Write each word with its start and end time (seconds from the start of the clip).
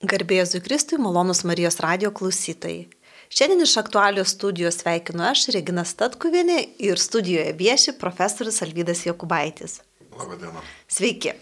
Garbėjus 0.00 0.54
Kristui, 0.64 0.96
malonus 0.96 1.42
Marijos 1.44 1.76
radio 1.84 2.08
klausytojai. 2.08 2.86
Šiandien 3.28 3.66
iš 3.66 3.74
aktualios 3.82 4.30
studijos 4.32 4.78
sveikinu 4.80 5.26
aš, 5.28 5.42
Regina 5.52 5.84
Statkuvienė 5.84 6.56
ir 6.80 6.96
studijoje 6.96 7.52
vieši 7.58 7.92
profesorius 8.00 8.62
Alvydas 8.64 9.04
Jokubaitis. 9.04 9.82
Labadiena. 10.16 10.62
Sveiki. 10.88 11.34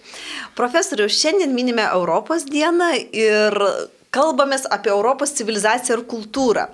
Profesoriu, 0.58 1.06
šiandien 1.06 1.54
minime 1.54 1.84
Europos 1.86 2.48
dieną 2.50 2.90
ir 3.14 3.54
kalbamės 4.10 4.66
apie 4.74 4.90
Europos 4.90 5.36
civilizaciją 5.38 6.00
ir 6.00 6.04
kultūrą. 6.10 6.66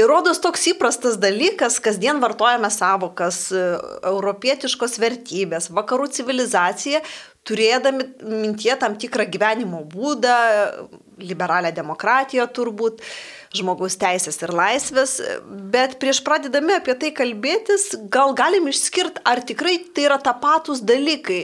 Ir 0.00 0.08
rodos 0.08 0.38
toks 0.40 0.62
įprastas 0.70 1.18
dalykas, 1.20 1.76
kasdien 1.82 2.22
vartojame 2.22 2.70
savokas 2.72 3.50
europietiškos 3.52 4.96
vertybės, 5.02 5.68
vakarų 5.76 6.06
civilizacija, 6.16 7.02
turėdami 7.44 8.06
mintie 8.24 8.72
tam 8.80 8.96
tikrą 9.00 9.26
gyvenimo 9.28 9.82
būdą, 9.90 10.36
liberalią 11.20 11.72
demokratiją 11.76 12.46
turbūt, 12.56 13.02
žmogaus 13.56 13.98
teisės 14.00 14.40
ir 14.44 14.54
laisvės, 14.56 15.18
bet 15.74 15.98
prieš 16.00 16.22
pradedami 16.24 16.78
apie 16.78 16.94
tai 16.96 17.12
kalbėtis, 17.16 17.90
gal 18.12 18.32
galim 18.38 18.70
išskirti, 18.70 19.24
ar 19.26 19.42
tikrai 19.44 19.76
tai 19.92 20.06
yra 20.08 20.20
tapatus 20.22 20.80
dalykai. 20.86 21.42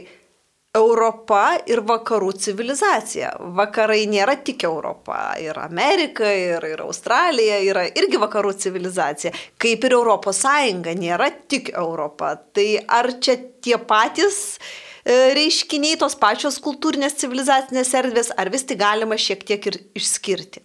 Europa 0.75 1.57
ir 1.69 1.81
vakarų 1.87 2.33
civilizacija. 2.43 3.31
Vakarai 3.57 4.03
nėra 4.09 4.35
tik 4.45 4.65
Europa. 4.67 5.35
Ir 5.41 5.57
Amerika, 5.61 6.27
ir, 6.27 6.65
ir 6.73 6.83
Australija 6.85 7.61
yra 7.65 7.85
irgi 7.87 8.19
vakarų 8.21 8.51
civilizacija. 8.65 9.31
Kaip 9.57 9.87
ir 9.87 9.95
Europos 9.97 10.43
Sąjunga 10.43 10.93
nėra 10.97 11.31
tik 11.47 11.71
Europa. 11.73 12.35
Tai 12.53 12.67
ar 12.99 13.15
čia 13.21 13.39
tie 13.63 13.79
patys 13.79 14.59
E, 15.07 15.13
reiškiniai, 15.37 15.95
tos 16.01 16.17
pačios 16.19 16.57
kultūrinės 16.59 17.15
civilizacinės 17.21 17.93
erdvės, 17.95 18.31
ar 18.35 18.49
vis 18.51 18.65
tik 18.67 18.81
galima 18.81 19.15
šiek 19.15 19.45
tiek 19.47 19.67
ir 19.69 19.77
išskirti? 19.95 20.63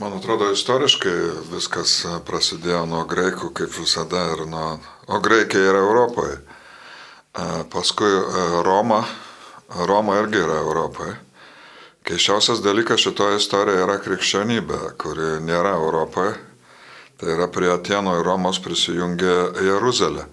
Man 0.00 0.14
atrodo, 0.16 0.48
istoriškai 0.52 1.14
viskas 1.50 1.98
prasidėjo 2.28 2.84
nuo 2.88 3.02
graikų, 3.08 3.50
kaip 3.60 3.74
visada, 3.76 4.22
ir 4.32 4.46
nuo... 4.48 4.78
O 5.12 5.20
graikai 5.22 5.60
yra 5.68 5.82
Europoje. 5.84 6.38
Paskui 7.70 8.08
e, 8.08 8.62
Roma, 8.64 9.04
Roma 9.68 10.16
irgi 10.22 10.40
yra 10.40 10.56
Europoje. 10.62 11.16
Keiščiausias 12.06 12.62
dalykas 12.64 13.02
šitoje 13.02 13.36
istorijoje 13.40 13.82
yra 13.84 13.96
krikščionybė, 14.00 14.78
kuri 14.96 15.36
nėra 15.44 15.74
Europoje. 15.76 16.36
Tai 17.20 17.28
yra 17.34 17.48
prie 17.52 17.68
Atėno 17.72 18.14
ir 18.16 18.24
Romos 18.24 18.60
prisijungė 18.64 19.34
Jeruzalė. 19.66 20.24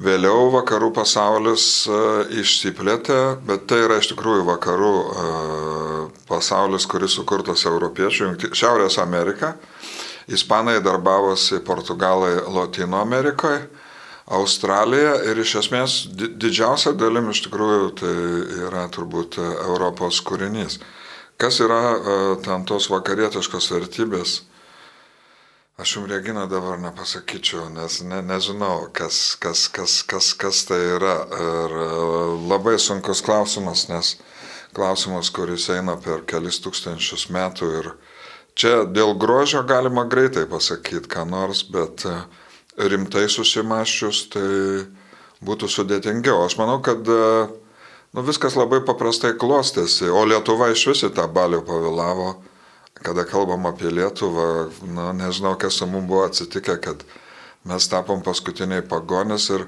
Vėliau 0.00 0.48
vakarų 0.54 0.88
pasaulis 0.96 1.66
e, 1.84 2.00
išsiplėtė, 2.40 3.20
bet 3.44 3.68
tai 3.68 3.82
yra 3.84 4.00
iš 4.00 4.14
tikrųjų 4.14 4.46
vakarų 4.48 4.94
e, 4.96 5.26
pasaulis, 6.30 6.88
kuris 6.88 7.18
sukurtas 7.18 7.66
europiečių, 7.68 8.32
Šiaurės 8.56 8.96
Amerika. 9.04 9.52
Ispanai 10.32 10.78
darbavosi 10.80 11.60
Portugalai 11.66 12.38
Latino 12.48 13.02
Amerikoje, 13.02 13.66
Australija 14.30 15.16
ir 15.26 15.38
iš 15.42 15.56
esmės 15.64 15.96
didžiausia 16.14 16.92
dalim 16.94 17.30
iš 17.32 17.42
tikrųjų 17.48 17.88
tai 17.98 18.16
yra 18.68 18.86
turbūt 18.94 19.38
Europos 19.42 20.20
kūrinys. 20.22 20.78
Kas 21.42 21.58
yra 21.64 21.80
e, 21.96 22.16
ten 22.44 22.62
tos 22.68 22.86
vakarietiškos 22.92 23.72
vertybės? 23.74 24.42
Aš 25.80 25.96
jums, 25.96 26.10
Regina, 26.12 26.44
dabar 26.46 26.78
nepasakyčiau, 26.78 27.64
nes 27.74 28.02
ne, 28.06 28.20
nežinau, 28.22 28.90
kas, 28.94 29.34
kas, 29.42 29.64
kas, 29.72 30.02
kas, 30.06 30.28
kas 30.38 30.62
tai 30.68 30.78
yra. 30.92 31.16
Ir 31.34 31.74
e, 31.82 31.88
labai 32.46 32.76
sunkus 32.78 33.24
klausimas, 33.26 33.88
nes 33.90 34.12
klausimas, 34.76 35.32
kuris 35.34 35.66
eina 35.74 35.96
per 35.98 36.22
kelis 36.28 36.60
tūkstančius 36.62 37.26
metų 37.34 37.72
ir 37.80 37.90
čia 38.54 38.84
dėl 38.86 39.16
grožio 39.18 39.64
galima 39.66 40.06
greitai 40.06 40.46
pasakyti 40.46 41.10
ką 41.10 41.26
nors, 41.26 41.64
bet 41.66 42.06
e, 42.06 42.20
rimtai 42.78 43.26
susimaščius 43.30 44.22
tai 44.32 44.46
būtų 45.44 45.68
sudėtingiau. 45.68 46.44
Aš 46.46 46.56
manau, 46.60 46.78
kad 46.84 47.02
e, 47.08 47.24
nu, 48.14 48.24
viskas 48.24 48.56
labai 48.56 48.80
paprastai 48.86 49.34
klostėsi, 49.38 50.08
o 50.08 50.24
Lietuva 50.28 50.70
iš 50.72 50.86
visi 50.92 51.12
tą 51.14 51.26
balių 51.32 51.64
pavėlavo 51.68 52.32
kada 53.02 53.24
kalbam 53.24 53.66
apie 53.66 53.90
Lietuvą, 53.90 54.70
na, 54.94 55.12
nežinau, 55.12 55.56
kas 55.58 55.74
su 55.74 55.86
mums 55.86 56.08
buvo 56.08 56.24
atsitikę, 56.24 56.78
kad 56.78 57.04
mes 57.66 57.88
tapom 57.90 58.22
paskutiniai 58.22 58.84
pagonės 58.86 59.48
ir 59.54 59.66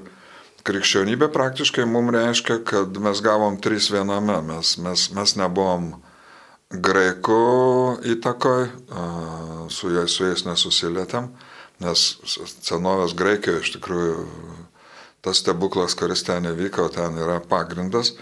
krikščionybė 0.65 1.29
praktiškai 1.35 1.85
mums 1.89 2.15
reiškia, 2.15 2.59
kad 2.67 2.97
mes 3.03 3.21
gavom 3.21 3.59
trys 3.61 3.91
viename, 3.93 4.39
mes, 4.47 4.77
mes, 4.81 5.09
mes 5.15 5.35
nebuvom 5.39 5.91
graikų 6.71 7.41
įtakoj, 8.15 8.63
su 9.69 9.91
jais, 9.93 10.15
su 10.15 10.25
jais 10.25 10.45
nesusilietėm, 10.47 11.29
nes 11.83 12.07
senovės 12.63 13.15
Graikijoje 13.17 13.65
iš 13.65 13.75
tikrųjų 13.77 14.15
tas 15.25 15.41
stebuklas, 15.41 15.95
kuris 15.97 16.23
ten 16.25 16.45
įvyko, 16.51 16.87
ten 16.93 17.17
yra 17.17 17.39
pagrindas. 17.41 18.13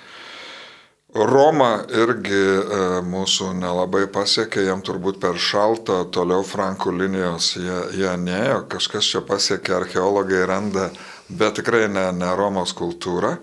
Roma 1.14 1.84
irgi 1.94 2.34
e, 2.34 2.78
mūsų 3.06 3.52
nelabai 3.60 4.08
pasiekė, 4.10 4.64
jam 4.66 4.82
turbūt 4.82 5.20
per 5.22 5.38
šaltą, 5.38 6.00
toliau 6.10 6.42
Frankų 6.48 6.94
linijos 7.04 7.52
jie, 7.60 7.82
jie 8.00 8.14
neėjo, 8.18 8.64
kažkas 8.72 9.12
čia 9.12 9.22
pasiekė, 9.28 9.76
archeologai 9.78 10.42
randa, 10.50 10.88
bet 11.30 11.60
tikrai 11.60 11.86
ne, 11.92 12.08
ne 12.18 12.32
Romos 12.40 12.74
kultūra. 12.74 13.36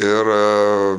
Ir 0.00 0.32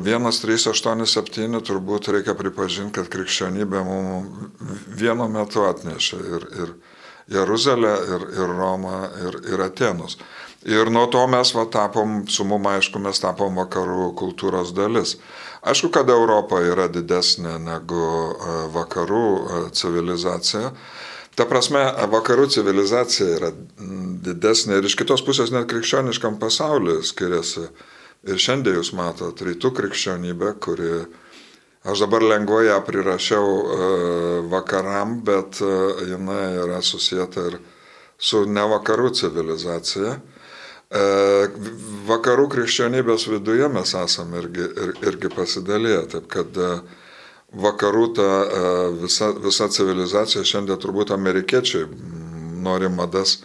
1387 0.06 1.58
e, 1.58 1.60
turbūt 1.66 2.08
reikia 2.14 2.38
pripažinti, 2.38 2.94
kad 2.96 3.12
krikščionybė 3.12 3.84
mums 3.84 4.64
vienu 4.96 5.28
metu 5.28 5.66
atnešė 5.66 6.22
ir, 6.38 6.48
ir 6.62 6.74
Jeruzalę, 7.30 7.92
ir, 8.14 8.28
ir 8.34 8.56
Romą, 8.58 8.96
ir, 9.28 9.38
ir 9.52 9.62
Atenus. 9.62 10.18
Ir 10.62 10.90
nuo 10.94 11.08
to 11.10 11.24
mes 11.26 11.50
va, 11.56 11.64
tapom, 11.66 12.22
su 12.30 12.44
mum 12.46 12.66
aišku, 12.70 13.00
mes 13.02 13.18
tapom 13.18 13.56
vakarų 13.58 14.12
kultūros 14.18 14.70
dalis. 14.74 15.16
Aišku, 15.62 15.90
kad 15.94 16.10
Europa 16.10 16.60
yra 16.62 16.88
didesnė 16.90 17.56
negu 17.62 18.02
e, 18.02 18.58
vakarų 18.74 19.24
e, 19.26 19.62
civilizacija. 19.74 20.70
Ta 21.34 21.46
prasme, 21.50 21.82
vakarų 22.12 22.46
civilizacija 22.52 23.38
yra 23.38 23.50
didesnė 24.26 24.78
ir 24.78 24.86
iš 24.86 24.98
kitos 25.00 25.24
pusės 25.26 25.50
net 25.54 25.66
krikščioniškam 25.70 26.38
pasauliu 26.42 27.00
skiriasi. 27.02 27.66
Ir 28.28 28.38
šiandien 28.38 28.78
jūs 28.78 28.92
matot 28.94 29.40
rytų 29.42 29.72
krikščionybę, 29.74 30.52
kuri, 30.62 30.92
aš 31.84 32.04
dabar 32.04 32.22
lengvai 32.22 32.66
ją 32.68 32.80
prirašiau 32.86 33.46
e, 33.46 33.90
vakaram, 34.52 35.20
bet 35.26 35.60
jinai 36.08 36.44
yra 36.62 36.82
susijęta 36.82 37.46
ir 37.50 37.58
su 38.22 38.44
ne 38.46 38.64
vakarų 38.70 39.10
civilizacija. 39.18 40.16
E, 40.92 41.04
vakarų 42.08 42.48
krikščionybės 42.52 43.24
viduje 43.32 43.68
mes 43.72 43.94
esame 43.96 44.42
irgi, 44.42 44.66
ir, 44.84 44.90
irgi 45.08 45.30
pasidalėję, 45.32 46.02
taip 46.14 46.26
kad 46.32 46.58
e, 46.60 46.72
vakarų 47.64 48.04
ta 48.18 48.28
e, 48.42 48.66
visa, 49.00 49.30
visa 49.46 49.70
civilizacija 49.72 50.44
šiandien 50.44 50.80
turbūt 50.82 51.14
amerikiečiai 51.16 51.88
nori 52.62 52.90
madas, 52.92 53.38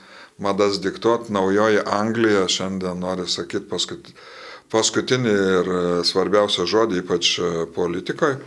madas 0.44 0.82
diktuoti, 0.84 1.32
naujoji 1.34 1.86
Anglija 2.00 2.44
šiandien 2.52 3.00
nori 3.00 3.30
sakyti 3.32 3.70
paskut, 3.72 4.12
paskutinį 4.72 5.34
ir 5.60 5.70
svarbiausią 6.08 6.66
žodį, 6.68 7.02
ypač 7.04 7.34
politikoje. 7.76 8.40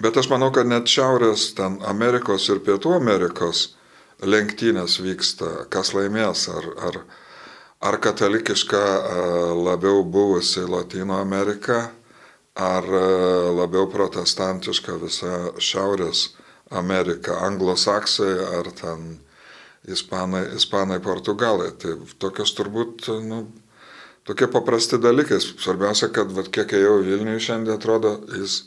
Bet 0.00 0.16
aš 0.16 0.30
manau, 0.32 0.48
kad 0.54 0.68
net 0.68 0.88
Šiaurės, 0.88 1.50
ten 1.58 1.76
Amerikos 1.84 2.48
ir 2.48 2.62
Pietų 2.64 2.94
Amerikos 2.96 3.74
lenktynės 4.24 4.98
vyksta, 5.04 5.66
kas 5.72 5.92
laimės, 5.92 6.46
ar, 6.48 6.68
ar, 6.88 6.98
ar 7.84 7.98
katalikiška 8.00 8.80
labiau 9.60 10.04
buvusi 10.04 10.64
Latino 10.64 11.20
Amerika, 11.20 11.90
ar 12.56 12.88
labiau 13.60 13.90
protestantiška 13.92 14.96
visa 15.04 15.34
Šiaurės 15.60 16.30
Amerika, 16.70 17.36
anglosaksai 17.44 18.32
ar 18.60 18.70
ten 18.80 19.18
ispanai, 19.84 20.46
ispanai 20.56 21.00
portugalai. 21.02 21.72
Tai 21.78 21.96
tokios 22.18 22.54
turbūt, 22.56 23.08
nu, 23.26 23.44
tokie 24.28 24.48
paprasti 24.50 25.00
dalykai. 25.00 25.40
Svarbiausia, 25.40 26.10
kad 26.14 26.32
vat, 26.36 26.50
kiek 26.52 26.72
ėjau 26.76 27.00
Vilniui 27.06 27.40
šiandien 27.42 27.78
atrodo, 27.78 28.16
jis 28.36 28.64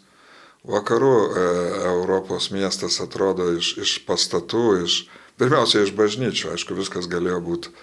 vakarų 0.67 1.15
e, 1.15 1.47
Europos 1.93 2.51
miestas 2.55 3.01
atrodo 3.03 3.51
iš, 3.57 3.75
iš 3.83 3.97
pastatų, 4.07 4.67
iš, 4.85 5.01
pirmiausia 5.41 5.83
iš 5.83 5.91
bažnyčių. 5.97 6.53
Aišku, 6.53 6.77
viskas 6.77 7.09
galėjo 7.11 7.41
būti 7.43 7.73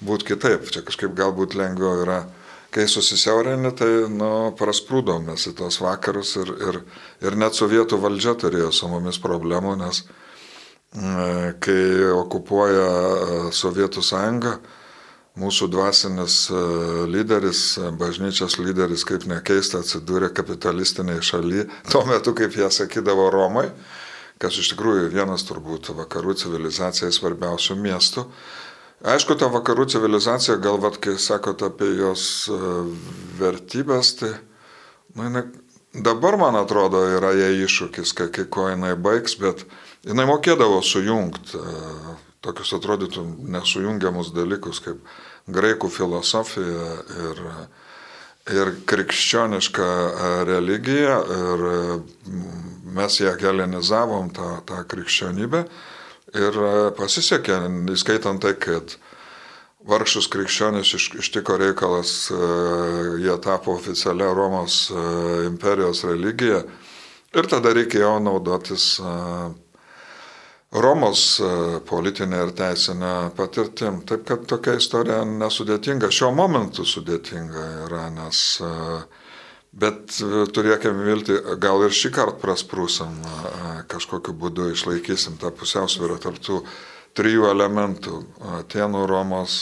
būti 0.00 0.32
kitaip. 0.32 0.68
Čia 0.70 0.84
kažkaip 0.86 1.14
galbūt 1.16 1.56
lengviau 1.56 2.02
yra, 2.04 2.22
kai 2.74 2.86
susisiaurini, 2.90 3.72
tai 3.76 3.90
nu, 4.12 4.52
prasprūdom 4.58 5.30
mes 5.30 5.48
į 5.48 5.54
tos 5.60 5.80
vakarus 5.80 6.36
ir, 6.42 6.52
ir, 6.68 6.80
ir 7.24 7.36
net 7.38 7.56
sovietų 7.56 8.00
valdžia 8.02 8.36
turėjo 8.40 8.72
su 8.74 8.90
mumis 8.92 9.20
problemų, 9.22 9.76
nes 9.80 10.02
mm, 10.96 11.56
kai 11.64 11.80
okupuoja 12.16 12.88
e, 12.88 13.38
Sovietų 13.56 14.04
sąjunga, 14.04 14.58
mūsų 15.36 15.68
dvasinis 15.72 16.46
e, 16.48 16.60
lyderis, 17.12 17.62
bažnyčios 18.00 18.56
lyderis, 18.60 19.04
kaip 19.08 19.26
nekeista, 19.28 19.82
atsidūrė 19.84 20.30
kapitalistiniai 20.36 21.24
šaly, 21.24 21.66
tuo 21.92 22.04
metu, 22.08 22.32
kaip 22.36 22.56
jie 22.56 22.68
sakydavo 22.72 23.28
Romai, 23.34 23.68
kas 24.40 24.56
iš 24.60 24.72
tikrųjų 24.72 25.10
vienas 25.12 25.44
turbūt 25.48 25.92
vakarų 25.96 26.36
civilizacijai 26.40 27.12
svarbiausių 27.12 27.76
miestų. 27.80 28.26
Aišku, 29.06 29.36
ta 29.36 29.50
vakarų 29.52 29.84
civilizacija, 29.92 30.56
galvat, 30.62 30.96
kai 31.04 31.18
sakot 31.20 31.62
apie 31.66 31.92
jos 31.98 32.48
e, 32.48 32.60
vertybės, 33.36 34.14
tai 34.22 34.32
nu, 35.12 35.28
jinai, 35.28 35.44
dabar, 35.92 36.38
man 36.40 36.56
atrodo, 36.56 37.04
yra 37.18 37.34
jai 37.36 37.52
iššūkis, 37.66 38.16
kai, 38.16 38.30
kai 38.32 38.48
ko 38.48 38.70
jinai 38.72 38.94
baigs, 38.96 39.36
bet 39.40 39.66
jinai 40.08 40.24
mokėdavo 40.32 40.80
sujungti 40.80 41.60
e, 41.60 42.16
tokius 42.46 42.72
atrodytų 42.78 43.24
nesujungiamus 43.52 44.32
dalykus 44.36 44.80
kaip 44.84 45.02
graikų 45.46 45.90
filosofija 45.94 46.92
ir, 47.30 47.42
ir 48.54 48.72
krikščioniška 48.88 49.86
e, 49.86 50.30
religija. 50.50 51.20
Ir 51.40 51.66
mes 52.96 53.20
ją 53.20 53.34
helenizavom, 53.40 54.30
tą, 54.34 54.60
tą 54.66 54.82
krikščionybę. 54.88 55.64
Ir 56.36 56.58
e, 56.58 56.72
pasisekė, 56.96 57.60
įskaitant 57.94 58.42
tai, 58.42 58.54
kad 58.60 58.96
vargšus 59.86 60.28
krikščionis 60.32 60.94
iš, 60.98 61.10
ištiko 61.22 61.58
reikalas, 61.60 62.14
e, 62.30 62.40
jie 63.24 63.36
tapo 63.44 63.76
oficialia 63.76 64.32
Romos 64.34 64.86
e, 64.90 65.04
imperijos 65.46 66.04
religija. 66.08 66.64
Ir 67.36 67.48
tada 67.50 67.72
reikėjo 67.76 68.16
naudotis 68.22 68.96
Romos 70.76 71.20
politinė 71.88 72.42
ir 72.44 72.50
teisinė 72.58 73.12
patirtim. 73.36 74.02
Taip 74.08 74.26
kad 74.28 74.42
tokia 74.50 74.74
istorija 74.76 75.22
nesudėtinga, 75.24 76.10
šiuo 76.12 76.32
momentu 76.36 76.84
sudėtinga 76.84 77.64
yra, 77.86 78.08
nes 78.12 78.42
uh, 78.60 79.24
Bet 79.76 80.16
e, 80.24 80.44
turėkime 80.56 81.04
vilti, 81.04 81.36
gal 81.60 81.84
ir 81.84 81.92
šį 81.92 82.10
kartą 82.16 82.40
prasprūsam, 82.40 83.16
kažkokiu 83.92 84.32
būdu 84.40 84.70
išlaikysim 84.72 85.36
tą 85.42 85.50
pusiausvyrą 85.52 86.16
tarp 86.22 86.40
tų 86.40 86.62
trijų 87.16 87.50
elementų- 87.50 88.22
Atenų, 88.60 89.04
Romos 89.10 89.58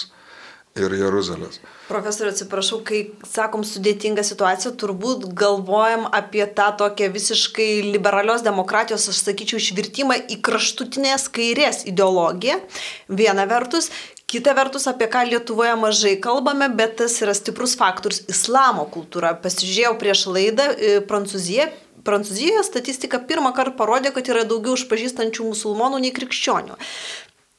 ir 0.74 0.90
Jeruzalės. 0.98 1.60
Profesoriu, 1.86 2.32
atsiprašau, 2.32 2.80
kai 2.82 3.04
sakom 3.30 3.62
sudėtinga 3.62 4.24
situacija, 4.26 4.72
turbūt 4.80 5.28
galvojam 5.38 6.08
apie 6.10 6.42
tą 6.50 6.72
tokią 6.80 7.12
visiškai 7.14 7.68
liberalios 7.92 8.42
demokratijos, 8.42 9.06
aš 9.12 9.20
sakyčiau, 9.22 9.60
išvirtimą 9.62 10.16
į 10.34 10.40
kraštutinės 10.42 11.28
kairės 11.36 11.84
ideologiją. 11.90 12.58
Viena 13.06 13.46
vertus, 13.50 13.92
Kita 14.34 14.54
vertus, 14.56 14.88
apie 14.90 15.06
ką 15.06 15.20
Lietuvoje 15.28 15.74
mažai 15.78 16.14
kalbame, 16.18 16.66
bet 16.72 16.96
tas 16.98 17.12
yra 17.22 17.34
stiprus 17.36 17.76
faktorius- 17.78 18.24
islamo 18.34 18.88
kultūra. 18.90 19.36
Pasižiūrėjau 19.38 19.92
prieš 20.00 20.26
laidą 20.26 20.64
e, 20.72 21.00
Prancūziją. 21.06 21.68
Prancūzijoje 22.02 22.64
statistika 22.64 23.20
pirmą 23.20 23.52
kartą 23.54 23.76
parodė, 23.76 24.10
kad 24.16 24.26
yra 24.26 24.42
daugiau 24.48 24.74
išpažįstančių 24.74 25.52
musulmonų 25.52 26.00
nei 26.00 26.10
krikščionių. 26.16 26.74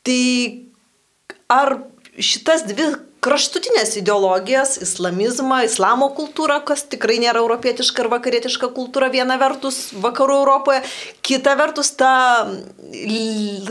Tai 0.04 0.22
ar 1.48 1.78
šitas 2.22 2.64
dvi 2.68 2.92
kraštutinės 3.26 3.96
ideologijas, 3.98 4.76
islamizmą, 4.86 5.64
islamo 5.66 6.12
kultūrą, 6.18 6.60
kas 6.68 6.86
tikrai 6.92 7.18
nėra 7.24 7.42
europietiška 7.42 8.04
ir 8.04 8.10
vakarietiška 8.14 8.70
kultūra 8.76 9.10
viena 9.14 9.40
vertus 9.42 9.90
vakarų 10.04 10.42
Europoje, 10.44 10.84
kita 11.26 11.56
vertus 11.58 11.96
ta 11.98 12.12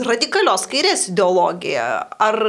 radikalios 0.09 0.67
kairės 0.71 1.07
ideologija. 1.13 1.87
Ar 2.19 2.41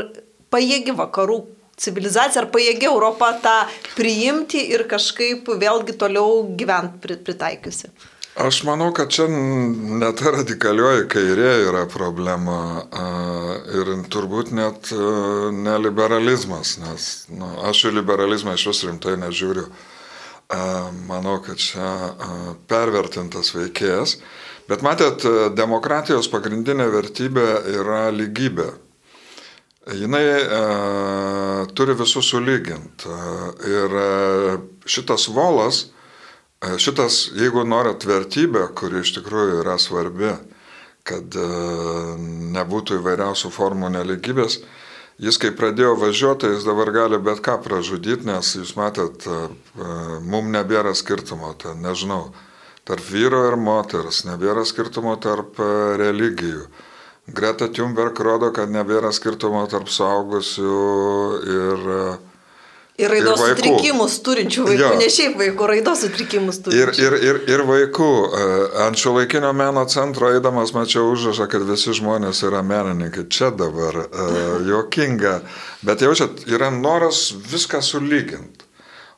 pajėgi 0.51 0.97
vakarų 0.99 1.39
civilizacija, 1.79 2.43
ar 2.43 2.51
pajėgi 2.51 2.91
Europą 2.91 3.31
tą 3.45 3.57
priimti 3.95 4.65
ir 4.75 4.87
kažkaip 4.91 5.47
vėlgi 5.63 5.95
toliau 6.01 6.43
gyventi 6.59 7.17
pritaikiusi? 7.23 7.93
Aš 8.37 8.63
manau, 8.69 8.91
kad 8.93 9.09
čia 9.09 9.25
net 9.33 10.21
radikalioji 10.21 11.07
kairė 11.09 11.53
yra 11.71 11.87
problema 11.89 12.85
ir 13.73 13.89
turbūt 14.13 14.53
net 14.53 14.91
neliberalizmas, 15.57 16.75
nes 16.83 17.07
nu, 17.33 17.49
aš 17.65 17.87
į 17.89 17.95
liberalizmą 17.97 18.59
iš 18.59 18.67
vis 18.69 18.83
rimtai 18.91 19.17
nežiūriu. 19.23 19.65
Manau, 21.09 21.39
kad 21.43 21.57
čia 21.57 21.89
pervertintas 22.69 23.55
veikėjas. 23.57 24.19
Bet 24.69 24.85
matėt, 24.85 25.25
demokratijos 25.57 26.29
pagrindinė 26.29 26.91
vertybė 26.93 27.49
yra 27.81 28.11
lygybė 28.13 28.69
jinai 29.95 30.25
turi 31.75 31.95
visus 31.95 32.31
sulyginti. 32.31 33.11
Ir 33.65 34.01
šitas 34.87 35.29
volas, 35.33 35.87
šitas, 36.79 37.27
jeigu 37.37 37.65
norit 37.69 38.05
vertybę, 38.09 38.67
kuri 38.79 39.03
iš 39.05 39.15
tikrųjų 39.19 39.61
yra 39.63 39.77
svarbi, 39.81 40.33
kad 41.07 41.39
e, 41.39 41.47
nebūtų 42.57 42.99
įvairiausių 43.01 43.51
formų 43.55 43.93
neligybės, 43.95 44.59
jis 45.23 45.39
kai 45.43 45.53
pradėjo 45.57 45.95
važiuoti, 46.01 46.51
jis 46.55 46.67
dabar 46.67 46.91
gali 46.95 47.21
bet 47.23 47.43
ką 47.47 47.59
pražudyti, 47.65 48.27
nes 48.29 48.55
jūs 48.59 48.75
matėt, 48.79 49.29
e, 49.29 49.39
e 49.79 50.19
mum 50.27 50.51
nebėra 50.55 50.95
skirtumo, 50.99 51.55
tai 51.61 51.77
nežinau, 51.79 52.33
tarp 52.89 53.07
vyro 53.11 53.47
ir 53.51 53.59
moters, 53.61 54.25
nebėra 54.29 54.67
skirtumo 54.67 55.17
tarp 55.23 55.61
e, 55.63 55.71
religijų. 56.03 56.67
Greta 57.27 57.67
Thunberg 57.75 58.19
rodo, 58.23 58.53
kad 58.55 58.71
nebėra 58.71 59.11
skirtumo 59.15 59.65
tarp 59.71 59.91
suaugusių 59.91 60.75
ir 61.51 61.89
Ir 62.97 63.13
raidos 63.13 63.43
ir 63.45 63.51
sutrikimus 63.53 64.15
turinčių 64.25 64.63
vaikų, 64.71 64.81
jo. 64.81 64.91
ne 64.97 65.09
šiaip 65.13 65.35
vaikų, 65.37 65.67
raidos 65.69 66.03
sutrikimus 66.07 66.61
turinčių. 66.65 66.81
Ir, 66.81 66.93
ir, 66.97 67.17
ir, 67.29 67.41
ir 67.53 67.63
vaikų. 67.69 68.11
E, 68.25 68.47
ant 68.87 69.01
šio 69.01 69.13
laikinio 69.19 69.53
meno 69.57 69.85
centro 69.93 70.31
eidamas 70.33 70.73
mačiau 70.77 71.11
užrašą, 71.13 71.49
kad 71.53 71.67
visi 71.69 71.93
žmonės 71.99 72.41
yra 72.49 72.63
menininkai. 72.65 73.27
Čia 73.29 73.51
dabar 73.53 74.01
uh, 74.07 74.39
jokinga. 74.65 75.41
Bet 75.85 76.05
jaučiat, 76.07 76.47
yra 76.49 76.71
noras 76.73 77.29
viską 77.53 77.83
sulyginti. 77.85 78.66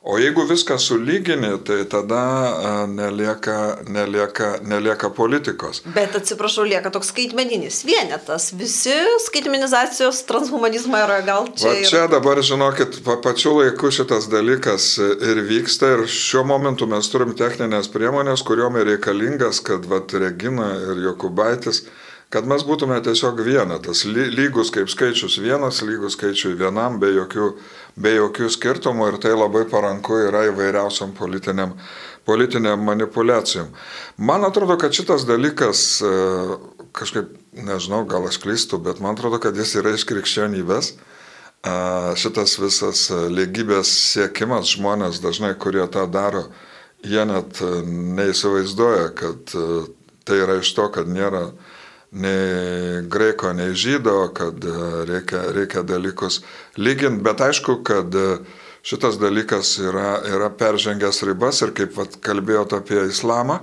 O 0.03 0.19
jeigu 0.19 0.45
viską 0.47 0.79
sulygini, 0.79 1.59
tai 1.67 1.85
tada 1.85 2.87
nelieka, 2.87 3.79
nelieka, 3.89 4.53
nelieka 4.63 5.11
politikos. 5.11 5.83
Bet 5.95 6.15
atsiprašau, 6.15 6.65
lieka 6.71 6.93
toks 6.95 7.11
skaitmeninis 7.11 7.81
vienetas. 7.85 8.53
Visi 8.55 8.95
skaitmenizacijos 9.27 10.23
transhumanizmai 10.31 11.03
yra 11.03 11.19
gal 11.27 11.51
čia. 11.51 11.75
Va 11.75 11.91
čia 11.91 12.07
dabar, 12.15 12.39
žinokit, 12.47 13.01
pa, 13.03 13.19
pačiu 13.25 13.57
laiku 13.59 13.91
šitas 13.91 14.31
dalykas 14.31 14.87
ir 15.03 15.43
vyksta 15.51 15.97
ir 15.97 16.07
šiuo 16.07 16.47
momentu 16.47 16.87
mes 16.87 17.11
turim 17.11 17.35
techninės 17.35 17.91
priemonės, 17.91 18.47
kuriuom 18.47 18.79
yra 18.79 18.93
reikalingas, 18.95 19.59
kad 19.67 19.91
vat, 19.91 20.15
Regina 20.15 20.77
ir 20.79 21.03
Jokubaitis 21.09 21.89
kad 22.33 22.49
mes 22.49 22.65
būtume 22.67 22.99
tiesiog 23.05 23.41
vienetas, 23.45 24.05
lygus 24.05 24.73
kaip 24.75 24.91
skaičius 24.93 25.39
vienas, 25.41 25.81
lygus 25.87 26.17
skaičiui 26.17 26.57
vienam, 26.61 26.99
be 27.01 27.11
jokių, 27.15 27.49
be 27.97 28.13
jokių 28.19 28.51
skirtumų 28.53 29.13
ir 29.13 29.19
tai 29.23 29.33
labai 29.37 29.65
paranku 29.71 30.19
yra 30.27 30.45
įvairiausiam 30.51 31.15
politiniam, 31.17 31.73
politiniam 32.29 32.83
manipulacijom. 32.85 33.71
Man 34.21 34.45
atrodo, 34.45 34.77
kad 34.81 34.93
šitas 34.97 35.25
dalykas 35.29 35.85
e, 36.05 36.11
kažkaip, 36.97 37.33
nežinau, 37.57 38.03
gal 38.09 38.29
aš 38.29 38.41
klystu, 38.43 38.81
bet 38.83 39.01
man 39.01 39.17
atrodo, 39.17 39.41
kad 39.41 39.57
jis 39.57 39.79
yra 39.81 39.95
iš 39.97 40.05
krikščionybės. 40.11 40.93
E, 40.93 41.75
šitas 42.21 42.59
visas 42.61 43.07
lygybės 43.33 43.89
siekimas 44.13 44.75
žmonės 44.75 45.23
dažnai, 45.25 45.55
kurie 45.57 45.87
tą 45.89 46.05
daro, 46.13 46.45
jie 47.01 47.25
net 47.25 47.65
neįsivaizduoja, 47.89 49.09
kad 49.17 49.57
e, 49.57 49.83
tai 50.29 50.43
yra 50.45 50.61
iš 50.61 50.77
to, 50.77 50.91
kad 50.93 51.09
nėra 51.09 51.47
nei 52.11 53.03
greiko, 53.09 53.53
nei 53.53 53.75
žydo, 53.77 54.31
kad 54.35 54.65
e, 54.65 54.77
reikia, 55.09 55.43
reikia 55.53 55.83
dalykus 55.85 56.41
lyginti, 56.81 57.23
bet 57.25 57.43
aišku, 57.45 57.83
kad 57.85 58.15
e, 58.15 58.39
šitas 58.87 59.19
dalykas 59.21 59.75
yra, 59.83 60.23
yra 60.25 60.49
peržengęs 60.49 61.21
ribas 61.29 61.61
ir 61.65 61.75
kaip 61.77 61.93
vat, 61.99 62.17
kalbėjot 62.25 62.79
apie 62.79 63.03
islamą, 63.11 63.61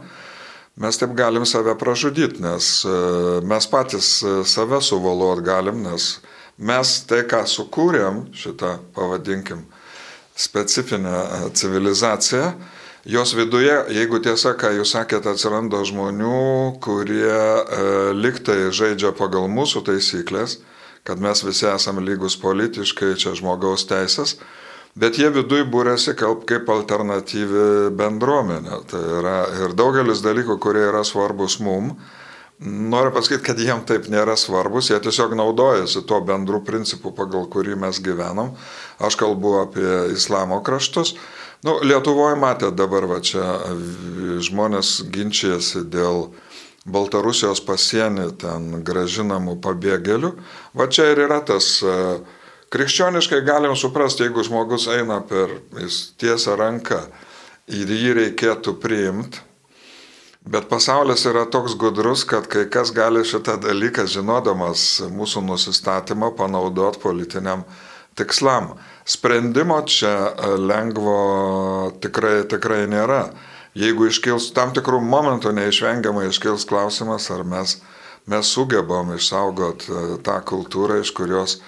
mes 0.78 1.02
taip 1.02 1.16
galim 1.18 1.48
save 1.50 1.74
pražudyti, 1.82 2.44
nes 2.46 2.70
e, 2.86 3.00
mes 3.50 3.70
patys 3.72 4.12
save 4.46 4.82
suvaluot 4.86 5.42
galim, 5.46 5.82
nes 5.88 6.20
mes 6.58 6.94
tai, 7.10 7.24
ką 7.25 7.42
sukūrėm, 7.50 8.28
šitą 8.38 8.78
pavadinkim, 8.96 9.66
specifinę 10.38 11.50
civilizaciją, 11.56 12.54
jos 13.06 13.34
viduje, 13.38 13.74
jeigu 13.94 14.20
tiesa, 14.20 14.56
ką 14.58 14.72
jūs 14.80 14.96
sakėte, 14.96 15.36
atsiranda 15.36 15.84
žmonių, 15.86 16.82
kurie 16.82 17.30
e, 17.30 17.86
liktai 18.18 18.72
žaidžia 18.74 19.14
pagal 19.18 19.46
mūsų 19.52 19.86
taisyklės, 19.86 20.60
kad 21.06 21.22
mes 21.22 21.44
visi 21.46 21.68
esame 21.70 22.02
lygus 22.02 22.38
politiškai, 22.42 23.14
čia 23.22 23.36
žmogaus 23.38 23.86
teisės, 23.86 24.40
bet 24.98 25.20
jie 25.22 25.30
viduje 25.30 25.68
būrėsi 25.70 26.16
kaip, 26.18 26.70
alternatyvi 26.74 27.94
bendruomenė. 27.94 28.82
Tai 28.90 29.02
yra 29.22 29.38
ir 29.62 29.78
daugelis 29.78 30.26
dalykų, 30.26 30.58
kurie 30.58 30.88
yra 30.90 31.06
svarbus 31.06 31.60
mum. 31.62 31.94
Noriu 32.66 33.12
pasakyti, 33.12 33.44
kad 33.44 33.60
jiem 33.60 33.82
taip 33.86 34.08
nėra 34.10 34.34
svarbus, 34.40 34.90
jie 34.90 34.98
tiesiog 35.04 35.36
naudojasi 35.38 36.06
tuo 36.08 36.22
bendru 36.26 36.64
principu, 36.66 37.12
pagal 37.14 37.50
kurį 37.52 37.76
mes 37.78 38.00
gyvenam. 38.02 38.56
Aš 38.98 39.20
kalbu 39.20 39.58
apie 39.66 39.90
islamo 40.16 40.62
kraštus. 40.66 41.14
Nu, 41.65 41.79
Lietuvoje 41.81 42.36
matė 42.38 42.69
dabar, 42.77 43.07
va 43.10 43.17
čia 43.25 43.41
žmonės 44.45 45.00
ginčijasi 45.10 45.81
dėl 45.89 46.27
Baltarusijos 46.86 47.63
pasienį 47.65 48.27
ten 48.38 48.67
gražinamų 48.86 49.55
pabėgėlių. 49.63 50.29
Va 50.77 50.86
čia 50.86 51.07
ir 51.15 51.24
yra 51.24 51.39
tas, 51.41 51.79
e, 51.81 51.95
krikščioniškai 52.69 53.41
galim 53.48 53.74
suprasti, 53.74 54.27
jeigu 54.27 54.45
žmogus 54.45 54.86
eina 54.93 55.17
per 55.25 55.57
tiesą 56.22 56.53
ranką 56.62 57.01
ir 57.74 57.89
jį 57.89 58.13
reikėtų 58.19 58.75
priimti, 58.77 59.41
bet 60.45 60.69
pasaulis 60.69 61.25
yra 61.25 61.48
toks 61.50 61.74
gudrus, 61.81 62.27
kad 62.29 62.45
kai 62.45 62.67
kas 62.69 62.93
gali 62.93 63.25
šitą 63.25 63.57
dalyką, 63.65 64.05
žinodamas 64.05 65.01
mūsų 65.10 65.41
nusistatymą, 65.50 66.36
panaudoti 66.38 67.01
politiniam 67.01 67.65
tikslam. 68.15 68.74
Sprendimo 69.05 69.81
čia 69.88 70.15
e, 70.29 70.55
lengvo 70.60 71.19
tikrai, 72.01 72.39
tikrai 72.50 72.86
nėra 72.91 73.25
jeigu 73.75 74.07
iškils 74.10 74.50
tam 74.55 74.74
tikrų 74.75 75.01
momentų 75.03 75.51
neišvengiamai 75.55 76.29
iškils 76.29 76.65
klausimas, 76.69 77.27
ar 77.34 77.43
mes, 77.48 77.77
mes 78.31 78.51
sugebam 78.55 79.12
išsaugoti 79.15 79.91
e, 79.91 80.05
tą 80.25 80.39
kultūrą, 80.48 81.01
iš 81.03 81.12
kurios 81.15 81.60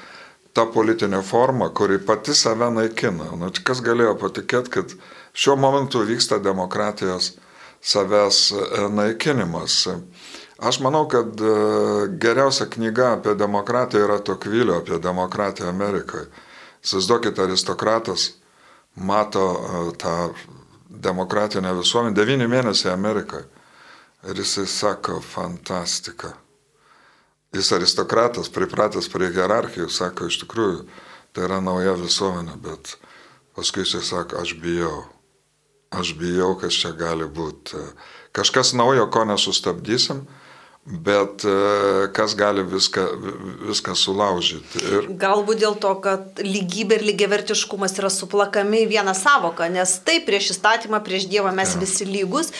ta 0.55 0.65
politinė 0.73 1.21
forma, 1.25 1.69
kuri 1.69 1.99
pati 2.01 2.33
save 2.33 2.71
naikina. 2.73 3.29
Nu, 3.37 3.51
kas 3.51 3.83
galėjo 3.85 4.15
patikėti, 4.21 4.73
kad 4.79 4.95
šiuo 5.37 5.57
momentu 5.59 6.01
vyksta 6.07 6.39
demokratijos 6.43 7.35
savęs 7.83 8.41
e, 8.55 8.87
naikinimas. 8.89 9.83
Aš 10.57 10.79
manau, 10.81 11.05
kad 11.07 11.41
e, 11.41 11.53
geriausia 12.17 12.65
knyga 12.65 13.11
apie 13.17 13.35
demokratiją 13.37 14.07
yra 14.07 14.17
Tokvilio 14.19 14.79
apie 14.81 14.97
demokratiją 14.99 15.69
Amerikoje. 15.69 16.25
Įsivaizduokite, 16.85 17.43
aristokratas 17.43 18.31
mato 18.95 19.45
tą 20.01 20.33
demokratinę 20.89 21.73
visuomenę, 21.77 22.15
devyni 22.15 22.47
mėnesiai 22.49 22.93
Amerikoje. 22.93 23.45
Ir 24.27 24.39
jisai 24.41 24.65
sako, 24.67 25.19
fantastika. 25.21 26.33
Jis 27.53 27.69
aristokratas, 27.71 28.49
pripratęs 28.49 29.07
prie 29.13 29.29
hierarchijų, 29.33 29.87
sako, 29.93 30.27
iš 30.27 30.41
tikrųjų, 30.41 30.81
tai 31.33 31.45
yra 31.45 31.61
nauja 31.63 31.93
visuomenė, 31.99 32.57
bet 32.65 32.97
paskui 33.55 33.85
jisai 33.85 34.01
sako, 34.03 34.41
aš 34.41 34.55
bijau. 34.61 35.05
Aš 35.95 36.11
bijau, 36.19 36.49
kas 36.59 36.75
čia 36.75 36.91
gali 36.97 37.29
būti. 37.31 37.79
Kažkas 38.35 38.73
naujo, 38.75 39.05
ko 39.13 39.23
nesustabdysim, 39.29 40.25
Bet 40.87 41.43
e, 41.43 42.07
kas 42.15 42.31
gali 42.35 42.63
viską, 42.63 43.01
viską 43.67 43.91
sulaužyti? 43.99 44.79
Ir... 44.79 45.09
Galbūt 45.19 45.59
dėl 45.59 45.75
to, 45.83 45.91
kad 45.99 46.39
lygybė 46.39 47.01
ir 47.01 47.03
lygiavertiškumas 47.09 47.97
yra 47.99 48.07
suplakami 48.13 48.85
į 48.85 48.93
vieną 48.93 49.11
savoką, 49.17 49.67
nes 49.73 49.97
taip 50.07 50.23
prieš 50.29 50.53
įstatymą, 50.55 51.01
prieš 51.03 51.27
Dievą 51.27 51.51
mes 51.57 51.75
ja. 51.75 51.81
visi 51.83 52.07
lygus, 52.07 52.53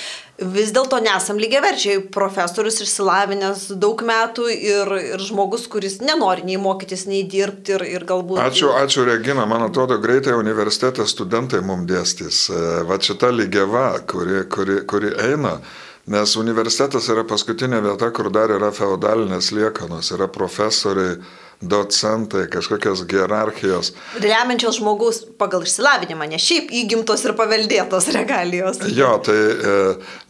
vis 0.44 0.76
dėlto 0.76 1.00
nesam 1.06 1.40
lygiaverčiai. 1.40 2.04
Profesorius 2.12 2.82
išsilavinęs 2.84 3.70
daug 3.80 4.04
metų 4.04 4.52
ir, 4.52 4.94
ir 5.14 5.24
žmogus, 5.24 5.64
kuris 5.72 6.02
nenori 6.04 6.44
nei 6.52 6.60
mokytis, 6.60 7.08
nei 7.08 7.24
dirbti 7.24 7.78
ir, 7.80 7.88
ir 7.96 8.08
galbūt... 8.12 8.44
Ačiū, 8.44 8.76
ačiū 8.76 9.08
Regina, 9.08 9.48
man 9.48 9.70
atrodo, 9.70 10.02
greitai 10.04 10.36
universitete 10.36 11.08
studentai 11.08 11.64
mums 11.64 11.88
dėstys. 11.88 12.48
E, 12.52 12.70
va 12.92 13.00
šita 13.00 13.32
lygiava, 13.32 13.94
kuri, 14.04 14.44
kuri, 14.52 14.82
kuri 14.84 15.16
eina. 15.32 15.62
Nes 16.08 16.38
universitetas 16.40 17.10
yra 17.12 17.26
paskutinė 17.28 17.82
vieta, 17.84 18.08
kur 18.16 18.30
dar 18.32 18.54
yra 18.56 18.70
feudalinės 18.72 19.52
liekanos, 19.52 20.14
yra 20.16 20.30
profesoriai, 20.32 21.18
docentai, 21.60 22.46
kažkokios 22.54 23.02
hierarchijos. 23.10 23.92
Remiančios 24.22 24.78
žmogaus 24.78 25.24
pagal 25.42 25.66
išsilavinimą, 25.66 26.30
ne 26.30 26.40
šiaip 26.40 26.70
įgimtos 26.84 27.26
ir 27.26 27.34
paveldėtos 27.36 28.12
regalijos. 28.14 28.80
Jo, 28.94 29.16
tai 29.26 29.36
e, 29.36 29.78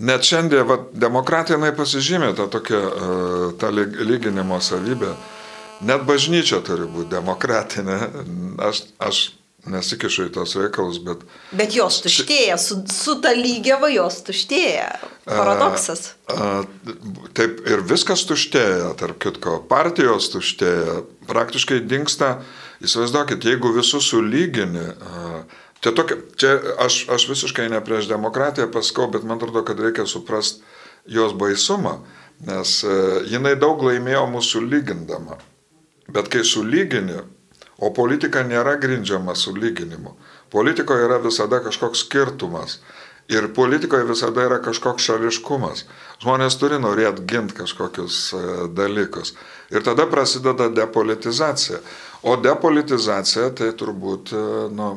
net 0.07 0.25
šiandien 0.25 0.65
va, 0.65 0.79
demokratija 0.95 1.59
jinai 1.59 1.73
pasižymė 1.75 2.31
tą 2.37 2.47
tokią 2.57 2.79
e, 2.79 3.17
tą 3.59 3.73
lyginimo 3.75 4.61
savybę. 4.63 5.13
Net 5.85 6.07
bažnyčia 6.07 6.63
turi 6.65 6.87
būti 6.89 7.11
demokratinė. 7.11 7.99
Aš, 8.65 8.87
aš 8.97 9.27
nesikišu 9.71 10.27
į 10.27 10.31
tos 10.35 10.55
reikalus, 10.59 10.99
bet... 11.03 11.23
Bet 11.55 11.75
jos 11.75 11.99
tuštėja, 12.03 12.57
su, 12.61 12.79
su 12.91 13.17
ta 13.23 13.33
lygiava 13.37 13.89
jos 13.93 14.21
tuštėja. 14.27 14.89
Paradoksas. 15.27 16.13
A, 16.31 16.33
a, 16.33 16.95
taip 17.37 17.61
ir 17.67 17.83
viskas 17.87 18.23
tuštėja, 18.29 18.93
tarp 18.99 19.19
kitko, 19.23 19.57
partijos 19.69 20.29
tuštėja, 20.33 21.01
praktiškai 21.29 21.81
dinksta, 21.85 22.37
įsivaizduokit, 22.83 23.47
jeigu 23.49 23.73
visus 23.75 24.07
sulygini, 24.13 24.85
a, 24.95 25.41
čia, 25.81 25.91
tokia, 25.91 26.19
čia 26.39 26.53
aš, 26.83 27.03
aš 27.13 27.27
visiškai 27.33 27.67
ne 27.73 27.81
prieš 27.83 28.09
demokratiją 28.11 28.69
pasakau, 28.73 29.09
bet 29.13 29.27
man 29.27 29.41
atrodo, 29.41 29.65
kad 29.67 29.79
reikia 29.83 30.07
suprasti 30.09 30.63
jos 31.07 31.35
baisumą, 31.37 31.99
nes 32.47 32.79
a, 32.87 32.99
jinai 33.27 33.57
daug 33.59 33.83
laimėjo 33.83 34.27
mūsų 34.37 34.63
lygindama. 34.67 35.41
Bet 36.07 36.29
kai 36.31 36.45
sulygini, 36.47 37.19
O 37.77 37.91
politika 37.93 38.41
nėra 38.43 38.77
grindžiama 38.81 39.35
sulyginimu. 39.37 40.15
Politikoje 40.53 41.05
yra 41.05 41.19
visada 41.21 41.59
kažkoks 41.61 42.05
skirtumas. 42.07 42.79
Ir 43.27 43.49
politikoje 43.53 44.07
visada 44.07 44.45
yra 44.47 44.57
kažkoks 44.63 45.03
šališkumas. 45.03 45.83
Žmonės 46.23 46.55
turi 46.61 46.79
norėti 46.79 47.25
ginti 47.27 47.57
kažkokius 47.57 48.19
e, 48.33 48.43
dalykus. 48.71 49.33
Ir 49.69 49.83
tada 49.83 50.07
prasideda 50.07 50.69
depolitizacija. 50.71 51.81
O 52.23 52.37
depolitizacija 52.39 53.49
tai 53.59 53.73
turbūt, 53.75 54.31
e, 54.31 54.45
nu, 54.71 54.87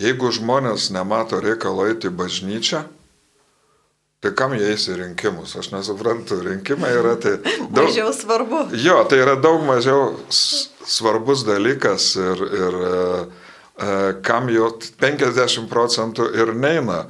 jeigu 0.00 0.32
žmonės 0.32 0.88
nemato 0.96 1.38
reikalo 1.44 1.84
eiti 1.90 2.08
bažnyčią, 2.08 2.86
Tai 4.26 4.32
kam 4.34 4.54
jie 4.58 4.72
eis 4.72 4.88
į 4.90 4.96
rinkimus? 4.98 5.52
Aš 5.54 5.68
nesuprantu, 5.70 6.40
rinkimai 6.42 6.88
yra 6.98 7.12
tai... 7.22 7.36
Daug, 7.70 7.84
mažiau 7.86 8.10
svarbu. 8.10 8.64
Jo, 8.82 8.96
tai 9.06 9.20
yra 9.22 9.36
daug 9.38 9.62
mažiau 9.62 10.16
svarbus 10.34 11.44
dalykas 11.46 12.08
ir, 12.18 12.42
ir 12.42 12.78
e, 12.88 12.96
e 13.86 13.92
kam 14.26 14.50
jo 14.50 14.72
50 14.98 15.70
procentų 15.70 16.26
ir 16.42 16.56
neina. 16.58 17.04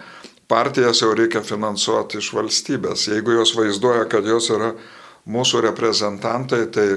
Partijas 0.44 1.00
jau 1.00 1.14
reikia 1.16 1.40
finansuoti 1.40 2.20
iš 2.20 2.34
valstybės. 2.36 3.08
Jeigu 3.08 3.38
jos 3.38 3.56
vaizduoja, 3.56 4.04
kad 4.12 4.28
jos 4.28 4.52
yra 4.52 4.74
mūsų 5.24 5.64
reprezentantai, 5.70 6.66
tai 6.68 6.88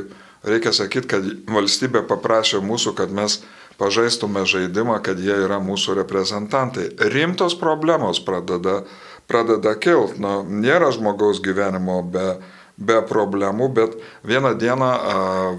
reikia 0.43 0.75
sakyti, 0.75 1.13
kad 1.15 1.29
valstybė 1.47 2.03
paprašė 2.11 2.59
mūsų, 2.59 2.97
kad 2.99 3.15
mes 3.15 3.39
pažaistume 3.79 4.43
žaidimą, 4.43 4.99
kad 4.99 5.23
jie 5.23 5.45
yra 5.47 5.61
mūsų 5.63 5.95
reprezentantai. 6.01 6.91
Rimtos 7.15 7.55
problemos 7.55 8.19
pradeda 8.19 8.81
uh, 8.83 8.97
pradeda 9.29 9.75
kilt. 9.79 10.17
Nu, 10.21 10.41
nėra 10.43 10.89
žmogaus 10.95 11.41
gyvenimo 11.45 12.01
be, 12.03 12.39
be 12.77 12.99
problemų, 13.05 13.69
bet 13.77 13.95
vieną 14.27 14.55
dieną 14.59 14.89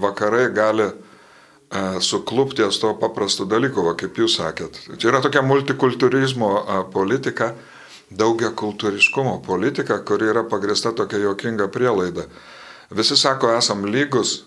vakarai 0.03 0.49
gali 0.53 0.89
a, 0.91 1.99
suklupti 2.03 2.61
ties 2.61 2.81
to 2.83 2.93
paprastų 2.99 3.47
dalykų, 3.51 3.87
va, 3.87 3.95
kaip 3.99 4.19
jūs 4.19 4.37
sakėt. 4.41 4.79
Čia 4.97 5.13
yra 5.13 5.23
tokia 5.23 5.43
multikulturizmo 5.45 6.53
a, 6.59 6.81
politika, 6.91 7.53
daugia 8.11 8.51
kultūriškumo 8.51 9.39
politika, 9.45 10.01
kuri 10.03 10.33
yra 10.33 10.43
pagrista 10.43 10.91
tokia 10.91 11.23
jokinga 11.23 11.71
prielaida. 11.71 12.27
Visi 12.91 13.15
sako, 13.15 13.53
esam 13.55 13.87
lygus, 13.87 14.41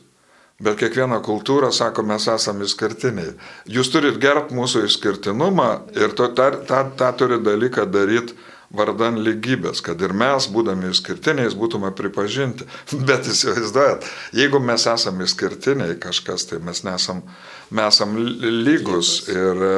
Bet 0.63 0.77
kiekviena 0.79 1.17
kultūra 1.19 1.73
sako, 1.75 2.05
mes 2.07 2.29
esame 2.31 2.63
išskirtiniai. 2.63 3.33
Jūs 3.75 3.89
turit 3.91 4.21
gerbti 4.23 4.55
mūsų 4.55 4.85
išskirtinumą 4.87 5.67
ir 5.99 6.15
tą, 6.15 6.29
tą, 6.31 6.47
tą, 6.69 6.79
tą 6.95 7.09
turi 7.19 7.41
dalyką 7.43 7.89
daryti 7.91 8.37
vardan 8.75 9.19
lygybės, 9.23 9.83
kad 9.85 10.01
ir 10.03 10.15
mes, 10.17 10.49
būdami 10.51 10.91
išskirtiniais, 10.91 11.57
būtume 11.59 11.93
pripažinti. 11.97 12.67
Bet 13.09 13.29
įsivaizduojat, 13.31 14.07
jeigu 14.37 14.61
mes 14.63 14.87
esame 14.91 15.29
išskirtiniai 15.29 15.97
kažkas, 16.03 16.49
tai 16.51 16.61
mes 16.65 16.85
nesam, 16.87 17.23
mes 17.71 17.95
esam 17.95 18.17
lygus. 18.19 19.17
Ir 19.33 19.65
e, 19.69 19.75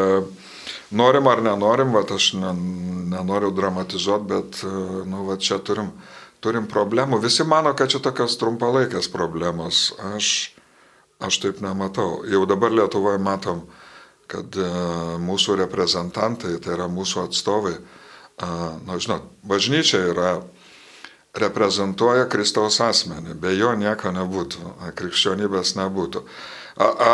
norim 0.97 1.29
ar 1.31 1.43
nenorim, 1.45 1.95
va, 1.97 2.05
aš 2.17 2.33
nenoriu 2.37 3.53
dramatizuoti, 3.55 4.29
bet 4.33 4.63
e, 4.65 4.75
nu, 5.09 5.25
va, 5.29 5.39
čia 5.41 5.59
turim, 5.63 5.93
turim 6.45 6.69
problemų. 6.71 7.21
Visi 7.25 7.47
mano, 7.49 7.75
kad 7.77 7.93
čia 7.93 8.03
tokios 8.05 8.39
trumpalaikės 8.41 9.11
problemos. 9.13 9.91
Aš, 10.15 10.33
aš 11.21 11.43
taip 11.45 11.61
nematau. 11.65 12.23
Jau 12.31 12.45
dabar 12.49 12.75
Lietuvoje 12.75 13.21
matom, 13.23 13.67
kad 14.31 14.57
e, 14.59 14.73
mūsų 15.23 15.61
reprezentantai, 15.63 16.57
tai 16.63 16.75
yra 16.79 16.89
mūsų 16.91 17.29
atstovai, 17.29 17.77
na, 18.41 18.77
nu, 18.87 18.99
žinot, 19.01 19.25
bažnyčia 19.43 20.03
yra, 20.13 20.31
reprezentuoja 21.37 22.27
Kristaus 22.33 22.81
asmenį, 22.81 23.37
be 23.41 23.53
jo 23.57 23.75
nieko 23.77 24.13
nebūtų, 24.15 24.73
krikščionybės 24.97 25.75
nebūtų. 25.77 26.23
A, 26.77 26.87
a, 26.87 27.13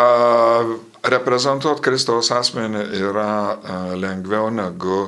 reprezentuoti 1.15 1.85
Kristaus 1.85 2.33
asmenį 2.35 2.83
yra 2.99 3.33
a, 3.51 3.77
lengviau 3.99 4.51
negu 4.51 5.03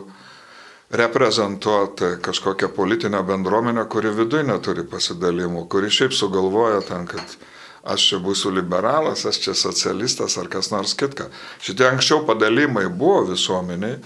reprezentuoti 0.94 2.16
kažkokią 2.23 2.68
politinę 2.75 3.23
bendruomenę, 3.26 3.87
kuri 3.90 4.12
viduje 4.14 4.44
neturi 4.47 4.85
pasidalimų, 4.87 5.66
kuri 5.71 5.90
šiaip 5.90 6.14
sugalvoja 6.14 6.83
ten, 6.87 7.06
kad 7.11 7.37
aš 7.85 8.09
čia 8.11 8.21
būsiu 8.23 8.52
liberalas, 8.54 9.25
aš 9.26 9.40
čia 9.47 9.54
socialistas 9.59 10.38
ar 10.38 10.47
kas 10.52 10.71
nors 10.71 10.94
kitka. 10.99 11.26
Šitie 11.62 11.88
anksčiau 11.88 12.23
padalimai 12.28 12.87
buvo 12.88 13.25
visuomeniai, 13.33 13.99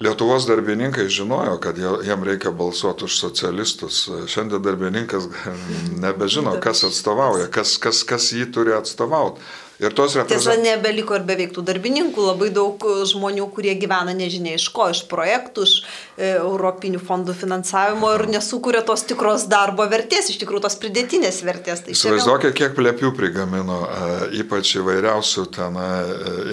Lietuvos 0.00 0.44
darbininkai 0.44 1.06
žinojo, 1.08 1.56
kad 1.60 1.78
jiem 1.78 2.24
reikia 2.24 2.50
balsuoti 2.52 3.06
už 3.08 3.16
socialistus. 3.16 4.02
Šiandien 4.28 4.62
darbininkas 4.62 5.28
nebežino, 6.04 6.58
kas 6.60 6.84
atstovauja, 6.84 7.48
kas, 7.52 7.78
kas, 7.80 8.02
kas 8.04 8.32
jį 8.36 8.50
turi 8.52 8.76
atstovauti. 8.76 9.40
Ir 9.76 9.92
tos 9.92 10.14
reprezentacijos. 10.16 10.56
Tiesa, 10.56 10.76
nebeliko 10.76 11.16
ir 11.18 11.24
beveik 11.28 11.50
tų 11.52 11.60
darbininkų, 11.68 12.22
labai 12.30 12.48
daug 12.52 12.80
žmonių, 13.10 13.44
kurie 13.52 13.74
gyvena 13.76 14.14
nežinia 14.16 14.54
iš 14.56 14.70
ko, 14.72 14.86
iš 14.88 15.02
projektų, 15.10 15.66
iš 15.68 15.74
e, 16.16 16.30
europinių 16.38 17.00
fondų 17.04 17.34
finansavimo 17.36 18.14
ir 18.16 18.24
nesukuria 18.32 18.80
tos 18.88 19.04
tikros 19.04 19.44
darbo 19.52 19.84
vertės, 19.92 20.30
iš 20.32 20.40
tikrųjų 20.40 20.64
tos 20.64 20.78
pridėtinės 20.80 21.42
vertės. 21.44 21.84
Tai 21.84 21.92
Įsivaizduokit, 21.92 22.54
vėl... 22.54 22.56
kiek 22.62 22.76
plepių 22.78 23.12
prigamino, 23.20 23.82
e, 23.84 24.16
ypač 24.40 24.78
įvairiausių 24.80 25.44
ten 25.58 25.76
e, 25.76 25.92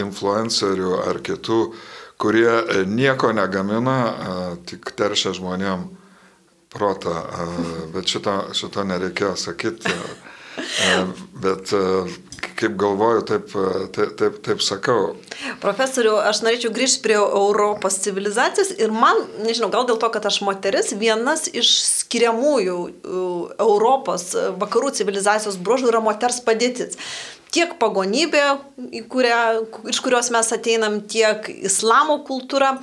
influencerių 0.04 0.96
ar 1.08 1.24
kitų, 1.24 1.62
kurie 2.18 2.50
e, 2.50 2.86
nieko 2.86 3.34
negamina, 3.34 3.98
e, 4.06 4.36
tik 4.70 4.94
teršia 4.98 5.34
žmonėm 5.38 5.88
protą, 6.74 7.14
e, 7.14 7.48
bet 7.96 8.10
šito, 8.10 8.38
šito 8.58 8.86
nereikėjo 8.88 9.36
sakyti. 9.40 9.98
Bet 11.42 11.72
kaip 12.60 12.76
galvoju, 12.78 13.24
taip, 13.26 13.54
taip, 13.96 14.12
taip, 14.20 14.36
taip 14.46 14.60
sakau. 14.62 15.16
Profesoriu, 15.64 16.14
aš 16.22 16.44
norėčiau 16.46 16.70
grįžti 16.76 17.02
prie 17.02 17.18
Europos 17.18 17.98
civilizacijos 18.04 18.70
ir 18.78 18.94
man, 18.94 19.24
nežinau, 19.42 19.72
gal 19.74 19.88
dėl 19.90 19.98
to, 19.98 20.12
kad 20.14 20.28
aš 20.30 20.44
moteris, 20.46 20.94
vienas 20.94 21.48
iš 21.50 21.74
skiriamųjų 22.04 22.78
Europos 23.58 24.30
vakarų 24.62 24.94
civilizacijos 25.00 25.58
bruožų 25.58 25.90
yra 25.90 26.04
moters 26.06 26.38
padėtis 26.46 27.02
tiek 27.54 27.76
pagonybė, 27.82 28.44
kurią, 29.12 29.42
iš 29.94 30.02
kurios 30.04 30.32
mes 30.34 30.50
ateinam, 30.56 31.02
tiek 31.10 31.50
islamo 31.70 32.20
kultūra. 32.28 32.76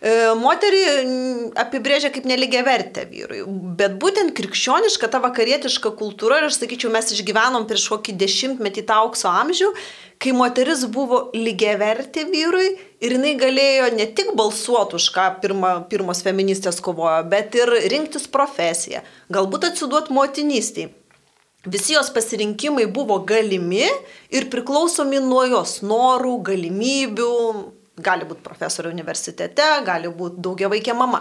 E, 0.00 0.12
moterį 0.40 0.82
apibrėžia 1.60 2.08
kaip 2.12 2.24
neligia 2.28 2.62
vertę 2.64 3.04
vyrui, 3.08 3.42
bet 3.76 3.98
būtent 4.00 4.32
krikščioniška, 4.36 5.10
ta 5.12 5.20
vakarietiška 5.20 5.92
kultūra, 5.98 6.38
ir 6.40 6.48
aš 6.48 6.60
sakyčiau, 6.62 6.92
mes 6.92 7.12
išgyvenom 7.12 7.66
prieš 7.68 7.90
kokį 7.92 8.16
dešimtmetį 8.22 8.86
tą 8.88 9.02
aukso 9.04 9.28
amžių, 9.28 9.72
kai 10.20 10.32
moteris 10.36 10.86
buvo 10.92 11.26
lygia 11.36 11.76
vertė 11.80 12.26
vyrui 12.28 12.70
ir 13.00 13.16
jinai 13.16 13.34
galėjo 13.40 13.90
ne 13.96 14.08
tik 14.16 14.32
balsuoti 14.36 14.96
už 15.00 15.10
ką 15.16 15.26
pirma, 15.44 15.74
pirmos 15.92 16.24
feministės 16.24 16.80
kovojo, 16.84 17.20
bet 17.32 17.56
ir 17.60 17.72
rinktis 17.92 18.28
profesiją, 18.32 19.04
galbūt 19.32 19.68
atsiduoti 19.72 20.16
motinystiai. 20.16 20.90
Visi 21.66 21.92
jos 21.92 22.08
pasirinkimai 22.10 22.86
buvo 22.88 23.18
galimi 23.28 23.84
ir 24.32 24.46
priklausomi 24.48 25.18
nuo 25.20 25.42
jos 25.44 25.82
norų, 25.84 26.38
galimybių, 26.48 27.34
gali 28.00 28.24
būti 28.24 28.40
profesorė 28.46 28.88
universitete, 28.94 29.66
gali 29.84 30.08
būti 30.08 30.40
daugia 30.40 30.70
vaikė 30.72 30.94
mama. 30.96 31.20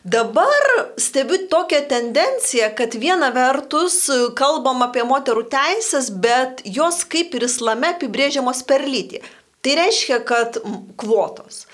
Dabar 0.00 0.64
stebiu 0.96 1.42
tokią 1.50 1.82
tendenciją, 1.90 2.70
kad 2.78 2.96
viena 2.96 3.28
vertus 3.34 3.98
kalbam 4.38 4.80
apie 4.86 5.04
moterų 5.04 5.44
teisės, 5.52 6.08
bet 6.08 6.62
jos 6.64 7.02
kaip 7.04 7.36
ir 7.36 7.44
islame 7.44 7.92
apibrėžiamos 7.92 8.64
per 8.64 8.86
lytį. 8.86 9.20
Tai 9.60 9.74
reiškia, 9.80 10.22
kad 10.24 10.56
kvotos. 10.96 11.66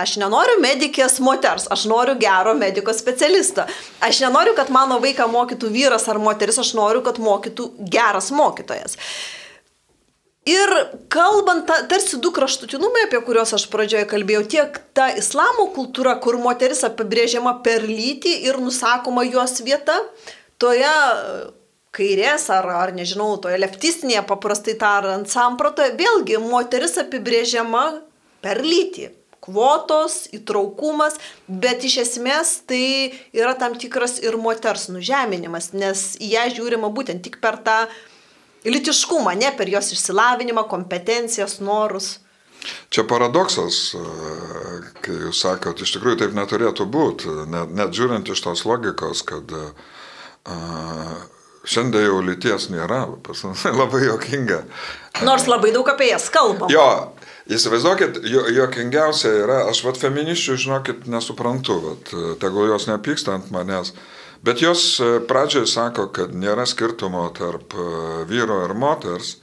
Aš 0.00 0.16
nenoriu 0.20 0.56
medikės 0.62 1.18
moters, 1.22 1.68
aš 1.72 1.84
noriu 1.90 2.16
gero 2.20 2.54
mediko 2.58 2.94
specialisto. 2.96 3.66
Aš 4.04 4.22
nenoriu, 4.24 4.54
kad 4.56 4.72
mano 4.74 4.98
vaiką 5.02 5.26
mokytų 5.30 5.70
vyras 5.74 6.08
ar 6.10 6.20
moteris, 6.22 6.58
aš 6.62 6.74
noriu, 6.78 7.02
kad 7.04 7.20
mokytų 7.22 7.70
geras 7.92 8.30
mokytojas. 8.34 8.98
Ir 10.44 10.70
kalbant, 11.08 11.64
ta, 11.68 11.78
tarsi 11.88 12.18
du 12.20 12.28
kraštutinumai, 12.34 13.06
apie 13.06 13.20
kuriuos 13.24 13.54
aš 13.56 13.64
pradžioje 13.72 14.04
kalbėjau, 14.10 14.42
tiek 14.52 14.80
ta 14.96 15.08
islamo 15.16 15.70
kultūra, 15.72 16.18
kur 16.20 16.36
moteris 16.40 16.84
apibrėžiama 16.84 17.56
per 17.64 17.86
lytį 17.88 18.34
ir 18.50 18.60
nusakoma 18.60 19.24
jos 19.24 19.62
vieta, 19.64 19.96
toje 20.60 20.92
kairės 21.96 22.50
ar, 22.52 22.68
ar 22.82 22.92
nežinau, 22.92 23.38
toje 23.40 23.56
leftistinėje 23.62 24.26
paprastai 24.28 24.76
tariant 24.76 25.30
sampratoje, 25.30 25.94
vėlgi 25.96 26.36
moteris 26.44 26.98
apibrėžiama 27.00 27.86
per 28.44 28.60
lytį 28.60 29.08
kvotos, 29.44 30.24
įtraukumas, 30.34 31.18
bet 31.48 31.84
iš 31.84 31.98
esmės 32.06 32.56
tai 32.68 33.12
yra 33.36 33.52
tam 33.60 33.76
tikras 33.80 34.16
ir 34.24 34.38
moters 34.40 34.88
nužeminimas, 34.92 35.72
nes 35.76 36.14
į 36.16 36.32
ją 36.34 36.48
žiūrima 36.56 36.90
būtent 36.94 37.24
tik 37.26 37.40
per 37.44 37.60
tą 37.66 37.84
litiškumą, 38.64 39.36
ne 39.36 39.52
per 39.56 39.68
jos 39.68 39.92
išsilavinimą, 39.92 40.64
kompetencijas, 40.70 41.58
norus. 41.60 42.18
Čia 42.88 43.04
paradoksas, 43.04 43.92
kai 45.04 45.18
jūs 45.26 45.42
sakot, 45.44 45.82
iš 45.84 45.98
tikrųjų 45.98 46.22
taip 46.22 46.36
neturėtų 46.36 46.86
būti, 46.88 47.28
net, 47.52 47.74
net 47.76 47.92
žiūrint 47.92 48.30
iš 48.32 48.40
tos 48.46 48.64
logikos, 48.64 49.20
kad 49.28 49.52
uh, 49.52 51.18
šiandien 51.68 52.06
jau 52.06 52.22
lyties 52.24 52.70
nėra, 52.72 53.04
labai 53.80 54.04
jokinga. 54.06 54.62
Nors 55.28 55.44
labai 55.50 55.74
daug 55.74 55.88
apie 55.92 56.08
jas 56.10 56.30
kalbam. 56.32 56.72
Jo, 56.72 57.13
Įsivaizduokit, 57.44 58.22
juokingiausia 58.24 59.30
yra, 59.42 59.56
aš 59.68 59.82
vat 59.84 59.98
feminiščių, 60.00 60.54
žinokit, 60.62 61.02
nesuprantu, 61.12 61.76
vat, 61.82 62.12
tegul 62.40 62.70
jos 62.70 62.86
nepyksta 62.88 63.34
ant 63.36 63.50
manęs, 63.52 63.92
bet 64.44 64.62
jos 64.64 64.84
e, 65.04 65.08
pradžioje 65.28 65.68
sako, 65.68 66.06
kad 66.16 66.32
nėra 66.32 66.64
skirtumo 66.64 67.26
tarp 67.36 67.76
e, 67.76 67.84
vyro 68.30 68.62
ir 68.64 68.72
moters, 68.72 69.34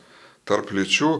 tarp 0.50 0.74
lyčių, 0.74 1.12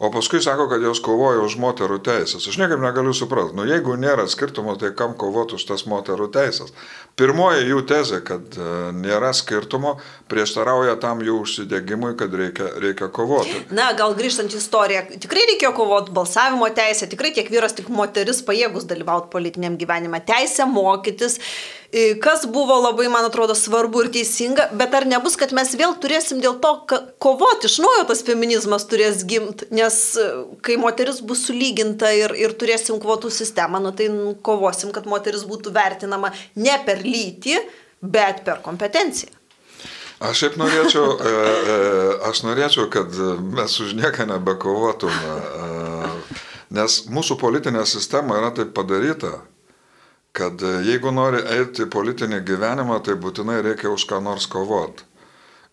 O 0.00 0.08
paskui 0.10 0.40
sako, 0.42 0.64
kad 0.68 0.80
jos 0.80 0.96
kovoja 1.04 1.42
už 1.44 1.58
moterų 1.60 1.98
teisės. 2.00 2.46
Aš 2.48 2.56
niekaip 2.56 2.80
negaliu 2.80 3.12
suprasti. 3.12 3.52
Nu, 3.58 3.66
jeigu 3.68 3.98
nėra 4.00 4.24
skirtumo, 4.32 4.72
tai 4.80 4.94
kam 4.96 5.12
kovoti 5.12 5.58
už 5.58 5.66
tas 5.68 5.84
moterų 5.84 6.30
teisės? 6.32 6.72
Pirmoji 7.20 7.66
jų 7.68 7.82
tezė, 7.90 8.22
kad 8.24 8.56
e, 8.56 8.68
nėra 8.96 9.34
skirtumo, 9.36 9.98
prieštarauja 10.32 10.94
tam 11.02 11.20
jų 11.20 11.34
užsidėgymui, 11.42 12.14
kad 12.16 12.32
reikia, 12.32 12.70
reikia 12.80 13.10
kovoti. 13.12 13.58
Na, 13.76 13.90
gal 13.98 14.16
grįžtant 14.16 14.56
į 14.56 14.62
istoriją, 14.62 15.02
tikrai 15.20 15.44
reikėjo 15.52 15.74
kovoti 15.76 16.16
balsavimo 16.16 16.70
teisę, 16.72 17.10
tikrai 17.12 17.34
tiek 17.36 17.52
vyras, 17.52 17.76
tiek 17.76 17.92
moteris 17.92 18.40
pajėgus 18.48 18.88
dalyvauti 18.88 19.28
politiniam 19.36 19.76
gyvenime, 19.76 20.22
teisę 20.24 20.64
mokytis 20.64 21.36
kas 22.22 22.46
buvo 22.46 22.76
labai, 22.80 23.08
man 23.08 23.24
atrodo, 23.26 23.54
svarbu 23.54 24.04
ir 24.04 24.10
teisinga, 24.14 24.68
bet 24.78 24.94
ar 24.94 25.06
nebus, 25.10 25.34
kad 25.38 25.50
mes 25.56 25.72
vėl 25.74 25.96
turėsim 25.98 26.38
dėl 26.42 26.60
to 26.62 26.70
kovoti, 27.22 27.66
iš 27.66 27.80
naujo 27.82 28.04
tas 28.06 28.22
feminizmas 28.26 28.86
turės 28.90 29.24
gimti, 29.26 29.66
nes 29.74 29.96
e, 30.14 30.28
kai 30.62 30.78
moteris 30.78 31.18
bus 31.26 31.42
sulyginta 31.48 32.12
ir, 32.14 32.36
ir 32.38 32.54
turėsim 32.54 33.00
kvotų 33.02 33.32
sistemą, 33.34 33.82
nu, 33.82 33.90
tai 33.96 34.06
kovosim, 34.46 34.94
kad 34.94 35.10
moteris 35.10 35.42
būtų 35.48 35.74
vertinama 35.74 36.30
ne 36.54 36.78
per 36.86 37.02
lytį, 37.02 37.58
bet 38.00 38.44
per 38.46 38.62
kompetenciją. 38.62 39.34
Aš 40.22 40.44
šiaip 40.44 40.62
norėčiau, 40.62 41.06
e, 41.18 41.36
e, 41.74 41.78
aš 42.30 42.44
norėčiau, 42.46 42.86
kad 42.92 43.18
mes 43.58 43.78
už 43.82 43.96
nieką 43.98 44.30
nebekovotume, 44.30 45.38
nes 46.70 47.04
mūsų 47.10 47.40
politinė 47.40 47.82
sistema 47.82 48.38
yra 48.38 48.54
taip 48.54 48.76
padaryta, 48.78 49.40
kad 50.32 50.62
e, 50.62 50.72
jeigu 50.86 51.12
nori 51.14 51.42
eiti 51.56 51.86
į 51.86 51.90
politinį 51.92 52.42
gyvenimą, 52.46 53.00
tai 53.04 53.16
būtinai 53.20 53.60
reikia 53.66 53.90
už 53.92 54.06
ką 54.10 54.20
nors 54.24 54.46
kovoti. 54.50 55.06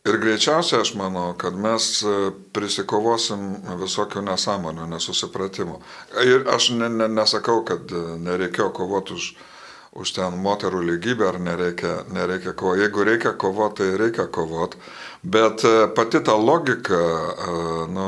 Ir 0.07 0.21
greičiausiai 0.23 0.81
aš 0.85 0.93
manau, 0.95 1.33
kad 1.39 1.57
mes 1.59 1.89
e, 2.05 2.15
prisikovosim 2.55 3.43
visokių 3.81 4.23
nesąmonių, 4.29 4.87
nesusipratimų. 4.93 5.81
Ir 6.23 6.47
aš 6.53 6.71
ne, 6.79 6.89
ne, 6.89 7.09
nesakau, 7.11 7.61
kad 7.67 7.91
e, 7.91 8.05
nereikėjo 8.23 8.71
kovoti 8.77 9.17
už, 9.17 9.27
už 9.97 10.15
ten 10.15 10.39
moterų 10.41 10.85
lygybę 10.93 11.27
ar 11.27 11.41
nereikia, 11.43 11.99
nereikia 12.13 12.55
kovoti. 12.57 12.85
Jeigu 12.85 13.05
reikia 13.11 13.35
kovoti, 13.37 13.83
tai 13.83 14.01
reikia 14.05 14.27
kovoti. 14.31 14.81
Bet 15.27 15.63
pati 15.97 16.21
ta 16.23 16.37
logika, 16.39 16.97
nu, 17.91 18.05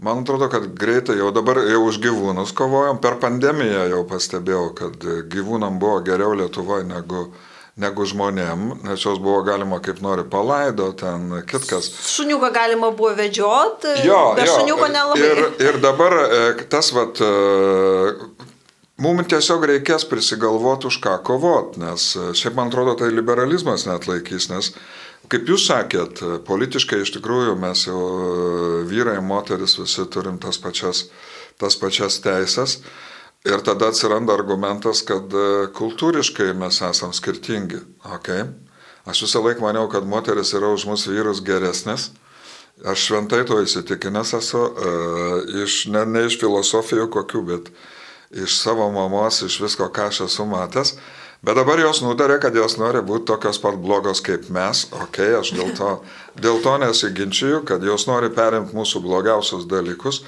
Man 0.00 0.22
atrodo, 0.22 0.48
kad 0.48 0.64
greitai 0.80 1.18
jau 1.18 1.28
dabar 1.34 1.58
jau 1.68 1.82
už 1.84 1.98
gyvūnus 2.00 2.54
kovojom. 2.56 3.02
Per 3.04 3.18
pandemiją 3.20 3.84
jau 3.90 4.00
pastebėjau, 4.08 4.68
kad 4.78 5.08
gyvūnam 5.28 5.76
buvo 5.82 5.98
geriau 6.06 6.32
Lietuvoje 6.40 6.86
negu, 6.88 7.26
negu 7.76 8.06
žmonėm, 8.08 8.62
nes 8.86 9.04
jos 9.04 9.20
buvo 9.20 9.42
galima 9.44 9.76
kaip 9.84 10.00
nori 10.00 10.24
palaido, 10.24 10.88
ten 10.96 11.42
kitkas. 11.48 11.90
Šuniuką 12.14 12.48
galima 12.54 12.88
buvo 12.96 13.12
vedžioti, 13.18 13.98
bet 14.38 14.48
šuniuko 14.48 14.88
nelabai. 14.88 15.26
Ir, 15.26 15.42
ir 15.68 15.80
dabar 15.84 16.16
e, 16.22 16.40
tas 16.72 16.88
vat, 16.96 17.20
e, 17.20 18.40
mums 19.04 19.28
tiesiog 19.28 19.68
reikės 19.74 20.08
prisigalvoti 20.08 20.88
už 20.88 20.96
ką 21.04 21.18
kovoti, 21.28 21.84
nes 21.84 22.08
e, 22.16 22.30
šiaip 22.40 22.56
man 22.56 22.72
atrodo 22.72 22.96
tai 23.02 23.12
liberalizmas 23.12 23.84
net 23.90 24.08
laikys, 24.08 24.48
nes 24.48 24.72
Kaip 25.28 25.50
jūs 25.50 25.66
sakėt, 25.68 26.22
politiškai 26.46 27.02
iš 27.04 27.12
tikrųjų 27.18 27.58
mes 27.60 27.84
jau 27.86 28.00
vyrai, 28.88 29.18
moteris 29.22 29.76
visi 29.78 30.06
turim 30.10 30.40
tas 30.40 30.58
pačias, 30.58 31.04
tas 31.60 31.76
pačias 31.76 32.18
teisės. 32.24 32.80
Ir 33.44 33.62
tada 33.64 33.88
atsiranda 33.88 34.34
argumentas, 34.36 35.00
kad 35.06 35.32
kultūriškai 35.76 36.50
mes 36.56 36.80
esam 36.84 37.12
skirtingi. 37.16 37.80
Okay? 38.16 38.48
Aš 39.08 39.22
visą 39.24 39.40
laiką 39.44 39.64
maniau, 39.64 39.88
kad 39.92 40.08
moteris 40.08 40.52
yra 40.56 40.72
už 40.74 40.84
mūsų 40.88 41.14
vyrus 41.14 41.40
geresnės. 41.44 42.10
Aš 42.80 43.06
šventai 43.08 43.42
to 43.48 43.58
įsitikinęs 43.60 44.34
esu, 44.38 44.60
iš, 45.64 45.86
ne, 45.92 46.04
ne 46.08 46.26
iš 46.28 46.38
filosofijų 46.40 47.08
kokių, 47.12 47.42
bet 47.48 47.72
iš 48.44 48.56
savo 48.60 48.86
mamos, 48.92 49.42
iš 49.44 49.58
visko, 49.60 49.88
ką 49.92 50.08
aš 50.08 50.22
esu 50.28 50.46
matęs. 50.48 50.94
Bet 51.40 51.56
dabar 51.56 51.80
jos 51.80 52.02
nutarė, 52.04 52.36
kad 52.40 52.56
jos 52.56 52.74
nori 52.76 53.00
būti 53.00 53.24
tokios 53.30 53.56
pat 53.62 53.78
blogos 53.80 54.20
kaip 54.24 54.50
mes. 54.52 54.82
Ok, 54.92 55.22
aš 55.38 55.54
dėl 55.56 55.70
to, 55.76 55.94
dėl 56.36 56.60
to 56.60 56.74
nesiginčiju, 56.82 57.62
kad 57.68 57.84
jos 57.84 58.04
nori 58.10 58.28
perimti 58.36 58.76
mūsų 58.76 59.00
blogiausius 59.06 59.64
dalykus, 59.70 60.20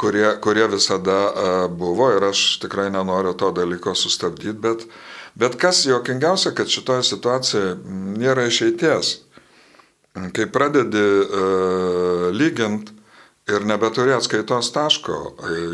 kurie, 0.00 0.30
kurie 0.40 0.64
visada 0.72 1.18
uh, 1.28 1.58
buvo 1.68 2.08
ir 2.16 2.24
aš 2.30 2.46
tikrai 2.64 2.88
nenoriu 2.94 3.34
to 3.36 3.52
dalyko 3.52 3.92
sustabdyti, 3.92 4.56
bet, 4.64 4.88
bet 5.36 5.60
kas 5.60 5.84
jokingiausia, 5.90 6.54
kad 6.56 6.72
šitoje 6.72 7.04
situacijoje 7.04 7.76
nėra 8.16 8.48
išeities. 8.48 9.12
Kai 10.32 10.48
pradedi 10.48 11.04
uh, 11.04 12.28
lyginti 12.32 12.96
ir 13.52 13.68
nebeturi 13.68 14.16
atskaitos 14.16 14.72
taško, 14.72 15.18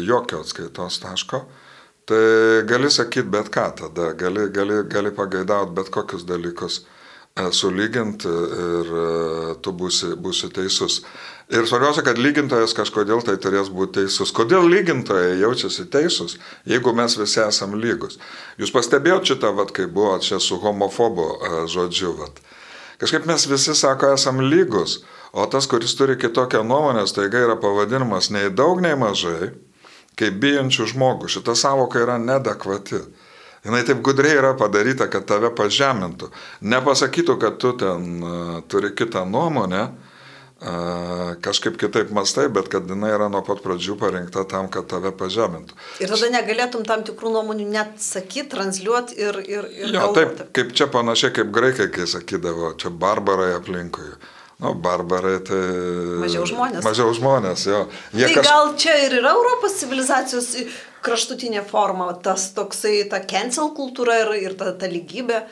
jokio 0.03 0.43
atskaitos 0.43 0.99
taško, 1.07 1.47
tai 2.07 2.63
gali 2.69 2.91
sakyti 2.91 3.29
bet 3.31 3.51
ką 3.53 3.69
tada, 3.79 4.13
gali, 4.19 4.49
gali, 4.51 4.83
gali 4.89 5.13
pagaidauti 5.15 5.75
bet 5.77 5.91
kokius 5.95 6.25
dalykus 6.29 6.81
e, 7.37 7.51
sulyginti 7.55 8.33
ir 8.67 8.91
e, 9.03 9.07
tu 9.63 9.75
būsi, 9.77 10.15
būsi 10.19 10.51
teisus. 10.55 11.03
Ir 11.53 11.67
svarbiausia, 11.69 12.05
kad 12.07 12.19
lygintojas 12.19 12.73
kažkodėl 12.75 13.21
tai 13.27 13.37
turės 13.37 13.69
būti 13.69 14.01
teisus. 14.01 14.33
Kodėl 14.33 14.67
lygintojai 14.73 15.37
jaučiasi 15.43 15.89
teisus, 15.93 16.39
jeigu 16.65 16.95
mes 16.97 17.19
visi 17.21 17.43
esam 17.45 17.77
lygus? 17.77 18.19
Jūs 18.59 18.73
pastebėjote 18.73 19.35
šitą, 19.35 19.53
vat, 19.59 19.75
kai 19.77 19.87
buvo 19.87 20.17
čia 20.25 20.41
su 20.41 20.59
homofobo 20.63 21.29
e, 21.35 21.55
žodžiu. 21.69 22.15
Vat. 22.23 22.41
Kažkaip 23.03 23.27
mes 23.29 23.49
visi 23.51 23.75
sako, 23.77 24.15
esam 24.17 24.41
lygus, 24.47 25.03
O 25.33 25.47
tas, 25.47 25.67
kuris 25.67 25.95
turi 25.97 26.17
kitokią 26.21 26.61
nuomonę, 26.65 27.07
taiga 27.17 27.41
yra 27.41 27.57
pavadinimas 27.57 28.29
nei 28.31 28.51
daug, 28.53 28.83
nei 28.85 28.93
mažai, 29.01 29.55
kaip 30.19 30.39
bijančių 30.43 30.89
žmogų. 30.93 31.31
Šita 31.33 31.57
savoka 31.59 32.03
yra 32.03 32.19
nedekvati. 32.21 33.03
Jis 33.63 33.85
taip 33.87 34.01
gudriai 34.03 34.41
yra 34.41 34.57
padaryta, 34.59 35.07
kad 35.11 35.27
tave 35.29 35.53
pažemintų. 35.55 36.33
Nepasakytų, 36.67 37.37
kad 37.43 37.61
tu 37.63 37.77
ten 37.79 38.17
uh, 38.19 38.57
turi 38.67 38.91
kitą 38.99 39.23
nuomonę, 39.31 39.85
uh, 39.93 41.37
kažkaip 41.45 41.79
kitaip 41.79 42.11
mastai, 42.11 42.49
bet 42.51 42.67
kad 42.73 42.91
jinai 42.91 43.13
yra 43.15 43.31
nuo 43.31 43.45
pat 43.47 43.63
pradžių 43.63 43.95
parinkta 44.03 44.43
tam, 44.51 44.67
kad 44.67 44.91
tave 44.91 45.15
pažemintų. 45.15 45.79
Ir 46.03 46.11
tada 46.11 46.33
negalėtum 46.35 46.83
tam 46.91 47.07
tikrų 47.07 47.37
nuomonių 47.39 47.71
net 47.71 48.03
sakyti, 48.03 48.49
transliuoti 48.57 49.21
ir... 49.23 49.41
ir, 49.47 49.73
ir 49.79 49.95
jo, 49.95 50.11
taip, 50.19 50.43
kaip 50.59 50.75
čia 50.75 50.91
panašiai 50.91 51.31
kaip 51.39 51.55
graikai, 51.55 51.87
kai 51.95 52.11
sakydavo, 52.11 52.75
čia 52.83 52.91
barbarai 52.91 53.53
aplinkui. 53.61 54.11
Uh, 54.11 54.31
Nu, 54.63 54.77
barbarai 54.79 55.41
tai. 55.43 55.59
Mažiau 56.23 56.47
žmonės. 56.47 56.85
Mažiau 56.87 57.11
žmonės, 57.17 57.67
jo. 57.67 57.83
Jie 58.15 58.29
tai 58.29 58.37
kaž... 58.37 58.47
gal 58.47 58.71
čia 58.79 58.95
ir 59.09 59.17
yra 59.19 59.33
Europos 59.35 59.75
civilizacijos 59.81 60.53
kraštutinė 61.03 61.65
forma, 61.67 62.13
tas 62.23 62.53
toksai, 62.55 63.01
ta 63.11 63.19
cancel 63.27 63.73
kultūra 63.75 64.21
ir, 64.23 64.33
ir 64.47 64.57
ta, 64.61 64.71
ta 64.79 64.91
lygybė. 64.91 65.43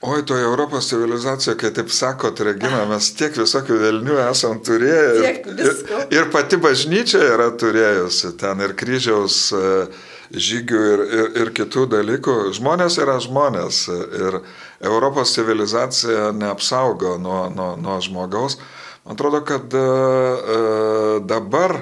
Oi, 0.00 0.22
toje 0.26 0.42
Europos 0.48 0.88
civilizacijoje, 0.90 1.58
kai 1.60 1.70
taip 1.76 1.90
sakot, 1.92 2.40
Regina, 2.42 2.86
mes 2.88 3.12
tiek 3.14 3.36
visokių 3.36 3.76
velnių 3.84 4.16
esam 4.24 4.58
turėję. 4.66 5.34
Ir, 5.52 5.82
ir 6.16 6.30
pati 6.32 6.58
bažnyčia 6.58 7.20
yra 7.36 7.50
turėjusi 7.60 8.32
ten 8.40 8.64
ir 8.64 8.72
kryžiaus 8.80 9.42
uh, 9.54 10.00
žygių 10.30 10.80
ir, 10.92 11.02
ir, 11.04 11.30
ir 11.42 11.50
kitų 11.54 11.86
dalykų. 11.90 12.36
Žmonės 12.56 12.98
yra 13.02 13.18
žmonės 13.22 13.82
ir 13.90 14.40
Europos 14.80 15.34
civilizacija 15.34 16.30
neapsaugo 16.36 17.16
nuo, 17.18 17.48
nuo, 17.54 17.74
nuo 17.80 17.98
žmogaus. 18.04 18.58
Man 19.04 19.16
atrodo, 19.16 19.42
kad 19.46 19.74
uh, 19.74 21.18
dabar 21.26 21.80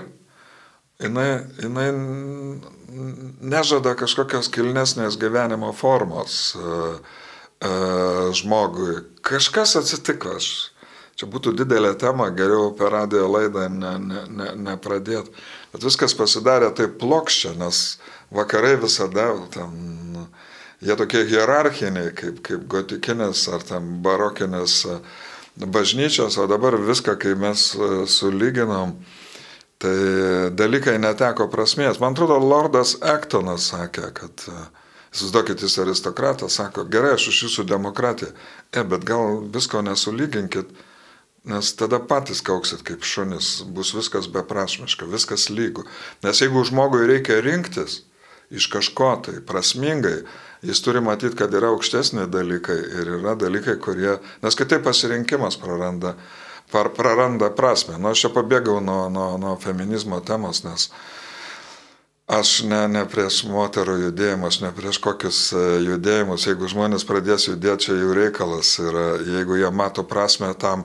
jinai, 1.02 1.44
jinai 1.60 1.88
nežada 3.44 3.94
kažkokios 3.98 4.48
kilnesnės 4.54 5.18
gyvenimo 5.20 5.74
formos 5.76 6.56
uh, 6.56 6.98
žmogui. 8.38 9.02
Kažkas 9.26 9.76
atsitiko. 9.82 10.38
Aš, 10.38 10.70
čia 11.18 11.26
būtų 11.28 11.56
didelė 11.58 11.96
tema, 11.98 12.30
geriau 12.30 12.70
per 12.78 12.94
radio 12.94 13.26
laidą 13.28 13.66
nepradėti. 13.68 15.28
Ne, 15.28 15.34
ne, 15.34 15.42
ne 15.42 15.57
Bet 15.72 15.84
viskas 15.84 16.14
pasidarė 16.16 16.70
taip 16.76 16.96
plokščia, 17.00 17.54
nes 17.60 17.98
vakarai 18.34 18.76
visada 18.80 19.28
ten, 19.52 20.26
jie 20.84 20.96
tokie 20.96 21.24
hierarchiniai, 21.28 22.14
kaip, 22.16 22.40
kaip 22.46 22.64
gotikinės 22.70 23.46
ar 23.52 23.64
ten 23.68 23.98
barokinės 24.04 24.80
e, 24.88 24.98
bažnyčios, 25.66 26.38
o 26.40 26.48
dabar 26.50 26.78
viską, 26.80 27.18
kai 27.20 27.36
mes 27.36 27.70
e, 27.76 27.92
sulyginom, 28.08 28.96
tai 29.78 29.94
dalykai 30.58 30.96
neteko 30.98 31.50
prasmės. 31.52 32.00
Man 32.02 32.16
atrodo, 32.16 32.40
Lordas 32.42 32.96
Ektonas 33.04 33.70
sakė, 33.72 34.12
kad 34.16 34.48
e, 34.48 34.66
Įsivaizduokit, 35.08 35.62
jis 35.64 35.78
aristokratas, 35.80 36.58
sako, 36.58 36.84
gerai, 36.92 37.14
aš 37.16 37.30
už 37.30 37.38
jūsų 37.46 37.64
demokratiją, 37.70 38.28
e, 38.76 38.82
bet 38.84 39.06
gal 39.08 39.40
visko 39.54 39.80
nesulyginkit, 39.82 40.68
nes 41.44 41.70
tada 41.76 42.00
patys 42.02 42.42
kauksit 42.44 42.82
kaip 42.86 43.06
šunis, 43.06 43.62
bus 43.74 43.94
viskas 43.96 44.28
beprasmiška, 44.32 45.06
viskas 45.06 45.48
lygu. 45.52 45.86
Nes 46.24 46.42
jeigu 46.42 46.64
žmogui 46.66 47.06
reikia 47.08 47.40
rinktis, 47.44 48.02
iš 48.50 48.66
kažko 48.72 49.12
tai 49.24 49.40
prasmingai, 49.46 50.22
jis 50.62 50.82
turi 50.82 51.00
matyti, 51.04 51.36
kad 51.36 51.54
yra 51.54 51.70
aukštesni 51.74 52.26
dalykai 52.30 52.78
ir 53.00 53.12
yra 53.18 53.36
dalykai, 53.38 53.78
kurie, 53.80 54.18
nes 54.42 54.58
kitaip 54.58 54.82
pasirinkimas 54.84 55.58
praranda, 55.60 56.16
par, 56.72 56.92
praranda 56.96 57.50
prasme. 57.54 57.98
Nu, 57.98 58.12
aš 58.12 58.26
čia 58.26 58.32
pabėgau 58.34 58.80
nuo, 58.84 59.06
nuo, 59.12 59.36
nuo 59.40 59.54
feminizmo 59.60 60.20
temos, 60.20 60.64
nes 60.66 60.88
aš 62.28 62.62
ne, 62.68 62.82
ne 62.92 63.04
prieš 63.08 63.44
moterų 63.48 63.98
judėjimą, 64.08 64.50
aš 64.50 64.60
ne 64.64 64.72
prieš 64.76 64.98
kokius 65.04 65.38
e, 65.56 65.62
judėjimus, 65.86 66.48
jeigu 66.50 66.68
žmonės 66.68 67.06
pradės 67.08 67.48
judėti, 67.48 67.88
čia 67.88 68.00
jų 68.00 68.16
reikalas 68.18 68.74
ir 68.82 68.98
jeigu 69.38 69.56
jie 69.62 69.70
mato 69.72 70.04
prasme 70.04 70.50
tam, 70.60 70.84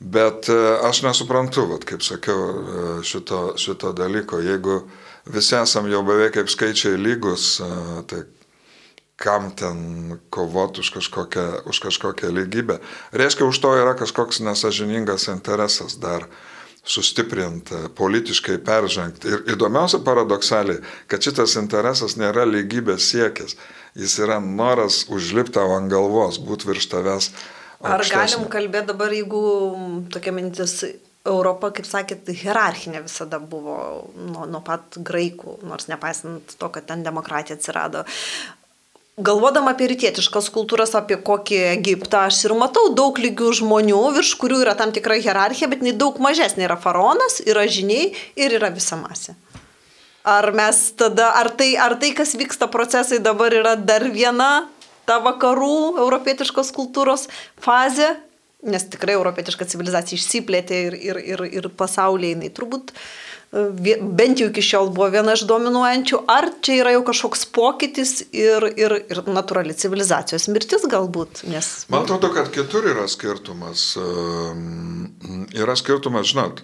bet 0.00 0.48
e, 0.48 0.58
aš 0.88 1.02
nesuprantu, 1.06 1.66
vat, 1.74 1.86
kaip 1.88 2.02
sakiau, 2.02 2.40
e, 2.40 2.84
šito, 3.06 3.54
šito 3.60 3.92
dalyko, 3.96 4.40
jeigu 4.40 4.82
visi 5.30 5.56
esam 5.60 5.88
jau 5.92 6.02
beveik 6.06 6.38
kaip 6.38 6.52
skaičiai 6.52 6.96
lygus, 6.98 7.58
tai 8.08 8.24
kam 9.20 9.50
ten 9.52 10.16
kovoti 10.32 10.80
už 10.80 10.90
kažkokią, 10.96 11.68
už 11.68 11.76
kažkokią 11.84 12.32
lygybę. 12.32 12.80
Reiškia, 13.12 13.44
už 13.44 13.58
to 13.60 13.74
yra 13.76 13.92
kažkoks 13.92 14.40
nesažiningas 14.40 15.28
interesas 15.28 16.00
dar 16.00 16.24
sustiprinti, 16.84 17.92
politiškai 17.94 18.56
peržengti. 18.64 19.28
Ir 19.28 19.44
įdomiausia 19.52 20.00
paradoksaliai, 20.00 20.80
kad 21.06 21.20
šitas 21.20 21.58
interesas 21.60 22.16
nėra 22.16 22.46
lygybės 22.48 23.10
siekis, 23.12 23.58
jis 23.92 24.16
yra 24.24 24.40
noras 24.40 25.04
užlipti 25.12 25.60
ant 25.60 25.92
galvos, 25.92 26.40
būti 26.40 26.72
virš 26.72 26.88
tavęs. 26.94 27.30
Ar 27.80 28.02
galim 28.04 28.44
kalbėti 28.52 28.92
dabar, 28.92 29.12
jeigu 29.14 29.40
tokia 30.12 30.34
mintis 30.36 30.82
Europa, 31.24 31.70
kaip 31.76 31.88
sakėt, 31.88 32.28
hierarchinė 32.28 33.02
visada 33.04 33.40
buvo 33.40 33.76
nuo, 34.16 34.46
nuo 34.48 34.60
pat 34.64 34.96
graikų, 34.96 35.58
nors 35.68 35.88
nepaisant 35.88 36.56
to, 36.60 36.70
kad 36.72 36.88
ten 36.88 37.04
demokratija 37.04 37.56
atsirado. 37.56 38.04
Galvodama 39.20 39.74
apie 39.74 39.90
rytietiškas 39.90 40.48
kultūras, 40.52 40.94
apie 40.96 41.18
kokį 41.20 41.58
Egiptą, 41.74 42.24
aš 42.30 42.44
ir 42.48 42.54
matau 42.56 42.86
daug 42.96 43.18
lygių 43.20 43.52
žmonių, 43.58 44.00
virš 44.16 44.32
kurių 44.40 44.62
yra 44.64 44.76
tam 44.78 44.94
tikra 44.96 45.18
hierarchija, 45.20 45.68
bet 45.68 45.84
jinai 45.84 45.96
daug 46.00 46.16
mažesnė. 46.24 46.64
Yra 46.68 46.78
faraonas, 46.80 47.40
yra 47.44 47.66
žiniai 47.68 48.14
ir 48.40 48.56
yra 48.56 48.72
visa 48.72 48.96
masė. 49.00 49.36
Ar 50.24 50.50
mes 50.56 50.80
tada, 51.00 51.34
ar 51.40 51.48
tai, 51.56 51.74
ar 51.80 51.96
tai, 52.00 52.12
kas 52.16 52.32
vyksta 52.36 52.68
procesai 52.72 53.20
dabar 53.24 53.52
yra 53.56 53.74
dar 53.76 54.04
viena 54.12 54.68
ta 55.10 55.18
vakarų 55.24 55.98
europietiškos 56.04 56.70
kultūros 56.76 57.26
fazė, 57.62 58.14
nes 58.66 58.86
tikrai 58.92 59.16
europietiška 59.16 59.66
civilizacija 59.72 60.20
išsiplėtė 60.20 60.84
ir, 60.90 60.96
ir, 61.10 61.20
ir, 61.34 61.42
ir 61.60 61.68
pasaulyje 61.80 62.36
jinai 62.36 62.50
turbūt 62.54 62.92
e, 62.92 63.96
bent 64.20 64.42
jau 64.42 64.50
iki 64.50 64.64
šiol 64.64 64.92
buvo 64.94 65.08
viena 65.14 65.34
iš 65.34 65.46
dominuojančių, 65.48 66.20
ar 66.30 66.50
čia 66.62 66.76
yra 66.82 66.92
jau 66.94 67.04
kažkoks 67.08 67.46
pokytis 67.56 68.18
ir, 68.30 68.68
ir, 68.76 68.98
ir 69.10 69.22
natūrali 69.26 69.74
civilizacijos 69.80 70.50
mirtis 70.52 70.84
galbūt? 70.92 71.46
Nes... 71.50 71.72
Man 71.90 72.04
atrodo, 72.04 72.30
kad 72.36 72.52
kitur 72.54 72.86
yra 72.92 73.08
skirtumas. 73.10 73.94
Yra 75.56 75.78
skirtumas, 75.80 76.28
žinot, 76.30 76.62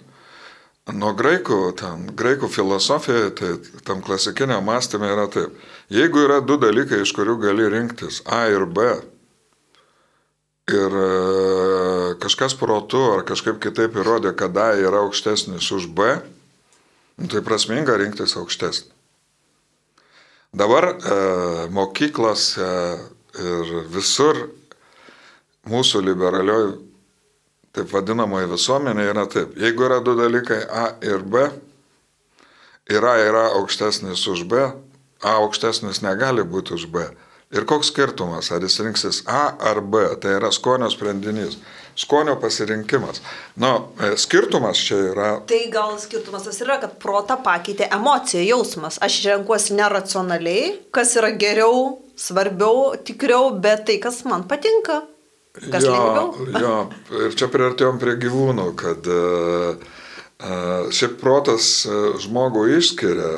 nuo 0.93 1.11
graikų, 1.17 1.59
ten, 1.79 2.07
graikų 2.17 2.49
filosofijoje, 2.51 3.33
tai 3.39 3.81
tam 3.87 4.01
klasikiniam 4.05 4.63
mąstymė 4.67 5.11
yra 5.15 5.27
taip. 5.31 5.57
Jeigu 5.91 6.23
yra 6.27 6.39
du 6.43 6.59
dalykai, 6.61 7.01
iš 7.03 7.13
kurių 7.17 7.37
gali 7.43 7.67
rinktis 7.71 8.21
A 8.25 8.45
ir 8.51 8.65
B, 8.65 8.91
Ir 10.67 10.91
e, 10.91 12.15
kažkas 12.19 12.51
protu 12.59 12.99
ar 13.13 13.21
kažkaip 13.23 13.61
kitaip 13.63 13.95
įrodė, 13.95 14.33
kad 14.35 14.57
A 14.59 14.73
yra 14.75 14.99
aukštesnis 15.05 15.69
už 15.71 15.85
B, 15.95 16.09
nu, 17.15 17.29
tai 17.31 17.39
prasminga 17.39 17.95
rinktis 17.95 18.35
aukštesnį. 18.35 18.91
Dabar 20.59 20.89
e, 20.91 21.15
mokyklose 21.71 22.67
ir 23.39 23.71
visur 23.95 24.41
mūsų 25.71 26.03
liberalioj, 26.03 26.67
taip 27.77 27.93
vadinamoji 27.93 28.49
visuomenė 28.51 29.07
yra 29.11 29.27
taip. 29.31 29.55
Jeigu 29.59 29.87
yra 29.87 30.01
du 30.03 30.17
dalykai 30.17 30.63
A 30.65 30.89
ir 31.05 31.23
B, 31.23 31.47
ir 32.89 33.05
A 33.05 33.15
yra 33.21 33.45
aukštesnis 33.59 34.25
už 34.27 34.43
B, 34.49 34.67
A 35.23 35.37
aukštesnis 35.41 36.03
negali 36.05 36.45
būti 36.45 36.75
už 36.77 36.89
B. 36.93 37.07
Ir 37.55 37.63
koks 37.63 37.93
skirtumas, 37.93 38.49
ar 38.51 38.59
jis 38.59 38.81
rinksis 38.83 39.21
A 39.31 39.53
ar 39.69 39.79
B, 39.79 40.01
tai 40.19 40.33
yra 40.35 40.49
skonio 40.51 40.89
sprendinys, 40.91 41.55
skonio 41.95 42.35
pasirinkimas. 42.41 43.21
Na, 43.55 43.69
nu, 43.79 44.09
skirtumas 44.19 44.81
čia 44.83 44.97
yra. 45.13 45.29
Tai 45.47 45.61
gal 45.71 45.95
skirtumas 46.01 46.43
tas 46.43 46.59
yra, 46.65 46.75
kad 46.81 46.97
protą 46.99 47.39
pakeitė 47.45 47.87
emocija, 47.95 48.43
jausmas. 48.43 48.99
Aš 48.99 49.21
renkuosi 49.29 49.79
neracionaliai, 49.79 50.73
kas 50.91 51.15
yra 51.15 51.31
geriau, 51.39 52.01
svarbiau, 52.19 52.97
tikriau, 53.07 53.53
bet 53.63 53.87
tai, 53.87 54.01
kas 54.03 54.25
man 54.27 54.43
patinka. 54.51 55.05
Kas 55.57 55.85
jo, 55.85 55.93
lengviau. 55.93 56.63
jo, 56.63 56.73
ir 57.25 57.37
čia 57.37 57.47
priartėjom 57.51 57.97
prie 58.01 58.13
gyvūnų, 58.21 58.67
kad 58.77 59.07
uh, 59.09 59.95
Šiaip 60.37 61.15
protas 61.17 61.67
žmogų 62.21 62.67
išskiria, 62.77 63.29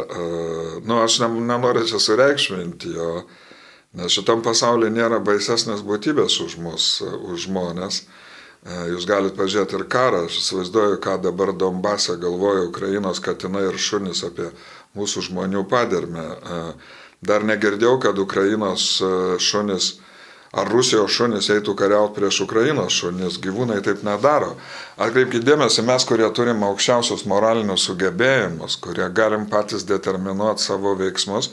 nu 0.83 0.97
aš 0.99 1.21
nenoriu 1.23 1.85
čia 1.87 1.99
sureikšminti 2.03 2.91
jo, 2.91 3.21
nes 3.95 4.11
šitam 4.11 4.43
pasaulyje 4.43 4.91
nėra 4.97 5.21
baisesnės 5.23 5.79
būtybės 5.87 6.35
už 6.43 6.57
mus, 6.59 6.89
už 6.99 7.45
žmonės. 7.47 8.01
Jūs 8.91 9.07
galite 9.07 9.39
pažiūrėti 9.39 9.79
ir 9.79 9.85
karą, 9.87 10.25
aš 10.27 10.41
įsivaizduoju, 10.41 10.99
ką 10.99 11.15
dabar 11.23 11.53
Donbase 11.55 12.17
galvoja 12.19 12.67
Ukrainos 12.67 13.23
katinai 13.23 13.69
ir 13.69 13.79
šunys 13.79 14.25
apie 14.27 14.49
mūsų 14.99 15.29
žmonių 15.29 15.63
padermę. 15.71 16.27
Dar 17.23 17.47
negirdėjau, 17.47 17.95
kad 18.03 18.19
Ukrainos 18.19 18.97
šunys 19.39 19.93
ar 20.53 20.69
Rusijos 20.71 21.13
šunys 21.13 21.49
eitų 21.53 21.75
kariauti 21.77 22.15
prieš 22.17 22.41
Ukrainos 22.45 22.95
šunys, 22.97 23.37
gyvūnai 23.41 23.81
taip 23.85 24.01
nedaro. 24.07 24.55
Atkreipkite 24.97 25.45
dėmesį, 25.45 25.85
mes, 25.85 26.05
kurie 26.09 26.29
turime 26.33 26.65
aukščiausius 26.69 27.25
moralinius 27.29 27.85
sugebėjimus, 27.89 28.79
kurie 28.81 29.05
galim 29.13 29.45
patys 29.51 29.85
determinuoti 29.89 30.65
savo 30.65 30.95
veiksmus, 30.99 31.51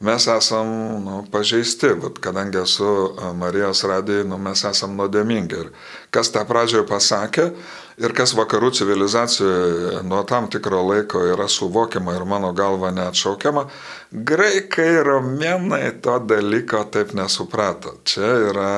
mes 0.00 0.26
esam 0.26 0.66
nu, 1.04 1.24
pažeisti, 1.30 1.88
bet 2.02 2.18
kadangi 2.22 2.58
esu 2.62 3.14
Marijos 3.34 3.82
radijai, 3.84 4.26
nu, 4.28 4.38
mes 4.38 4.62
esam 4.64 4.94
nuodėmingi. 4.98 5.58
Ir 5.58 5.72
kas 6.14 6.30
tą 6.30 6.44
pradžioje 6.46 6.86
pasakė 6.86 7.48
ir 7.98 8.14
kas 8.14 8.34
vakarų 8.38 8.70
civilizacijoje 8.78 10.04
nuo 10.06 10.22
tam 10.28 10.46
tikro 10.52 10.84
laiko 10.86 11.24
yra 11.26 11.48
suvokiama 11.50 12.14
ir 12.14 12.24
mano 12.30 12.52
galva 12.54 12.92
neatšaukiama, 12.94 13.66
graikai 14.12 15.02
romėnai 15.08 15.98
to 16.02 16.14
dalyko 16.30 16.84
taip 16.94 17.10
nesuprato. 17.18 17.96
Čia 18.06 18.30
yra, 18.52 18.70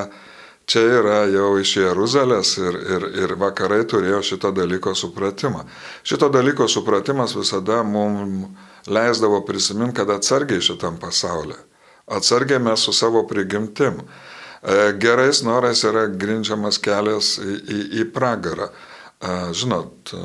čia 0.65 0.87
yra 1.03 1.21
jau 1.29 1.53
iš 1.61 1.77
Jeruzalės 1.83 2.57
ir, 2.65 2.81
ir, 2.97 3.07
ir 3.27 3.37
vakarai 3.37 3.85
turėjo 3.85 4.25
šito 4.33 4.57
dalyko 4.57 4.97
supratimą. 4.97 5.67
Šito 6.01 6.33
dalyko 6.33 6.65
supratimas 6.69 7.37
visada 7.37 7.83
mums 7.85 8.69
leisdavo 8.87 9.43
prisiminti, 9.47 9.97
kad 9.97 10.11
atsargiai 10.11 10.63
šitam 10.65 10.99
pasaulyje. 11.01 11.59
Atsargiai 12.11 12.59
mes 12.59 12.81
su 12.81 12.93
savo 12.93 13.27
prigimtim. 13.27 14.01
E, 14.63 14.93
gerais 14.99 15.43
norais 15.43 15.85
yra 15.89 16.07
grindžiamas 16.11 16.81
kelias 16.83 17.37
į, 17.41 17.57
į, 17.61 17.81
į 18.03 18.07
pragarą. 18.15 18.69
E, 18.69 19.35
žinot, 19.57 20.13
e, 20.13 20.23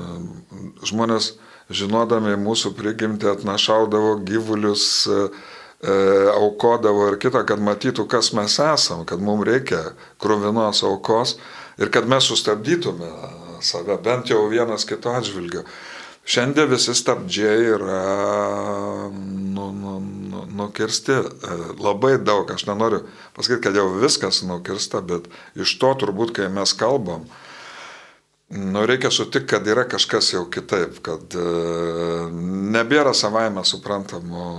žmonės 0.89 1.33
žinodami 1.69 2.35
mūsų 2.41 2.73
prigimtį 2.77 3.31
atnašaudavo 3.31 4.19
gyvulius, 4.25 5.07
aukodavo 5.85 7.09
ir 7.11 7.17
kitą, 7.21 7.41
kad 7.45 7.59
matytų, 7.61 8.05
kas 8.09 8.31
mes 8.33 8.55
esam, 8.63 9.03
kad 9.05 9.21
mums 9.21 9.45
reikia 9.45 9.81
kruvinos 10.21 10.79
aukos 10.87 11.35
ir 11.77 11.91
kad 11.93 12.07
mes 12.09 12.25
sustabdytume 12.25 13.09
save 13.61 13.97
bent 14.01 14.31
jau 14.31 14.45
vienas 14.49 14.85
kito 14.87 15.13
atžvilgiu. 15.13 15.65
Šiandien 16.25 16.69
visi 16.71 16.95
stabdžiai 16.97 17.65
yra 17.75 17.99
nu, 19.13 19.71
nu, 19.71 19.99
nu, 19.99 20.45
nukirsti. 20.57 21.11
E, 21.11 21.57
labai 21.79 22.17
daug, 22.17 22.49
aš 22.51 22.65
nenoriu 22.65 23.03
pasakyti, 23.35 23.61
kad 23.67 23.77
jau 23.77 23.91
viskas 24.01 24.41
nukirsta, 24.47 25.03
bet 25.05 25.29
iš 25.53 25.75
to 25.81 25.91
turbūt, 26.01 26.33
kai 26.39 26.47
mes 26.49 26.73
kalbam, 26.79 27.27
nu, 28.49 28.85
reikia 28.89 29.11
sutikti, 29.13 29.51
kad 29.53 29.69
yra 29.69 29.85
kažkas 29.89 30.31
jau 30.33 30.47
kitaip, 30.49 30.97
kad 31.05 31.37
e, 31.37 31.45
nebėra 32.73 33.13
savaime 33.13 33.61
suprantamų 33.65 34.49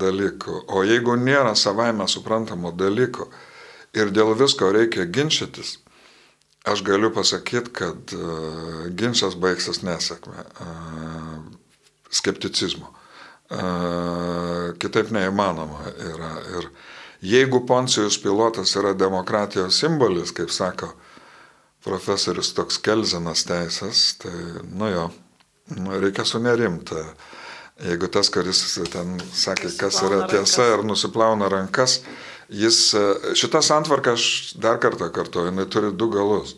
dalykų. 0.00 0.60
O 0.76 0.84
jeigu 0.84 1.16
nėra 1.16 1.56
savaime 1.56 2.04
suprantamų 2.08 2.76
dalykų 2.76 3.30
ir 3.96 4.12
dėl 4.12 4.36
visko 4.36 4.68
reikia 4.76 5.08
ginčytis, 5.08 5.78
Aš 6.64 6.82
galiu 6.82 7.10
pasakyti, 7.12 7.70
kad 7.76 8.12
uh, 8.16 8.86
ginčas 8.96 9.34
baigsis 9.36 9.82
nesėkme, 9.84 10.44
uh, 10.64 11.42
skepticizmu. 12.08 12.88
Uh, 13.52 14.72
kitaip 14.80 15.12
neįmanoma 15.12 15.92
yra. 16.00 16.30
Ir 16.56 16.70
jeigu 17.34 17.60
Poncijus 17.68 18.16
pilotas 18.22 18.72
yra 18.80 18.94
demokratijos 18.96 19.76
simbolis, 19.82 20.32
kaip 20.32 20.48
sako 20.48 20.94
profesorius 21.84 22.54
toks 22.56 22.80
Kelzinas 22.80 23.44
teisės, 23.44 24.14
tai 24.24 24.32
nu 24.72 24.88
jo, 24.88 25.08
nu, 25.76 25.98
reikia 26.00 26.24
sunerimti. 26.24 27.04
Jeigu 27.84 28.08
tas, 28.08 28.30
kuris 28.32 28.64
ten 28.88 29.18
sakė, 29.34 29.68
kas 29.76 30.00
yra 30.06 30.24
tiesa 30.30 30.70
ir 30.72 30.84
nusiplauna 30.88 31.50
rankas, 31.52 32.00
uh, 32.00 32.33
Jis, 32.48 32.94
e, 32.94 33.34
šitą 33.34 33.62
santvarką 33.62 34.14
aš 34.18 34.54
dar 34.60 34.78
kartą 34.80 35.08
kartuoju, 35.12 35.52
jinai 35.52 35.66
turi 35.70 35.92
du 35.92 36.10
galus. 36.12 36.56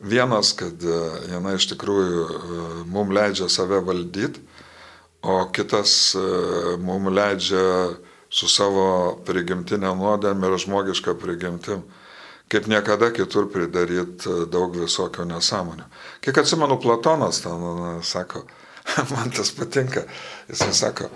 Vienas, 0.00 0.54
kad 0.56 0.84
e, 0.84 1.00
jinai 1.34 1.56
iš 1.58 1.68
tikrųjų 1.74 2.24
e, 2.24 2.60
mums 2.88 3.14
leidžia 3.14 3.48
save 3.52 3.82
valdyti, 3.84 4.40
o 5.22 5.42
kitas 5.52 6.14
mums 6.78 7.10
leidžia 7.10 7.62
su 8.30 8.46
savo 8.48 9.18
prigimtinė 9.26 9.90
nuodėmė 9.98 10.46
ir 10.46 10.60
žmogiška 10.62 11.16
prigimtim, 11.18 11.82
kaip 12.48 12.68
niekada 12.70 13.10
kitur 13.12 13.48
pridaryti 13.50 14.46
daug 14.52 14.76
visokio 14.78 15.26
nesąmonio. 15.26 15.88
Kiek 16.22 16.38
atsimenu, 16.38 16.78
Platonas 16.80 17.42
ten 17.42 17.98
sako, 18.06 18.44
man 19.12 19.34
tas 19.34 19.50
patinka, 19.52 20.06
jisai 20.48 20.70
sako, 20.72 21.10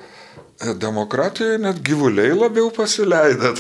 demokratijoje 0.63 1.59
net 1.59 1.81
gyvuliai 1.83 2.35
labiau 2.37 2.71
pasileidę. 2.71 3.53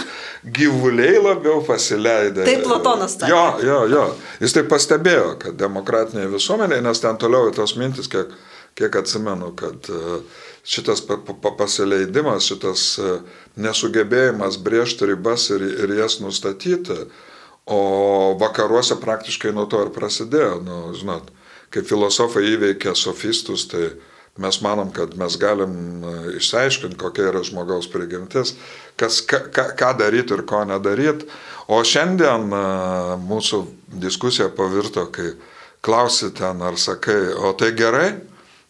gyvuliai 0.58 1.18
labiau 1.22 1.62
pasileidę. 1.66 2.44
Taip 2.46 2.64
Platonas 2.66 3.16
sakė. 3.18 3.30
Jo, 3.32 3.44
jo, 3.64 3.78
jo. 3.90 4.04
Jis 4.44 4.54
tai 4.56 4.64
pastebėjo, 4.68 5.28
kad 5.42 5.58
demokratinėje 5.60 6.32
visuomenėje, 6.34 6.84
nes 6.84 7.02
ten 7.02 7.20
toliau 7.20 7.52
tos 7.56 7.76
mintis, 7.80 8.10
kiek, 8.12 8.32
kiek 8.78 8.98
atsimenu, 9.00 9.50
kad 9.58 9.88
e, 9.90 10.18
šitas 10.68 11.02
pasileidimas, 11.58 12.48
šitas 12.50 12.86
e, 13.00 13.18
nesugebėjimas 13.64 14.60
brėžti 14.62 15.08
ribas 15.10 15.48
ir, 15.54 15.64
ir 15.84 15.96
jas 15.98 16.20
nustatyti, 16.22 17.06
o 17.64 17.80
vakaruose 18.40 18.98
praktiškai 19.00 19.54
nuo 19.56 19.64
to 19.70 19.80
ir 19.86 19.94
prasidėjo. 19.94 20.58
Nu, 20.66 20.80
žinot, 20.96 21.32
kaip 21.72 21.88
filosofai 21.88 22.44
įveikia 22.52 22.92
sofistus, 22.98 23.64
tai 23.72 23.94
Mes 24.36 24.60
manom, 24.60 24.90
kad 24.90 25.12
mes 25.14 25.36
galim 25.38 26.02
e, 26.02 26.12
išsiaiškinti, 26.40 26.98
kokia 26.98 27.28
yra 27.30 27.42
žmogaus 27.46 27.86
prigimtis, 27.92 28.56
kas, 28.98 29.20
ką, 29.30 29.44
ką 29.78 29.90
daryti 30.00 30.34
ir 30.34 30.42
ko 30.48 30.64
nedaryti. 30.66 31.28
O 31.70 31.78
šiandien 31.86 32.48
e, 32.50 32.62
mūsų 33.28 33.60
diskusija 34.02 34.48
pavirto, 34.56 35.06
kai 35.14 35.36
klausi 35.84 36.32
ten 36.34 36.64
ar 36.66 36.80
sakai, 36.80 37.20
o 37.38 37.52
tai 37.54 37.70
gerai, 37.78 38.08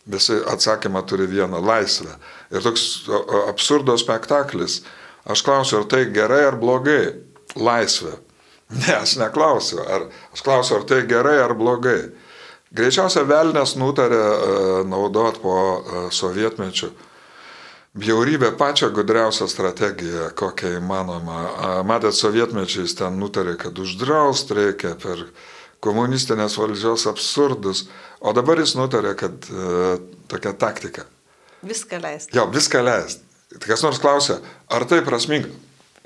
visi 0.04 0.36
atsakymą 0.52 1.00
turi 1.08 1.30
vieną- 1.32 1.62
laisvę. 1.70 2.12
Ir 2.52 2.60
toks 2.60 3.08
absurdo 3.48 3.96
spektaklis. 3.96 4.82
Aš 5.24 5.42
klausiu, 5.42 5.78
ar 5.80 5.84
tai 5.88 6.04
gerai 6.12 6.44
ar 6.44 6.60
blogai? 6.60 7.14
Laisvė. 7.56 8.18
Ne, 8.68 8.94
aš 9.00 9.16
neklausiu. 9.16 9.80
Ar, 9.80 10.08
aš 10.32 10.42
klausiu, 10.42 10.76
ar 10.76 10.84
tai 10.84 11.02
gerai 11.08 11.38
ar 11.40 11.54
blogai. 11.54 12.10
Greičiausia, 12.74 13.22
velnės 13.28 13.76
nutarė 13.78 14.20
e, 14.20 14.54
naudot 14.90 15.38
po 15.42 15.56
e, 15.56 16.06
sovietmečių 16.14 16.90
bjaurybę 17.94 18.50
pačią 18.58 18.88
gudriausią 18.90 19.46
strategiją, 19.48 20.32
kokią 20.34 20.72
įmanoma. 20.80 21.44
Matėt, 21.86 22.16
sovietmečiais 22.18 22.96
ten 22.98 23.20
nutarė, 23.22 23.54
kad 23.60 23.78
uždraust 23.78 24.50
reikia 24.50 24.96
per 24.98 25.22
komunistinės 25.84 26.58
valdžios 26.58 27.06
absurdus, 27.06 27.84
o 28.18 28.34
dabar 28.34 28.58
jis 28.58 28.74
nutarė, 28.74 29.14
kad 29.22 29.46
e, 29.46 29.94
tokia 30.32 30.56
taktika. 30.58 31.06
Viską 31.62 32.02
leisti. 32.02 32.34
Jo, 32.34 32.48
viską 32.50 32.82
leisti. 32.82 33.22
Kas 33.62 33.86
nors 33.86 34.02
klausia, 34.02 34.40
ar 34.66 34.82
tai 34.90 35.04
prasminga 35.06 35.52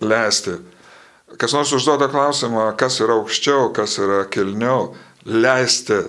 leisti. 0.05 0.59
Kas 1.41 1.57
nors 1.57 1.73
užduoda 1.73 2.13
klausimą, 2.13 2.69
kas 2.77 3.01
yra 3.01 3.17
aukščiau, 3.17 3.71
kas 3.77 3.97
yra 4.03 4.27
kilniau, 4.29 4.93
leisti 5.25 6.03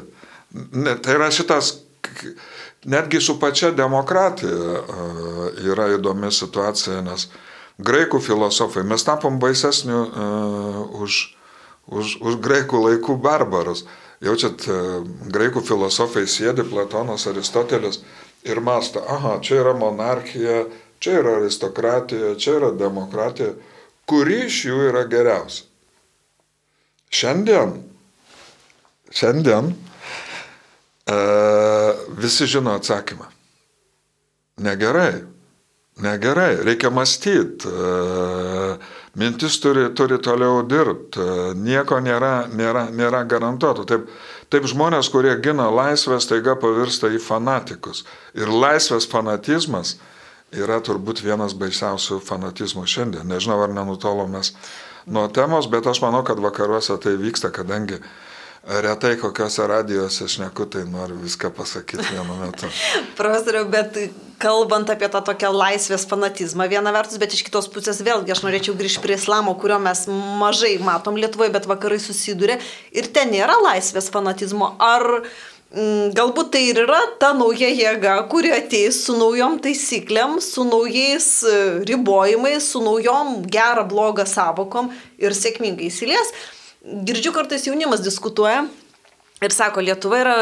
Ne, 0.54 0.96
tai 0.98 1.16
yra 1.20 1.30
šitas, 1.32 1.76
netgi 2.90 3.22
su 3.22 3.40
pačia 3.40 3.72
demokratija 3.76 4.82
yra 5.70 5.90
įdomi 5.94 6.32
situacija, 6.34 7.04
nes 7.06 7.28
graikų 7.80 8.20
filosofai, 8.24 8.84
mes 8.88 9.06
tapom 9.08 9.40
baisesnių 9.40 10.00
uh, 10.00 10.80
už, 11.04 11.20
už, 11.88 12.16
už 12.20 12.40
graikų 12.44 12.82
laikų 12.88 13.18
barbarus. 13.24 13.86
Jaučiat, 14.24 14.66
uh, 14.68 15.06
graikų 15.32 15.64
filosofai 15.64 16.26
sėdi, 16.28 16.66
Platonas, 16.68 17.28
Aristotelis 17.30 18.02
ir 18.44 18.60
mąsto, 18.64 19.04
aha, 19.08 19.38
čia 19.44 19.62
yra 19.64 19.74
monarchija, 19.78 20.64
čia 21.00 21.20
yra 21.22 21.38
aristokratija, 21.40 22.36
čia 22.40 22.58
yra 22.60 22.72
demokratija, 22.76 23.54
kuri 24.10 24.46
iš 24.48 24.64
jų 24.68 24.80
yra 24.90 25.06
geriausia. 25.12 25.66
Šiandien, 27.10 27.74
šiandien 29.16 29.72
e, 29.72 29.89
visi 32.20 32.48
žino 32.50 32.76
atsakymą. 32.78 33.26
Negerai, 34.60 35.24
negerai, 35.98 36.56
reikia 36.64 36.90
mąstyti, 36.90 37.68
e, 37.68 38.78
mintis 39.16 39.60
turi, 39.60 39.94
turi 39.96 40.20
toliau 40.20 40.64
dirbti, 40.68 41.20
e, 41.20 41.54
nieko 41.56 42.00
nėra, 42.04 42.50
nėra, 42.52 42.90
nėra 42.92 43.24
garantuoto. 43.24 43.86
Taip, 43.88 44.10
taip 44.52 44.68
žmonės, 44.68 45.12
kurie 45.12 45.36
gina 45.44 45.70
laisvę, 45.72 46.20
staiga 46.20 46.58
pavirsta 46.60 47.12
į 47.12 47.22
fanatikus. 47.24 48.04
Ir 48.36 48.52
laisvės 48.52 49.08
fanatizmas 49.08 49.96
yra 50.52 50.80
turbūt 50.84 51.24
vienas 51.24 51.56
baisiausių 51.56 52.20
fanatizmų 52.26 52.88
šiandien. 52.88 53.28
Nežinau, 53.28 53.62
ar 53.64 53.72
nenutolomės 53.76 54.56
nuo 55.08 55.28
temos, 55.32 55.70
bet 55.72 55.88
aš 55.88 56.02
manau, 56.04 56.24
kad 56.28 56.40
vakaruose 56.42 56.98
tai 57.02 57.16
vyksta, 57.20 57.52
kadangi 57.54 58.02
retai 58.70 59.18
kokiuose 59.18 59.68
radijose 59.68 60.28
šneku, 60.28 60.66
tai 60.66 60.84
noriu 60.86 61.18
viską 61.18 61.50
pasakyti 61.58 62.06
vienu 62.12 62.36
metu. 62.38 62.70
Profesoriu, 63.20 63.66
bet 63.70 63.98
kalbant 64.40 64.90
apie 64.94 65.10
tą 65.10 65.24
tokią 65.26 65.50
laisvės 65.56 66.06
fanatizmą 66.10 66.70
viena 66.70 66.94
vertus, 66.94 67.18
bet 67.22 67.34
iš 67.34 67.44
kitos 67.48 67.70
pusės 67.74 68.04
vėlgi 68.06 68.36
aš 68.36 68.44
norėčiau 68.46 68.78
grįžti 68.78 69.02
prie 69.04 69.18
islamo, 69.18 69.56
kurio 69.60 69.80
mes 69.82 70.06
mažai 70.42 70.76
matom 70.86 71.18
Lietuvoje, 71.18 71.54
bet 71.56 71.66
vakarai 71.70 71.98
susiduria 72.04 72.60
ir 72.94 73.10
ten 73.16 73.34
nėra 73.34 73.58
laisvės 73.64 74.12
fanatizmo. 74.14 74.76
Ar 74.78 75.08
mm, 75.18 76.14
galbūt 76.20 76.54
tai 76.54 76.64
ir 76.70 76.84
yra 76.86 77.02
ta 77.20 77.34
nauja 77.34 77.72
jėga, 77.74 78.20
kuri 78.30 78.54
ateis 78.54 79.02
su 79.08 79.18
naujom 79.18 79.58
taisyklėm, 79.66 80.38
su 80.46 80.68
naujais 80.70 81.32
e, 81.42 81.58
ribojimais, 81.90 82.70
su 82.70 82.86
naujom 82.86 83.42
gerą, 83.50 83.90
blogą 83.90 84.30
savokom 84.30 84.94
ir 85.18 85.34
sėkmingai 85.34 85.90
įsilies 85.90 86.34
girdžiu 86.84 87.34
kartais 87.36 87.68
jaunimas 87.68 88.04
diskutuoja 88.04 88.66
ir 89.44 89.56
sako, 89.56 89.84
Lietuva 89.84 90.20
yra 90.24 90.36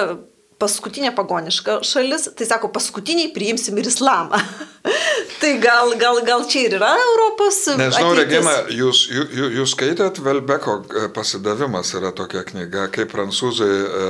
paskutinė 0.61 1.11
pagoniška 1.17 1.81
šalis, 1.85 2.31
tai 2.37 2.47
sako, 2.49 2.71
paskutiniai 2.73 3.29
priimsim 3.33 3.77
ir 3.77 3.89
islamą. 3.89 4.39
tai 5.41 5.59
gal, 5.61 5.93
gal, 5.99 6.19
gal 6.25 6.43
čia 6.49 6.65
ir 6.67 6.75
yra 6.77 6.89
Europos. 7.01 7.59
Nežinau, 7.79 8.11
ateitis. 8.13 8.19
Regina, 8.19 8.53
jūs, 8.73 9.01
jūs, 9.11 9.53
jūs 9.57 9.73
skaitėt 9.73 10.21
Velbeko 10.23 10.77
e, 10.83 11.05
pasidavimas 11.13 11.93
yra 11.97 12.11
tokia 12.15 12.43
knyga, 12.47 12.87
kaip 12.93 13.11
prancūzai 13.13 13.69
e, 13.69 14.05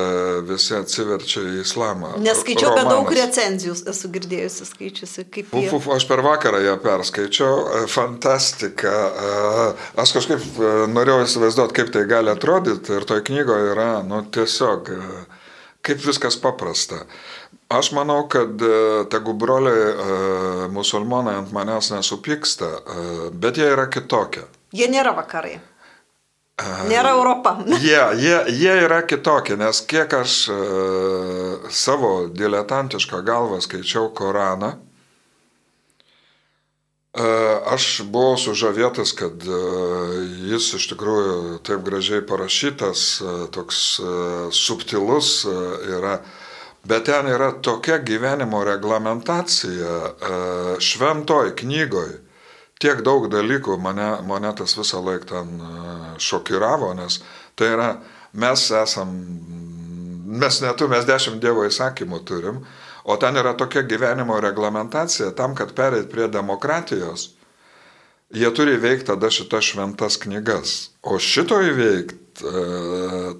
visi 0.47 0.75
atsiverčia 0.77 1.43
į 1.43 1.61
islamą. 1.63 2.13
Neskaičiau, 2.23 2.73
bet 2.77 2.91
daug 2.91 3.11
recenzijų 3.19 3.77
esu 3.93 4.11
girdėjusi, 4.15 4.69
skaičiusi. 4.71 5.27
Kaip 5.33 5.57
uf, 5.61 5.73
uf, 5.79 5.89
aš 5.97 6.07
per 6.09 6.23
vakarą 6.25 6.61
ją 6.65 6.77
perskaičiau, 6.83 7.55
e, 7.63 7.85
fantastika. 7.91 8.95
Aš 9.99 10.15
kažkaip 10.17 10.61
norėjau 10.93 11.25
įsivaizduoti, 11.25 11.77
kaip 11.81 11.91
tai 11.95 12.05
gali 12.09 12.31
atrodyti 12.33 12.95
ir 12.97 13.07
toj 13.07 13.23
knygoje 13.27 13.73
yra, 13.73 13.91
nu, 14.07 14.23
tiesiog 14.33 14.93
kaip 15.87 16.03
viskas 16.03 16.37
paprasta. 16.41 17.05
Aš 17.67 17.91
manau, 17.91 18.27
kad 18.31 18.61
e, 18.61 19.03
tegu 19.11 19.33
broliai 19.33 19.89
e, 19.91 20.67
musulmonai 20.71 21.35
ant 21.35 21.51
manęs 21.51 21.89
nesupyksta, 21.91 22.65
e, 22.65 23.01
bet 23.31 23.59
jie 23.59 23.67
yra 23.73 23.89
kitokie. 23.91 24.45
Jie 24.71 24.87
nėra 24.91 25.11
vakarai. 25.17 25.57
Nėra 26.87 27.11
Europa. 27.13 27.51
Jie, 27.85 27.99
jie, 28.17 28.37
jie 28.55 28.71
yra 28.87 29.03
kitokie, 29.05 29.53
nes 29.59 29.77
kiek 29.85 30.13
aš 30.17 30.37
savo 31.69 32.11
diletantišką 32.33 33.19
galvą 33.27 33.59
skaičiau 33.61 34.09
Koraną, 34.17 34.73
Aš 37.17 38.03
buvau 38.13 38.35
sužavėtas, 38.37 39.09
kad 39.17 39.41
jis 39.41 40.67
iš 40.77 40.83
tikrųjų 40.91 41.55
taip 41.65 41.81
gražiai 41.87 42.21
parašytas, 42.21 43.05
toks 43.55 43.79
subtilus 44.53 45.31
yra, 45.47 46.19
bet 46.87 47.07
ten 47.09 47.27
yra 47.29 47.51
tokia 47.63 47.99
gyvenimo 48.03 48.63
reglamentacija 48.67 50.77
šventoj 50.79 51.53
knygoj. 51.59 52.15
Tiek 52.77 53.01
daug 53.05 53.25
dalykų 53.33 53.79
mane, 53.81 54.09
mane 54.27 54.51
tas 54.57 54.75
visą 54.77 55.01
laiką 55.01 55.29
ten 55.31 55.55
šokiravo, 56.21 56.91
nes 56.97 57.21
tai 57.57 57.71
yra, 57.73 57.87
mes 58.37 58.67
esam, 58.83 59.15
mes 60.43 60.59
netu, 60.61 60.85
mes 60.91 61.07
dešimt 61.09 61.41
Dievo 61.41 61.65
įsakymų 61.65 62.21
turim, 62.29 62.61
O 63.07 63.15
ten 63.15 63.37
yra 63.39 63.53
tokia 63.55 63.85
gyvenimo 63.87 64.35
reglamentacija, 64.43 65.31
tam, 65.31 65.53
kad 65.55 65.71
pereit 65.71 66.09
prie 66.11 66.25
demokratijos, 66.27 67.29
jie 68.35 68.49
turi 68.51 68.75
veikti 68.83 69.07
tada 69.07 69.29
šitas 69.31 69.63
šventas 69.63 70.17
knygas. 70.19 70.73
O 71.07 71.15
šito 71.15 71.61
įveikti 71.63 72.43
e, 72.43 72.63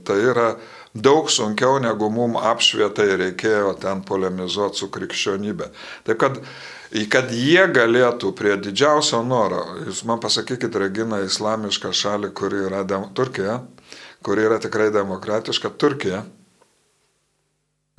tai 0.08 0.18
yra 0.24 0.54
daug 1.04 1.30
sunkiau 1.32 1.78
negu 1.84 2.10
mum 2.14 2.38
apšvietai 2.40 3.10
reikėjo 3.22 3.74
ten 3.82 4.02
polemizuoti 4.08 4.82
su 4.82 4.90
krikščionybė. 4.94 5.70
Taip 6.08 6.22
kad, 6.24 6.40
kad 7.14 7.34
jie 7.36 7.68
galėtų 7.74 8.34
prie 8.38 8.56
didžiausio 8.62 9.22
noro, 9.28 9.64
jūs 9.86 10.04
man 10.10 10.22
pasakykit, 10.24 10.76
Regina, 10.82 11.22
islamišką 11.26 11.94
šalį, 11.94 12.34
kuri 12.38 12.66
yra 12.70 12.84
dem, 12.88 13.10
Turkija, 13.18 13.62
kuri 14.26 14.48
yra 14.48 14.60
tikrai 14.64 14.90
demokratiška, 14.96 15.74
Turkija. 15.78 16.26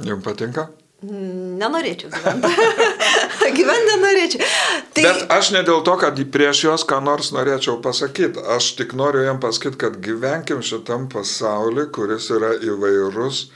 Jums 0.07 0.23
patinka? 0.23 0.69
Nenorėčiau 1.03 2.11
gyventi. 3.55 3.63
gyventi 3.63 3.93
nenorėčiau. 3.93 4.49
Tai... 4.95 5.05
Bet 5.05 5.35
aš 5.39 5.53
ne 5.57 5.63
dėl 5.67 5.85
to, 5.87 5.95
kad 6.01 6.21
prieš 6.35 6.65
juos 6.67 6.87
ką 6.89 7.01
nors 7.05 7.33
norėčiau 7.37 7.79
pasakyti. 7.85 8.43
Aš 8.57 8.73
tik 8.81 8.95
noriu 8.99 9.25
jam 9.27 9.41
pasakyti, 9.43 9.81
kad 9.81 9.99
gyvenkim 10.05 10.63
šitam 10.65 11.09
pasauliu, 11.13 11.89
kuris 11.95 12.31
yra 12.35 12.55
įvairus 12.59 13.49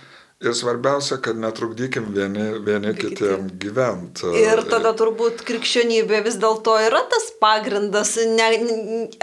Ir 0.42 0.54
svarbiausia, 0.58 1.20
kad 1.22 1.38
netrukdykim 1.38 2.08
vieni, 2.14 2.48
vieni 2.66 2.90
kitiem 2.98 3.46
gyventi. 3.62 4.26
Ir 4.40 4.64
tada 4.66 4.90
turbūt 4.98 5.44
krikščionybė 5.46 6.22
vis 6.26 6.38
dėlto 6.42 6.74
yra 6.82 6.98
tas 7.12 7.28
pagrindas, 7.42 8.16
ne, 8.26 8.48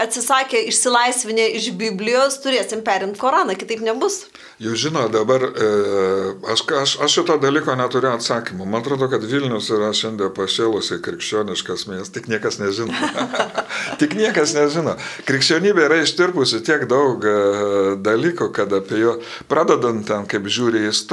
atsisakę 0.00 0.62
išsilaisvinę 0.70 1.50
iš 1.58 1.70
Biblijos, 1.76 2.38
turėsim 2.44 2.80
perimti 2.86 3.20
Koraną, 3.20 3.56
kitaip 3.60 3.82
nebus. 3.84 4.22
Jūs 4.60 4.80
žino, 4.80 5.06
dabar 5.12 5.44
e, 5.44 5.68
aš, 6.52 6.64
aš, 6.80 6.96
aš 7.04 7.18
šito 7.18 7.36
dalyko 7.40 7.76
neturiu 7.76 8.14
atsakymų. 8.14 8.64
Man 8.64 8.80
atrodo, 8.80 9.10
kad 9.12 9.24
Vilnius 9.24 9.68
yra 9.72 9.92
šiandien 9.96 10.32
pašėlusiai 10.36 11.00
krikščioniškas 11.04 11.86
miestas, 11.88 12.14
tik 12.16 12.28
niekas 12.32 12.60
nežino. 12.60 12.96
tik 14.00 14.16
niekas 14.16 14.56
nežino. 14.56 14.96
Krikščionybė 15.28 15.86
yra 15.90 16.00
ištirpusi 16.04 16.60
tiek 16.64 16.88
daug 16.88 17.24
e, 17.24 17.36
dalykų, 18.04 18.50
kad 18.56 18.72
apie 18.80 19.00
jo, 19.04 19.16
pradedant 19.52 20.04
ten, 20.08 20.28
kaip 20.28 20.48
žiūri 20.48 20.84
į 20.86 20.92
istoriją, 20.92 21.09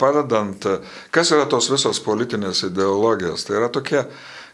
padedant, 0.00 0.66
kas 1.14 1.32
yra 1.34 1.46
tos 1.50 1.70
visos 1.72 2.00
politinės 2.04 2.64
ideologijos. 2.68 3.46
Tai 3.46 3.58
yra 3.60 3.70
tokie 3.72 4.02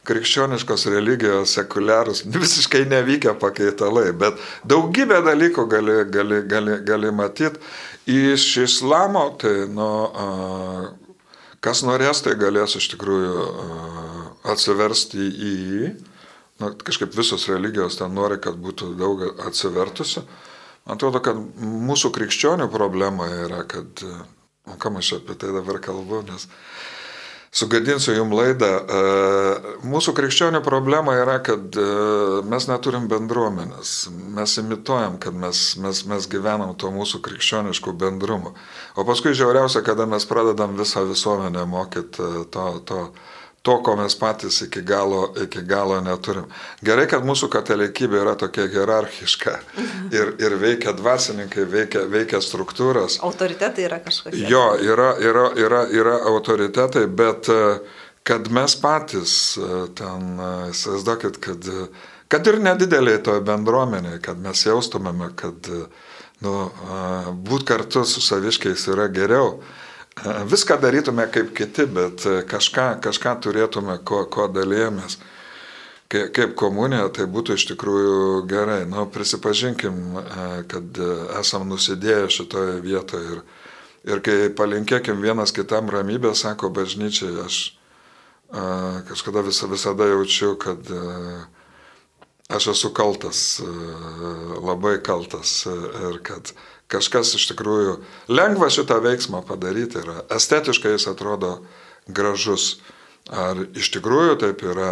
krikščioniškos 0.05 0.87
religijos 0.93 1.55
sekuliarus, 1.57 2.25
visiškai 2.35 2.85
nevykę 2.91 3.35
pakeitalai, 3.41 4.11
bet 4.17 4.41
daugybę 4.69 5.23
dalykų 5.25 5.67
gali, 5.71 5.99
gali, 6.13 6.43
gali, 6.49 6.79
gali 6.85 7.13
matyti. 7.15 7.61
Iš 8.11 8.45
islamo, 8.67 9.31
tai, 9.41 9.65
nu, 9.73 9.89
kas 11.65 11.81
norės, 11.89 12.21
tai 12.25 12.37
galės 12.41 12.77
iš 12.77 12.91
tikrųjų 12.93 13.47
atsiversti 14.53 15.25
į 15.25 15.53
jį. 15.71 15.95
Nu, 16.61 16.71
kažkaip 16.87 17.17
visos 17.17 17.49
religijos 17.51 17.97
ten 17.99 18.13
nori, 18.15 18.37
kad 18.43 18.61
būtų 18.61 18.93
daug 19.01 19.25
atsivertusi. 19.47 20.23
Man 20.85 20.99
atrodo, 20.99 21.23
kad 21.25 21.41
mūsų 21.65 22.13
krikščionių 22.13 22.69
problema 22.71 23.27
yra, 23.47 23.63
kad 23.65 24.05
kam 24.79 24.97
aš 24.97 25.19
apie 25.21 25.37
tai 25.39 25.53
dabar 25.55 25.81
kalbu, 25.83 26.23
nes 26.29 26.49
sugadinsiu 27.55 28.17
jum 28.17 28.33
laidą. 28.35 28.71
E, 28.83 29.03
mūsų 29.87 30.15
krikščionių 30.17 30.61
problema 30.67 31.15
yra, 31.21 31.37
kad 31.45 31.77
e, 31.79 31.85
mes 32.51 32.67
neturim 32.71 33.07
bendruomenės. 33.11 33.95
Mes 34.35 34.57
imituojam, 34.63 35.21
kad 35.23 35.37
mes, 35.39 35.63
mes, 35.83 36.03
mes 36.11 36.27
gyvenam 36.31 36.75
to 36.75 36.91
mūsų 36.95 37.23
krikščioniškų 37.29 37.95
bendrumų. 38.01 38.55
O 38.99 39.07
paskui 39.07 39.37
žiauriausia, 39.39 39.85
kada 39.87 40.09
mes 40.11 40.27
pradedam 40.27 40.75
visą 40.81 41.05
visuomenę 41.07 41.63
mokyti 41.71 42.25
e, 42.25 42.45
to, 42.51 42.67
to, 42.89 43.01
to, 43.65 43.79
ko 43.83 43.97
mes 43.97 44.15
patys 44.21 44.61
iki 44.63 44.83
galo, 44.85 45.33
iki 45.43 45.63
galo 45.65 45.97
neturim. 46.05 46.45
Gerai, 46.85 47.07
kad 47.09 47.25
mūsų 47.25 47.49
katalikybė 47.53 48.19
yra 48.21 48.35
tokia 48.37 48.67
hierarchiška 48.69 49.55
mhm. 49.57 50.09
ir, 50.13 50.33
ir 50.45 50.57
veikia 50.61 50.93
dvasininkai, 50.99 51.65
veikia, 51.73 52.03
veikia 52.13 52.43
struktūros. 52.45 53.17
Autoritetai 53.25 53.87
yra 53.87 54.03
kažkokie. 54.05 54.43
Jo, 54.53 54.67
yra, 54.85 55.15
yra, 55.17 55.47
yra, 55.57 55.81
yra 55.97 56.17
autoritetai, 56.29 57.07
bet 57.09 57.49
e, 57.49 57.63
kad 58.29 58.51
mes 58.53 58.75
patys 58.83 59.37
e, 59.57 59.71
ten, 59.97 60.35
e, 60.37 60.51
įsivaizduokit, 60.75 61.39
kad, 61.47 61.71
kad 62.29 62.51
ir 62.53 62.61
nedidelė 62.67 63.17
toje 63.25 63.47
bendruomenėje, 63.49 64.21
kad 64.29 64.45
mes 64.45 64.67
jaustumėme, 64.67 65.31
kad 65.41 65.73
nu, 66.45 66.53
būt 67.49 67.65
kartu 67.73 68.05
su 68.05 68.21
saviškiais 68.21 68.85
yra 68.93 69.09
geriau 69.09 69.55
viską 70.23 70.79
darytume 70.81 71.27
kaip 71.33 71.55
kiti, 71.57 71.87
bet 71.87 72.25
kažką, 72.49 73.01
kažką 73.03 73.39
turėtume, 73.43 73.99
ko, 74.05 74.25
ko 74.31 74.49
dalėjomės. 74.49 75.19
kaip, 76.09 76.55
komunija, 76.55 77.09
tai 77.11 77.27
būtų 77.27 77.57
iš 77.59 77.67
tikrųjų 77.73 78.47
gerai. 78.47 78.85
Nu, 78.87 79.07
prisipažinkim, 79.11 80.19
kad 80.71 81.01
esam 81.41 81.69
nusidėję 81.69 82.29
šitoje 82.31 82.81
vietoje 82.85 83.33
ir, 83.33 83.41
ir 84.05 84.21
kai 84.21 84.37
palinkėkim 84.55 85.21
vienas 85.21 85.53
kitam 85.53 85.91
ramybę, 85.91 86.35
sako 86.35 86.71
bažnyčiai, 86.71 87.35
aš 87.43 87.75
kažkada 89.09 89.43
visa, 89.43 89.67
visada 89.67 90.07
jaučiu, 90.07 90.55
kad 90.57 90.79
aš 92.49 92.69
esu 92.77 92.93
kaltas, 92.95 93.61
labai 94.63 95.01
kaltas 95.03 95.65
ir 95.67 96.21
kad 96.23 96.53
kažkas 96.93 97.35
iš 97.39 97.49
tikrųjų 97.53 97.97
lengva 98.33 98.69
šitą 98.73 99.01
veiksmą 99.05 99.45
padaryti 99.49 100.01
yra. 100.03 100.23
Estetiškai 100.33 100.95
jis 100.95 101.09
atrodo 101.11 101.59
gražus. 102.07 102.79
Ar 103.33 103.57
iš 103.73 103.89
tikrųjų 103.95 104.37
taip 104.43 104.61
yra 104.69 104.91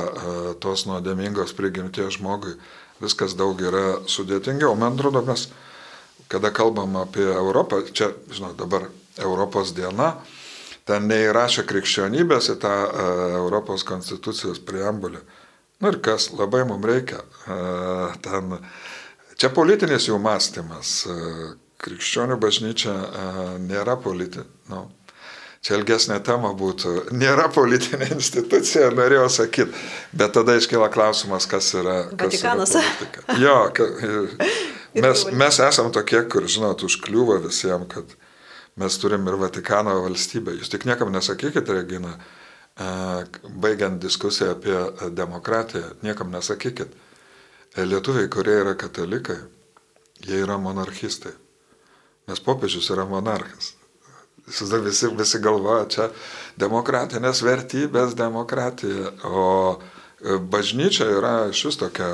tos 0.63 0.87
nuodėmingos 0.89 1.53
prigimties 1.57 2.17
žmogui, 2.17 2.55
viskas 3.03 3.37
daug 3.37 3.61
yra 3.61 4.01
sudėtingiau. 4.09 4.73
Man 4.79 4.97
atrodo, 4.97 5.21
mes, 5.27 5.51
kada 6.33 6.49
kalbam 6.55 6.97
apie 7.03 7.27
Europą, 7.29 7.83
čia, 7.93 8.15
žinot, 8.33 8.57
dabar 8.57 8.89
Europos 9.21 9.75
diena, 9.77 10.15
ten 10.89 11.05
neįrašė 11.11 11.67
krikščionybės 11.69 12.55
į 12.55 12.57
tą 12.63 12.73
Europos 13.43 13.85
konstitucijos 13.85 14.63
preambulę. 14.65 15.21
Nu 15.83 15.93
ir 15.93 15.99
kas 16.01 16.31
labai 16.33 16.63
mums 16.65 16.89
reikia. 16.89 17.21
Ten, 18.25 18.57
čia 19.37 19.53
politinis 19.53 20.09
jų 20.09 20.17
mąstymas. 20.23 21.03
Krikščionių 21.83 22.39
bažnyčia 22.43 22.93
nėra 23.63 23.97
politinė. 24.01 24.45
Nu, 24.71 24.85
čia 25.63 25.79
ilgesnė 25.79 26.19
tema 26.27 26.53
būtų. 26.59 26.95
Nėra 27.23 27.49
politinė 27.55 28.13
institucija, 28.17 28.91
norėjau 28.95 29.29
sakyti. 29.39 29.85
Bet 30.15 30.35
tada 30.37 30.57
iškyla 30.59 30.91
klausimas, 30.95 31.49
kas 31.51 31.73
yra. 31.79 31.97
Kas 32.11 32.39
Vatikanas. 32.43 32.77
Yra 32.79 33.39
jo, 33.43 33.57
ka, 33.75 33.89
mes, 35.07 35.27
mes 35.45 35.63
esam 35.69 35.91
tokie, 35.95 36.23
kur, 36.31 36.47
žinot, 36.51 36.85
užkliūva 36.87 37.41
visiems, 37.47 37.91
kad 37.93 38.17
mes 38.81 38.99
turim 39.03 39.27
ir 39.29 39.39
Vatikano 39.41 39.99
valstybę. 40.07 40.57
Jūs 40.61 40.73
tik 40.73 40.87
niekam 40.89 41.13
nesakykite, 41.15 41.77
Regina, 41.77 42.15
baigiant 43.63 44.01
diskusiją 44.01 44.55
apie 44.55 45.11
demokratiją, 45.13 45.93
niekam 46.07 46.33
nesakykit, 46.33 46.95
lietuviai, 47.77 48.31
kurie 48.33 48.57
yra 48.63 48.75
katalikai, 48.79 49.43
jie 50.25 50.41
yra 50.47 50.57
monarchistai. 50.61 51.35
Nes 52.31 52.43
popiežius 52.43 52.91
yra 52.95 53.07
monarchas. 53.09 53.73
Visi, 54.47 55.09
visi 55.15 55.39
galvoja, 55.43 55.87
čia 55.91 56.07
demokratinės 56.61 57.43
vertybės, 57.47 58.17
demokratija, 58.19 59.13
o 59.27 59.79
bažnyčia 60.51 61.07
yra 61.19 61.35
iš 61.51 61.65
vis 61.69 61.79
tokia 61.79 62.11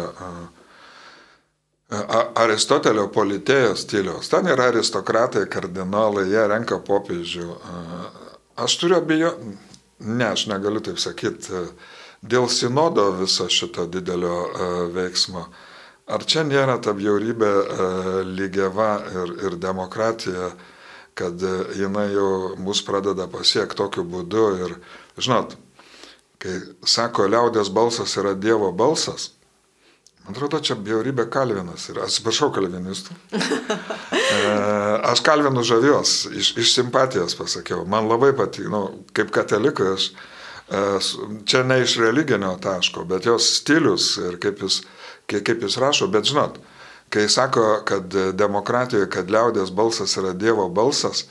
Aristotelio 2.37 3.07
politėjo 3.13 3.73
stiliaus. 3.81 4.29
Ten 4.29 4.49
yra 4.53 4.69
aristokratai, 4.73 5.47
kardinolai, 5.49 6.27
jie 6.29 6.45
renka 6.53 6.81
popiežių. 6.85 7.49
Aš 8.61 8.77
turiu 8.83 8.99
abejo, 9.01 9.33
Ne, 9.99 10.31
aš 10.31 10.47
negaliu 10.47 10.81
taip 10.85 11.01
sakyti. 11.03 11.65
Dėl 12.23 12.47
sinodo 12.51 13.09
viso 13.19 13.49
šito 13.51 13.87
didelio 13.91 14.37
e, 14.47 14.69
veiksmo. 14.95 15.47
Ar 16.09 16.25
čia 16.25 16.45
nėra 16.49 16.79
ta 16.81 16.95
bjaurybė 16.97 17.53
e, 17.53 17.89
lygiava 18.27 18.91
ir, 19.13 19.33
ir 19.45 19.57
demokratija, 19.61 20.53
kad 21.19 21.43
e, 21.45 21.55
jinai 21.83 22.09
jau 22.15 22.55
mus 22.65 22.81
pradeda 22.87 23.29
pasiekti 23.29 23.77
tokiu 23.77 24.07
būdu 24.09 24.47
ir, 24.65 24.77
žinot, 25.21 25.59
kai 26.41 26.61
sako, 26.87 27.29
liaudės 27.29 27.69
balsas 27.75 28.17
yra 28.21 28.33
Dievo 28.39 28.73
balsas, 28.73 29.33
Man 30.29 30.37
atrodo, 30.37 30.59
čia 30.61 30.75
bjaurybė 30.77 31.25
Kalvinas 31.33 31.87
ir 31.89 32.03
atsiprašau 32.05 32.51
kalvinistų. 32.53 33.17
E, 34.29 34.51
aš 35.09 35.23
Kalvinų 35.25 35.63
žavios, 35.65 36.11
iš, 36.37 36.51
iš 36.61 36.75
simpatijos 36.77 37.33
pasakiau. 37.35 37.87
Man 37.89 38.07
labai 38.11 38.29
patiko, 38.37 38.69
nu, 38.71 38.81
kaip 39.17 39.31
katalikai, 39.33 39.95
aš 39.97 40.05
e, 40.13 40.83
čia 41.49 41.63
ne 41.65 41.79
iš 41.81 41.97
religinio 42.03 42.53
taško, 42.61 43.07
bet 43.09 43.27
jos 43.27 43.49
stilius 43.57 44.11
ir 44.21 44.37
kaip 44.43 44.61
jis, 44.67 44.83
kaip 45.29 45.63
jis 45.63 45.77
rašo, 45.81 46.09
bet 46.13 46.31
žinot, 46.31 46.57
kai 47.13 47.29
sako, 47.29 47.67
kad 47.89 48.15
demokratijoje, 48.37 49.11
kad 49.13 49.31
liaudės 49.31 49.71
balsas 49.75 50.17
yra 50.21 50.33
Dievo 50.37 50.69
balsas, 50.73 51.27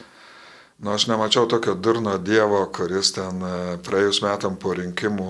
Nu, 0.78 0.92
aš 0.94 1.08
nemačiau 1.08 1.48
tokio 1.50 1.74
durno 1.74 2.18
Dievo, 2.18 2.60
kuris 2.70 3.10
ten 3.16 3.42
e, 3.42 3.54
praėjus 3.82 4.20
metam 4.22 4.60
po 4.62 4.76
rinkimų 4.78 5.30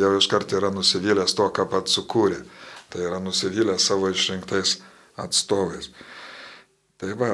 jau 0.00 0.10
iškart 0.18 0.54
yra 0.58 0.72
nusivylęs 0.74 1.36
to, 1.38 1.46
ką 1.54 1.68
pats 1.70 1.94
sukūrė. 1.94 2.40
Tai 2.90 3.04
yra 3.06 3.20
nusivylę 3.22 3.78
savo 3.78 4.10
išrinktais 4.10 4.80
atstovais. 5.22 5.92
Tai 6.98 7.14
va, 7.20 7.30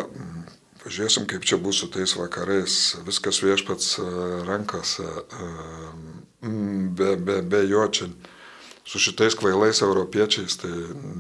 pažiūrėsim, 0.85 1.25
kaip 1.31 1.49
čia 1.49 1.57
bus 1.63 1.81
su 1.81 1.89
tais 1.93 2.13
vakarais. 2.21 2.77
Viskas 3.09 3.41
viešpats 3.41 3.97
e, 3.97 4.09
rankose, 4.45 5.09
e, 5.09 5.49
be, 7.01 7.15
be, 7.17 7.41
be 7.41 7.65
jo 7.65 7.89
čia. 7.89 8.13
Su 8.89 8.99
šitais 8.99 9.35
kvailais 9.37 9.83
europiečiais 9.85 10.57
tai 10.57 10.73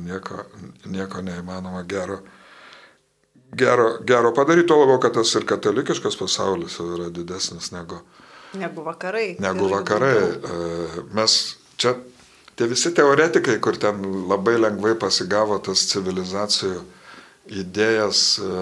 nieko, 0.06 0.40
nieko 0.88 1.20
neįmanoma 1.20 1.82
gero, 1.88 2.22
gero, 3.52 3.90
gero 4.08 4.32
padaryti, 4.32 4.70
tuo 4.70 4.78
labiau, 4.80 5.00
kad 5.02 5.18
tas 5.18 5.34
ir 5.36 5.44
katalikiškas 5.48 6.16
pasaulis 6.16 6.78
yra 6.80 7.10
didesnis 7.12 7.68
negu, 7.74 7.98
negu 8.56 8.84
vakarai. 8.86 9.34
Negu 9.44 9.68
vakarai. 9.68 10.14
E, 10.16 11.02
mes 11.12 11.34
čia 11.76 11.92
tie 12.56 12.68
visi 12.70 12.94
teoretikai, 12.96 13.58
kur 13.60 13.76
ten 13.76 14.00
labai 14.30 14.56
lengvai 14.56 14.94
pasigavo 14.98 15.58
tas 15.60 15.84
civilizacijų 15.90 16.80
idėjas, 17.60 18.22
e, 18.40 18.52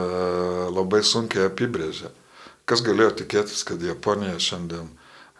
labai 0.75 1.05
sunkiai 1.07 1.47
apibrėžė. 1.47 2.11
Kas 2.67 2.83
galėjo 2.83 3.13
tikėtis, 3.23 3.63
kad 3.63 3.79
Japonija 3.83 4.35
šiandien, 4.43 4.91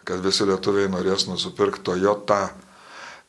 kad 0.07 0.23
visi 0.23 0.47
lietuviai 0.47 0.87
norės 0.87 1.27
nusipirkti 1.27 1.83
Toyota 1.91 2.45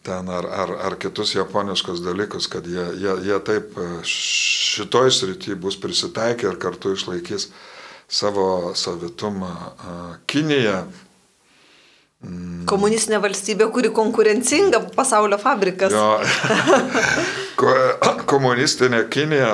ten 0.03 0.29
ar, 0.33 0.47
ar, 0.47 0.75
ar 0.89 0.97
kitus 1.01 1.35
japoniškus 1.35 2.03
dalykus, 2.05 2.47
kad 2.51 2.67
jie, 2.67 2.85
jie, 3.01 3.17
jie 3.27 3.41
taip 3.45 3.77
e, 3.79 3.89
šitoj 4.07 5.11
srity 5.13 5.59
bus 5.59 5.77
prisitaikę 5.81 6.53
ir 6.53 6.61
kartu 6.63 6.95
išlaikys 6.97 7.51
savo 8.09 8.73
savitumą. 8.79 9.53
E, 9.53 9.99
Kinija 10.27 10.83
Komunistinė 12.67 13.21
valstybė, 13.23 13.69
kuri 13.71 13.93
konkurencinga, 13.95 14.81
pasaulio 14.97 15.37
fabrikas. 15.39 15.95
Jo. 15.95 16.19
Komunistinė 18.33 19.05
Kinija, 19.13 19.53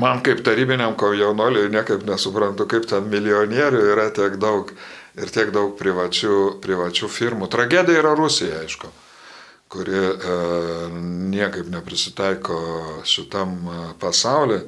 man 0.00 0.22
kaip 0.24 0.40
tarybiniam 0.46 0.96
jaunoliui 0.96 1.68
niekaip 1.68 2.06
nesuprantu, 2.08 2.64
kaip 2.64 2.88
ten 2.88 3.04
milijonierių 3.12 3.82
yra 3.92 4.08
tiek 4.16 4.40
daug 4.40 4.72
ir 5.20 5.30
tiek 5.30 5.52
daug 5.52 5.76
privačių, 5.76 6.62
privačių 6.64 7.12
firmų. 7.12 7.50
Tragedija 7.52 8.00
yra 8.00 8.14
Rusija, 8.16 8.64
aišku, 8.64 8.88
kuri 9.74 9.96
e, 9.98 10.14
niekaip 11.34 11.66
neprisitaiko 11.66 12.56
šitam 13.04 13.56
e, 13.58 13.78
pasauliu. 13.98 14.60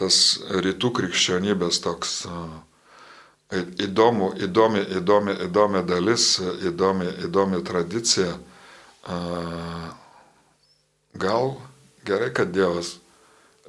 Tas 0.00 0.16
rytų 0.64 0.94
krikščionybės 0.96 1.82
toks 1.84 2.14
e, 2.24 3.60
įdomu, 3.84 4.30
įdomi, 4.40 4.80
įdomi, 4.96 5.34
įdomi 5.44 5.82
dalis, 5.84 6.38
įdomi, 6.40 7.10
įdomi 7.26 7.60
tradicija. 7.66 8.38
Gal 11.20 11.48
gerai, 12.06 12.28
kad 12.36 12.52
Dievas 12.54 12.94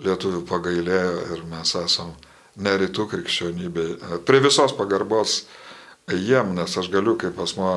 lietuvių 0.03 0.43
pagailėjo 0.47 1.13
ir 1.35 1.43
mes 1.49 1.73
esam 1.79 2.13
ne 2.61 2.75
rytų 2.83 3.07
krikščionybė. 3.11 3.85
Prie 4.27 4.41
visos 4.43 4.75
pagarbos 4.77 5.41
jiem, 6.11 6.53
nes 6.55 6.77
aš 6.77 6.91
galiu 6.93 7.17
kaip 7.19 7.39
asmo 7.41 7.73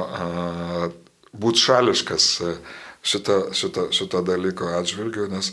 būti 1.34 1.64
šališkas 1.64 2.28
šito, 3.05 3.52
šito, 3.52 3.88
šito 3.92 4.22
dalyko 4.24 4.72
atžvilgiu, 4.78 5.28
nes 5.28 5.52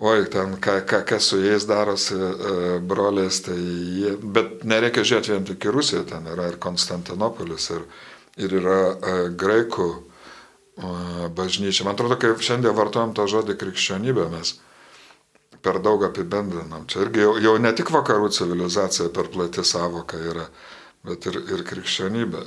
oi, 0.00 0.24
ten 0.32 0.56
ką, 0.60 0.80
ką, 0.88 1.02
kas 1.08 1.30
su 1.32 1.40
jais 1.40 1.64
darosi 1.68 2.16
e, 2.16 2.78
broliais, 2.84 3.40
tai 3.44 3.56
jie, 3.56 4.14
bet 4.20 4.64
nereikia 4.68 5.04
žiūrėti 5.04 5.34
vien 5.34 5.48
tik 5.48 5.66
į 5.68 5.74
Rusiją, 5.76 6.04
ten 6.08 6.28
yra 6.28 6.50
ir 6.52 6.60
Konstantinopolis, 6.60 7.70
ir, 7.76 7.84
ir 8.40 8.56
yra 8.60 8.80
e, 8.92 9.18
graikų 9.40 9.88
e, 9.90 10.00
bažnyčia. 11.36 11.84
Man 11.88 11.96
atrodo, 11.96 12.20
kai 12.20 12.32
šiandien 12.36 12.76
vartojam 12.76 13.16
tą 13.16 13.28
žodį 13.28 13.56
krikščionybė, 13.60 14.28
mes 14.32 14.54
per 15.64 15.80
daug 15.84 16.04
apibendrinam. 16.08 16.86
Čia 16.88 17.04
irgi 17.06 17.24
jau, 17.24 17.34
jau 17.40 17.56
ne 17.60 17.72
tik 17.76 17.92
vakarų 17.92 18.32
civilizacija 18.36 19.10
per 19.16 19.28
plati 19.32 19.64
savoka 19.64 20.16
yra, 20.16 20.48
bet 21.04 21.28
ir, 21.28 21.40
ir 21.56 21.64
krikščionybė. 21.68 22.44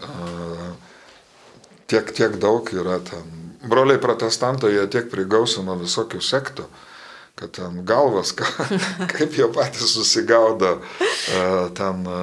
Tiek, 1.85 2.09
tiek 2.17 2.41
daug 2.41 2.69
yra 2.73 2.97
ten. 3.05 3.42
Broliai 3.63 4.01
protestantai, 4.01 4.73
jie 4.75 4.87
tiek 4.91 5.11
prigausino 5.11 5.77
visokių 5.81 6.23
sektų 6.23 6.67
kad 7.33 7.49
ten 7.49 7.79
galvas, 7.81 8.29
ka, 8.37 8.45
kaip 9.09 9.33
jie 9.33 9.47
patys 9.49 9.95
susigaudo, 9.95 10.75
e, 11.33 11.39
ten 11.73 12.03
e, 12.05 12.17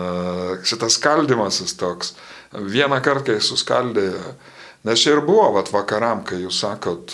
šitas 0.63 1.01
skaldimasis 1.01 1.75
toks. 1.81 2.13
Vieną 2.55 3.01
kartą, 3.03 3.33
kai 3.33 3.43
suskaldė 3.43 4.07
Nes 4.85 5.01
čia 5.03 5.13
ir 5.13 5.21
buvo, 5.27 5.51
vat 5.59 5.69
vakaram, 5.75 6.23
kai 6.25 6.39
jūs 6.41 6.63
sakot, 6.63 7.13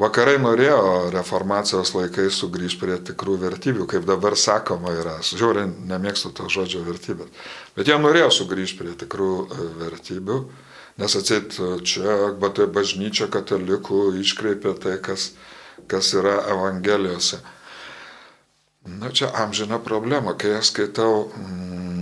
vakarai 0.00 0.40
norėjo 0.42 0.78
reformacijos 1.14 1.92
laikais 1.94 2.40
sugrįžti 2.40 2.80
prie 2.80 2.96
tikrų 3.12 3.36
vertybių, 3.44 3.86
kaip 3.92 4.08
dabar 4.08 4.34
sakoma 4.34 4.90
yra. 4.90 5.20
Žiūrėjau, 5.22 5.70
nemėgstu 5.86 6.32
to 6.34 6.48
žodžio 6.50 6.82
vertybės. 6.86 7.30
Bet 7.78 7.86
jie 7.86 7.98
norėjo 8.02 8.32
sugrįžti 8.40 8.80
prie 8.80 8.96
tikrų 9.04 9.30
vertybių, 9.84 10.40
nes 10.96 11.16
atsit 11.18 11.58
čia, 11.84 12.16
bet 12.40 12.56
tai 12.60 12.66
bažnyčia 12.72 13.28
katalikų 13.32 14.16
iškreipė 14.22 14.72
tai, 14.80 14.96
kas, 15.04 15.30
kas 15.90 16.14
yra 16.16 16.38
Evangelijose. 16.54 17.42
Na 18.86 19.10
čia 19.10 19.32
amžina 19.34 19.80
problema, 19.82 20.36
kai 20.38 20.54
aš 20.60 20.70
skaitau 20.70 21.26
mm, 21.26 21.96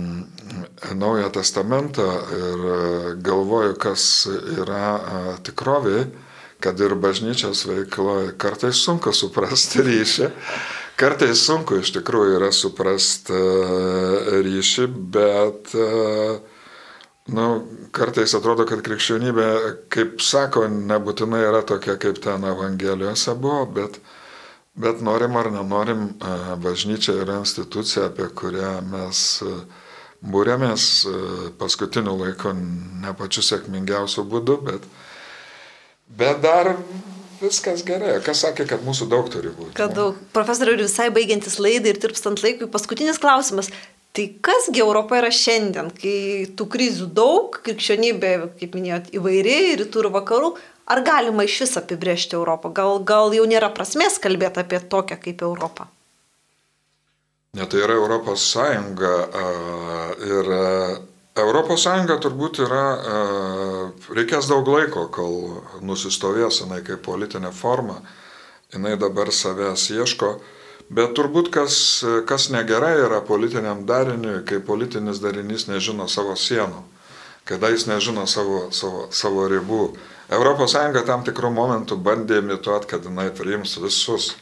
Naują 0.95 1.29
Testamentą 1.31 2.03
ir 2.37 2.65
e, 2.65 3.15
galvoju, 3.15 3.73
kas 3.81 4.27
yra 4.57 4.87
e, 4.95 5.21
tikrovė, 5.47 6.05
kad 6.61 6.79
ir 6.79 6.95
bažnyčios 6.99 7.65
veikloje 7.65 8.35
kartais 8.37 8.83
sunku 8.85 9.13
suprasti 9.13 9.81
ryšį, 9.87 10.29
kartais 10.99 11.41
sunku 11.47 11.81
iš 11.81 11.93
tikrųjų 11.97 12.37
yra 12.37 12.51
suprasti 12.53 13.33
e, 13.33 14.43
ryšį, 14.45 14.87
bet 15.17 15.73
nu, 17.33 17.47
kartais 17.95 18.35
atrodo, 18.37 18.67
kad 18.69 18.83
krikščionybė, 18.85 19.47
kaip 19.93 20.21
sako, 20.21 20.67
nebūtinai 20.69 21.41
yra 21.47 21.63
tokia, 21.65 21.97
kaip 22.01 22.21
ten 22.21 22.45
Evangelijose 22.51 23.33
buvo, 23.39 23.65
bet 23.79 23.99
Bet 24.75 24.99
norim 24.99 25.37
ar 25.39 25.47
nenorim, 25.51 26.09
bažnyčia 26.59 27.13
yra 27.23 27.37
institucija, 27.39 28.09
apie 28.09 28.25
kurią 28.27 28.81
mes 28.91 29.21
būrėmės 30.19 30.87
paskutiniu 31.59 32.17
laiku 32.19 32.51
ne 32.55 33.13
pačiu 33.15 33.43
sėkmingiausiu 33.45 34.25
būdu, 34.27 34.57
bet, 34.67 34.89
bet 36.19 36.41
dar 36.43 36.73
viskas 37.39 37.85
gerai. 37.87 38.17
Kas 38.25 38.43
sakė, 38.43 38.67
kad 38.67 38.83
mūsų 38.83 39.07
daug 39.15 39.31
turi 39.31 39.53
būti? 39.55 39.77
Kad 39.79 39.95
daug. 39.95 40.19
Profesoriui 40.35 40.81
visai 40.83 41.07
baigiantis 41.15 41.55
laidai 41.63 41.95
ir 41.95 42.01
tirpstant 42.03 42.43
laikui, 42.43 42.67
paskutinis 42.71 43.21
klausimas. 43.23 43.71
Tai 44.15 44.25
kasgi 44.47 44.79
Europa 44.79 45.17
yra 45.19 45.31
šiandien, 45.33 45.89
kai 45.91 46.45
tų 46.55 46.69
krizių 46.71 47.09
daug, 47.11 47.57
krikščionybė, 47.65 48.31
kaip 48.61 48.77
minėjot, 48.77 49.11
įvairi, 49.19 49.57
rytų 49.81 50.05
ir 50.05 50.11
vakarų, 50.13 50.53
Ar 50.85 51.01
galima 51.01 51.43
iš 51.43 51.59
vis 51.63 51.77
apibriežti 51.79 52.37
Europą? 52.37 52.69
Gal, 52.69 52.99
gal 53.01 53.33
jau 53.33 53.45
nėra 53.49 53.71
prasmės 53.73 54.19
kalbėti 54.21 54.61
apie 54.61 54.79
tokią 54.79 55.17
kaip 55.21 55.41
Europą? 55.41 55.87
Ne, 57.57 57.65
tai 57.65 57.81
yra 57.81 57.95
Europos 57.97 58.43
Sąjunga 58.51 59.13
ir 60.29 60.51
Europos 61.41 61.87
Sąjunga 61.87 62.19
turbūt 62.21 62.59
yra, 62.67 62.83
reikės 64.13 64.49
daug 64.51 64.67
laiko, 64.69 65.07
kol 65.09 65.39
nusistovės 65.81 66.61
jinai 66.61 66.83
kaip 66.85 67.01
politinė 67.07 67.49
forma, 67.55 67.97
jinai 68.75 68.93
dabar 69.01 69.33
savęs 69.33 69.87
ieško, 69.95 70.35
bet 70.89 71.15
turbūt 71.17 71.51
kas, 71.53 71.77
kas 72.29 72.49
negerai 72.53 72.95
yra 73.05 73.21
politiniam 73.25 73.85
dariniui, 73.85 74.43
kai 74.45 74.59
politinis 74.59 75.21
darinys 75.23 75.67
nežino 75.69 76.07
savo 76.11 76.35
sienų, 76.37 76.83
kada 77.45 77.71
jis 77.73 77.87
nežino 77.89 78.25
savo, 78.29 78.67
savo, 78.71 79.07
savo 79.11 79.47
ribų. 79.49 79.95
ES 80.25 80.75
tam 81.05 81.23
tikrų 81.25 81.51
momentų 81.53 81.97
bandė 82.01 82.39
imituoti, 82.41 82.87
kad 82.89 83.05
jinai 83.05 83.29
priims 83.29 83.77
visus, 83.77 84.33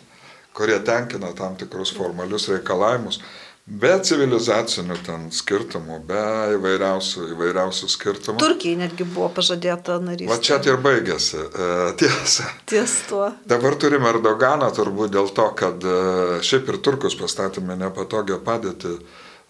kurie 0.56 0.80
tenkina 0.80 1.34
tam 1.36 1.58
tikrus 1.60 1.92
formalius 1.92 2.48
reikalavimus, 2.48 3.20
be 3.64 3.94
civilizacinių 4.04 4.98
ten 5.06 5.30
skirtumų, 5.32 6.02
be 6.08 6.24
įvairiausių, 6.58 7.30
įvairiausių 7.32 7.90
skirtumų. 7.94 8.42
Turkijai 8.44 8.76
netgi 8.82 9.08
buvo 9.08 9.30
pažadėta 9.38 10.00
narystė. 10.04 10.32
Va 10.34 10.40
čia 10.44 10.60
ir 10.68 10.82
baigėsi, 10.84 11.40
e, 11.40 11.70
tiesa. 12.00 12.50
Ties 12.68 12.98
tuo. 13.08 13.30
Dabar 13.48 13.78
turime 13.80 14.12
Erdoganą 14.12 14.68
turbūt 14.76 15.16
dėl 15.16 15.32
to, 15.32 15.48
kad 15.56 15.80
e, 15.80 15.96
šiaip 16.44 16.74
ir 16.74 16.82
turkus 16.84 17.16
pastatėme 17.20 17.80
nepatogią 17.80 18.42
padėtį, 18.44 18.94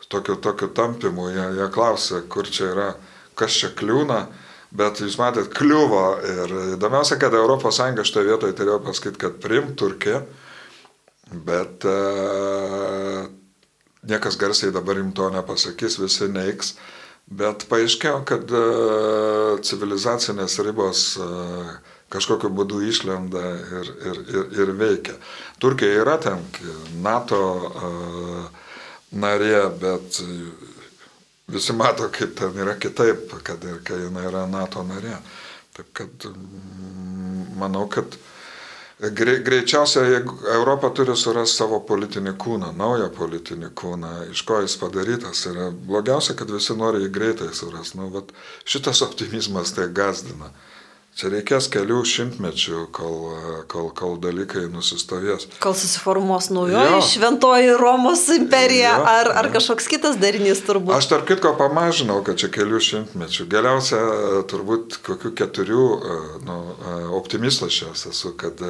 tokiu, 0.06 0.38
tokiu 0.38 0.70
tampimu, 0.70 1.32
jie, 1.34 1.50
jie 1.58 1.70
klausė, 1.74 2.24
kur 2.30 2.46
čia 2.46 2.70
yra, 2.70 2.90
kas 3.40 3.58
čia 3.64 3.74
kliūna. 3.74 4.28
Bet 4.74 5.02
jūs 5.02 5.20
matėt, 5.22 5.52
kliuvo 5.54 6.06
ir 6.26 6.54
įdomiausia, 6.78 7.20
kad 7.22 7.34
ES 7.38 8.08
šitoje 8.10 8.26
vietoje 8.26 8.56
turėjo 8.58 8.80
pasakyti, 8.82 9.20
kad 9.22 9.36
priim 9.42 9.76
Turkiją, 9.78 10.24
bet 11.46 11.86
uh, 11.86 13.30
niekas 14.10 14.38
garsiai 14.40 14.74
dabar 14.76 15.00
jums 15.00 15.16
to 15.18 15.30
nepasakys, 15.34 16.00
visi 16.02 16.30
neiks. 16.32 16.76
Bet 17.34 17.64
paaiškėjo, 17.72 18.18
kad 18.28 18.52
uh, 18.52 19.60
civilizacinės 19.64 20.58
ribos 20.66 21.06
uh, 21.24 21.70
kažkokiu 22.14 22.52
būdu 22.54 22.82
išlenda 22.84 23.44
ir, 23.80 23.92
ir, 24.10 24.20
ir, 24.34 24.50
ir 24.60 24.74
veikia. 24.78 25.16
Turkija 25.64 26.02
yra 26.04 26.18
ten 26.22 26.44
NATO 27.02 27.40
uh, 27.70 28.68
narė, 29.16 29.64
bet 29.80 30.20
visi 31.54 31.76
mato, 31.78 32.10
kaip 32.14 32.36
ten 32.38 32.60
yra 32.60 32.76
kitaip, 32.82 33.32
kad 33.48 33.64
ir 33.64 33.80
kai 33.88 34.04
jinai 34.04 34.28
yra 34.28 34.44
NATO 34.50 34.84
narė. 34.88 35.16
Taip 35.74 35.90
kad 35.96 36.28
manau, 37.58 37.88
kad 37.90 38.20
greičiausiai 39.12 40.22
Europa 40.54 40.90
turi 40.96 41.16
surasti 41.18 41.58
savo 41.58 41.80
politinį 41.88 42.36
kūną, 42.40 42.72
naują 42.78 43.10
politinį 43.16 43.72
kūną, 43.76 44.12
iš 44.32 44.44
ko 44.48 44.62
jis 44.64 44.78
padarytas. 44.80 45.46
Ir 45.50 45.60
blogiausia, 45.88 46.36
kad 46.40 46.52
visi 46.52 46.76
nori 46.78 47.04
jį 47.04 47.10
greitai 47.12 47.50
surasti. 47.54 48.00
Nu, 48.00 48.24
šitas 48.66 49.02
optimizmas 49.04 49.74
tai 49.76 49.90
gazdina. 49.92 50.52
Čia 51.14 51.30
reikės 51.30 51.68
kelių 51.70 52.00
šimtmečių, 52.10 52.80
kol, 52.96 53.18
kol, 53.70 53.92
kol 53.94 54.16
dalykai 54.18 54.64
nusistovės. 54.74 55.46
Kol 55.62 55.76
susiformuos 55.78 56.48
naujoji 56.50 57.04
šventoji 57.06 57.76
Romos 57.78 58.24
imperija 58.34 58.96
jo, 58.96 59.04
ar, 59.12 59.30
ar 59.44 59.50
jo. 59.50 59.52
kažkoks 59.54 59.92
kitas 59.92 60.18
darinys 60.18 60.64
turbūt. 60.66 60.96
Aš 60.98 61.12
tarp 61.12 61.28
kitko 61.30 61.52
pamažinau, 61.60 62.18
kad 62.26 62.42
čia 62.42 62.50
kelių 62.56 62.82
šimtmečių. 62.88 63.46
Galiausia, 63.52 64.00
turbūt 64.50 64.98
kokių 65.06 65.36
keturių 65.38 65.86
nu, 66.50 66.58
optimistas 67.20 67.78
šios 67.78 68.08
esu, 68.10 68.34
kad 68.34 68.66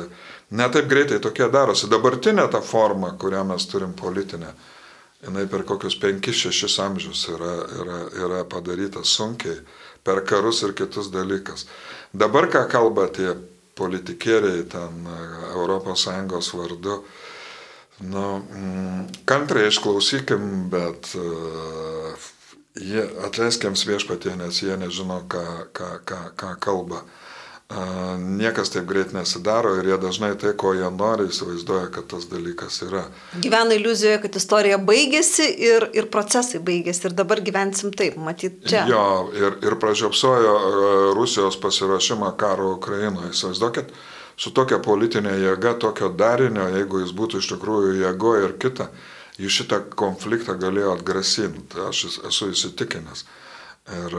netaip 0.51 0.91
greitai 0.91 1.21
tokie 1.23 1.47
darosi. 1.47 1.87
Dabartinė 1.91 2.49
ta 2.51 2.59
forma, 2.59 3.13
kurią 3.23 3.45
mes 3.53 3.69
turim 3.71 3.95
politinę, 3.95 4.51
jinai 5.23 5.47
per 5.47 5.63
kokius 5.63 5.95
5-6 6.03 6.75
amžius 6.89 7.23
yra, 7.31 7.55
yra, 7.79 8.03
yra 8.25 8.43
padaryta 8.51 9.07
sunkiai 9.07 9.61
per 10.03 10.25
karus 10.27 10.59
ir 10.67 10.75
kitus 10.75 11.07
dalykus. 11.13 11.67
Dabar, 12.13 12.45
ką 12.49 12.67
kalba 12.69 13.07
tie 13.09 13.33
politikieriai 13.73 14.63
ten 14.69 15.07
ES 15.09 16.51
vardu, 16.53 16.99
nu, 18.05 18.25
mm, 18.37 19.25
kantriai 19.25 19.71
išklausykim, 19.71 20.69
bet 20.69 21.09
uh, 21.17 22.13
jie, 22.77 23.01
atleiskiams 23.25 23.85
viešpatie, 23.89 24.35
nes 24.37 24.61
jie 24.61 24.77
nežino, 24.77 25.23
ką, 25.25 25.45
ką, 25.73 25.89
ką, 26.05 26.21
ką 26.37 26.55
kalba 26.61 27.01
niekas 28.19 28.69
taip 28.69 28.85
greit 28.85 29.13
nesidaro 29.13 29.75
ir 29.79 29.87
jie 29.87 29.97
dažnai 29.97 30.31
tai, 30.39 30.53
ko 30.57 30.73
jie 30.75 30.89
nori, 30.93 31.27
įsivaizduoja, 31.31 31.87
kad 31.93 32.07
tas 32.11 32.27
dalykas 32.29 32.81
yra. 32.85 33.03
Gyvena 33.41 33.77
iliuzijoje, 33.77 34.19
kad 34.25 34.35
istorija 34.37 34.77
baigėsi 34.77 35.47
ir, 35.67 35.87
ir 35.95 36.09
procesai 36.13 36.61
baigėsi 36.63 37.07
ir 37.07 37.15
dabar 37.17 37.41
gyvensim 37.45 37.93
taip, 37.95 38.17
matyt, 38.21 38.59
čia. 38.67 38.83
Jo, 38.89 39.05
ir, 39.37 39.57
ir 39.65 39.77
pražiopsojo 39.81 40.53
Rusijos 41.17 41.57
pasiruošimą 41.63 42.33
karo 42.37 42.73
Ukrainoje. 42.75 43.31
Įsivaizduokit, 43.33 43.93
su 44.37 44.53
tokia 44.53 44.81
politinė 44.83 45.39
jėga, 45.41 45.77
tokio 45.81 46.11
darinio, 46.13 46.67
jeigu 46.77 47.01
jis 47.05 47.15
būtų 47.17 47.41
iš 47.41 47.53
tikrųjų 47.55 47.97
jėgo 48.03 48.35
ir 48.43 48.57
kita, 48.61 48.91
jis 49.41 49.61
šitą 49.61 49.81
konfliktą 49.97 50.59
galėjo 50.61 50.93
atgrasinti. 50.99 51.81
Aš 51.89 52.05
esu 52.29 52.51
įsitikinęs. 52.53 53.25
Ir 53.93 54.13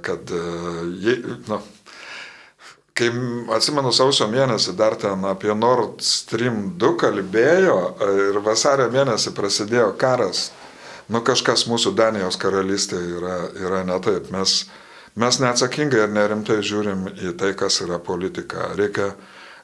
kad, 0.00 0.30
na, 0.32 1.58
nu, 1.58 1.58
kai 3.00 3.08
atsimenu 3.56 3.92
sausio 3.94 4.28
mėnesį 4.30 4.74
dar 4.76 4.96
ten 5.00 5.24
apie 5.28 5.54
Nord 5.56 6.02
Stream 6.04 6.74
2 6.80 6.92
kalbėjo 7.00 7.78
ir 8.28 8.38
vasario 8.44 8.90
mėnesį 8.92 9.32
prasidėjo 9.36 9.94
karas, 10.00 10.50
nu 11.08 11.22
kažkas 11.24 11.64
mūsų 11.70 11.94
Danijos 11.96 12.38
karalystėje 12.40 13.16
yra, 13.18 13.36
yra 13.56 13.82
ne 13.88 13.98
taip. 14.04 14.28
Mes, 14.34 14.64
mes 15.16 15.40
neatsakingai 15.42 16.04
ir 16.04 16.14
nerimtai 16.14 16.60
žiūrim 16.60 17.08
į 17.16 17.34
tai, 17.40 17.54
kas 17.58 17.80
yra 17.86 17.98
politika. 18.04 18.70
Reikia, 18.78 19.14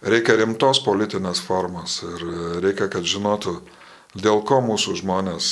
reikia 0.06 0.38
rimtos 0.40 0.80
politinės 0.86 1.42
formos 1.44 2.00
ir 2.08 2.28
reikia, 2.64 2.88
kad 2.92 3.04
žinotų, 3.04 3.58
dėl 4.16 4.40
ko 4.48 4.62
mūsų 4.64 4.96
žmonės, 5.02 5.50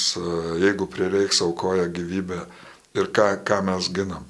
jeigu 0.62 0.88
prireiks, 0.88 1.42
aukoja 1.44 1.90
gyvybę 1.92 2.46
ir 2.96 3.12
ką, 3.12 3.34
ką 3.44 3.60
mes 3.68 3.92
ginam. 3.92 4.24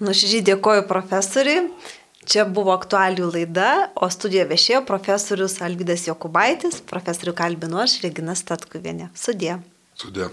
Nuoširdžiai 0.00 0.44
dėkoju 0.52 0.84
profesoriui. 0.88 1.64
Čia 2.30 2.44
buvo 2.46 2.70
aktualių 2.76 3.26
laida, 3.34 3.70
o 3.98 4.06
studijoje 4.06 4.46
viešėjo 4.52 4.84
profesorius 4.86 5.56
Alvydas 5.66 6.06
Jokubaitis, 6.06 6.78
profesorių 6.86 7.34
kalbinu 7.40 7.80
aš, 7.82 7.96
Regina 8.04 8.36
Statkuvienė. 8.38 9.10
Sudė. 9.18 9.56
Sudė. 9.98 10.28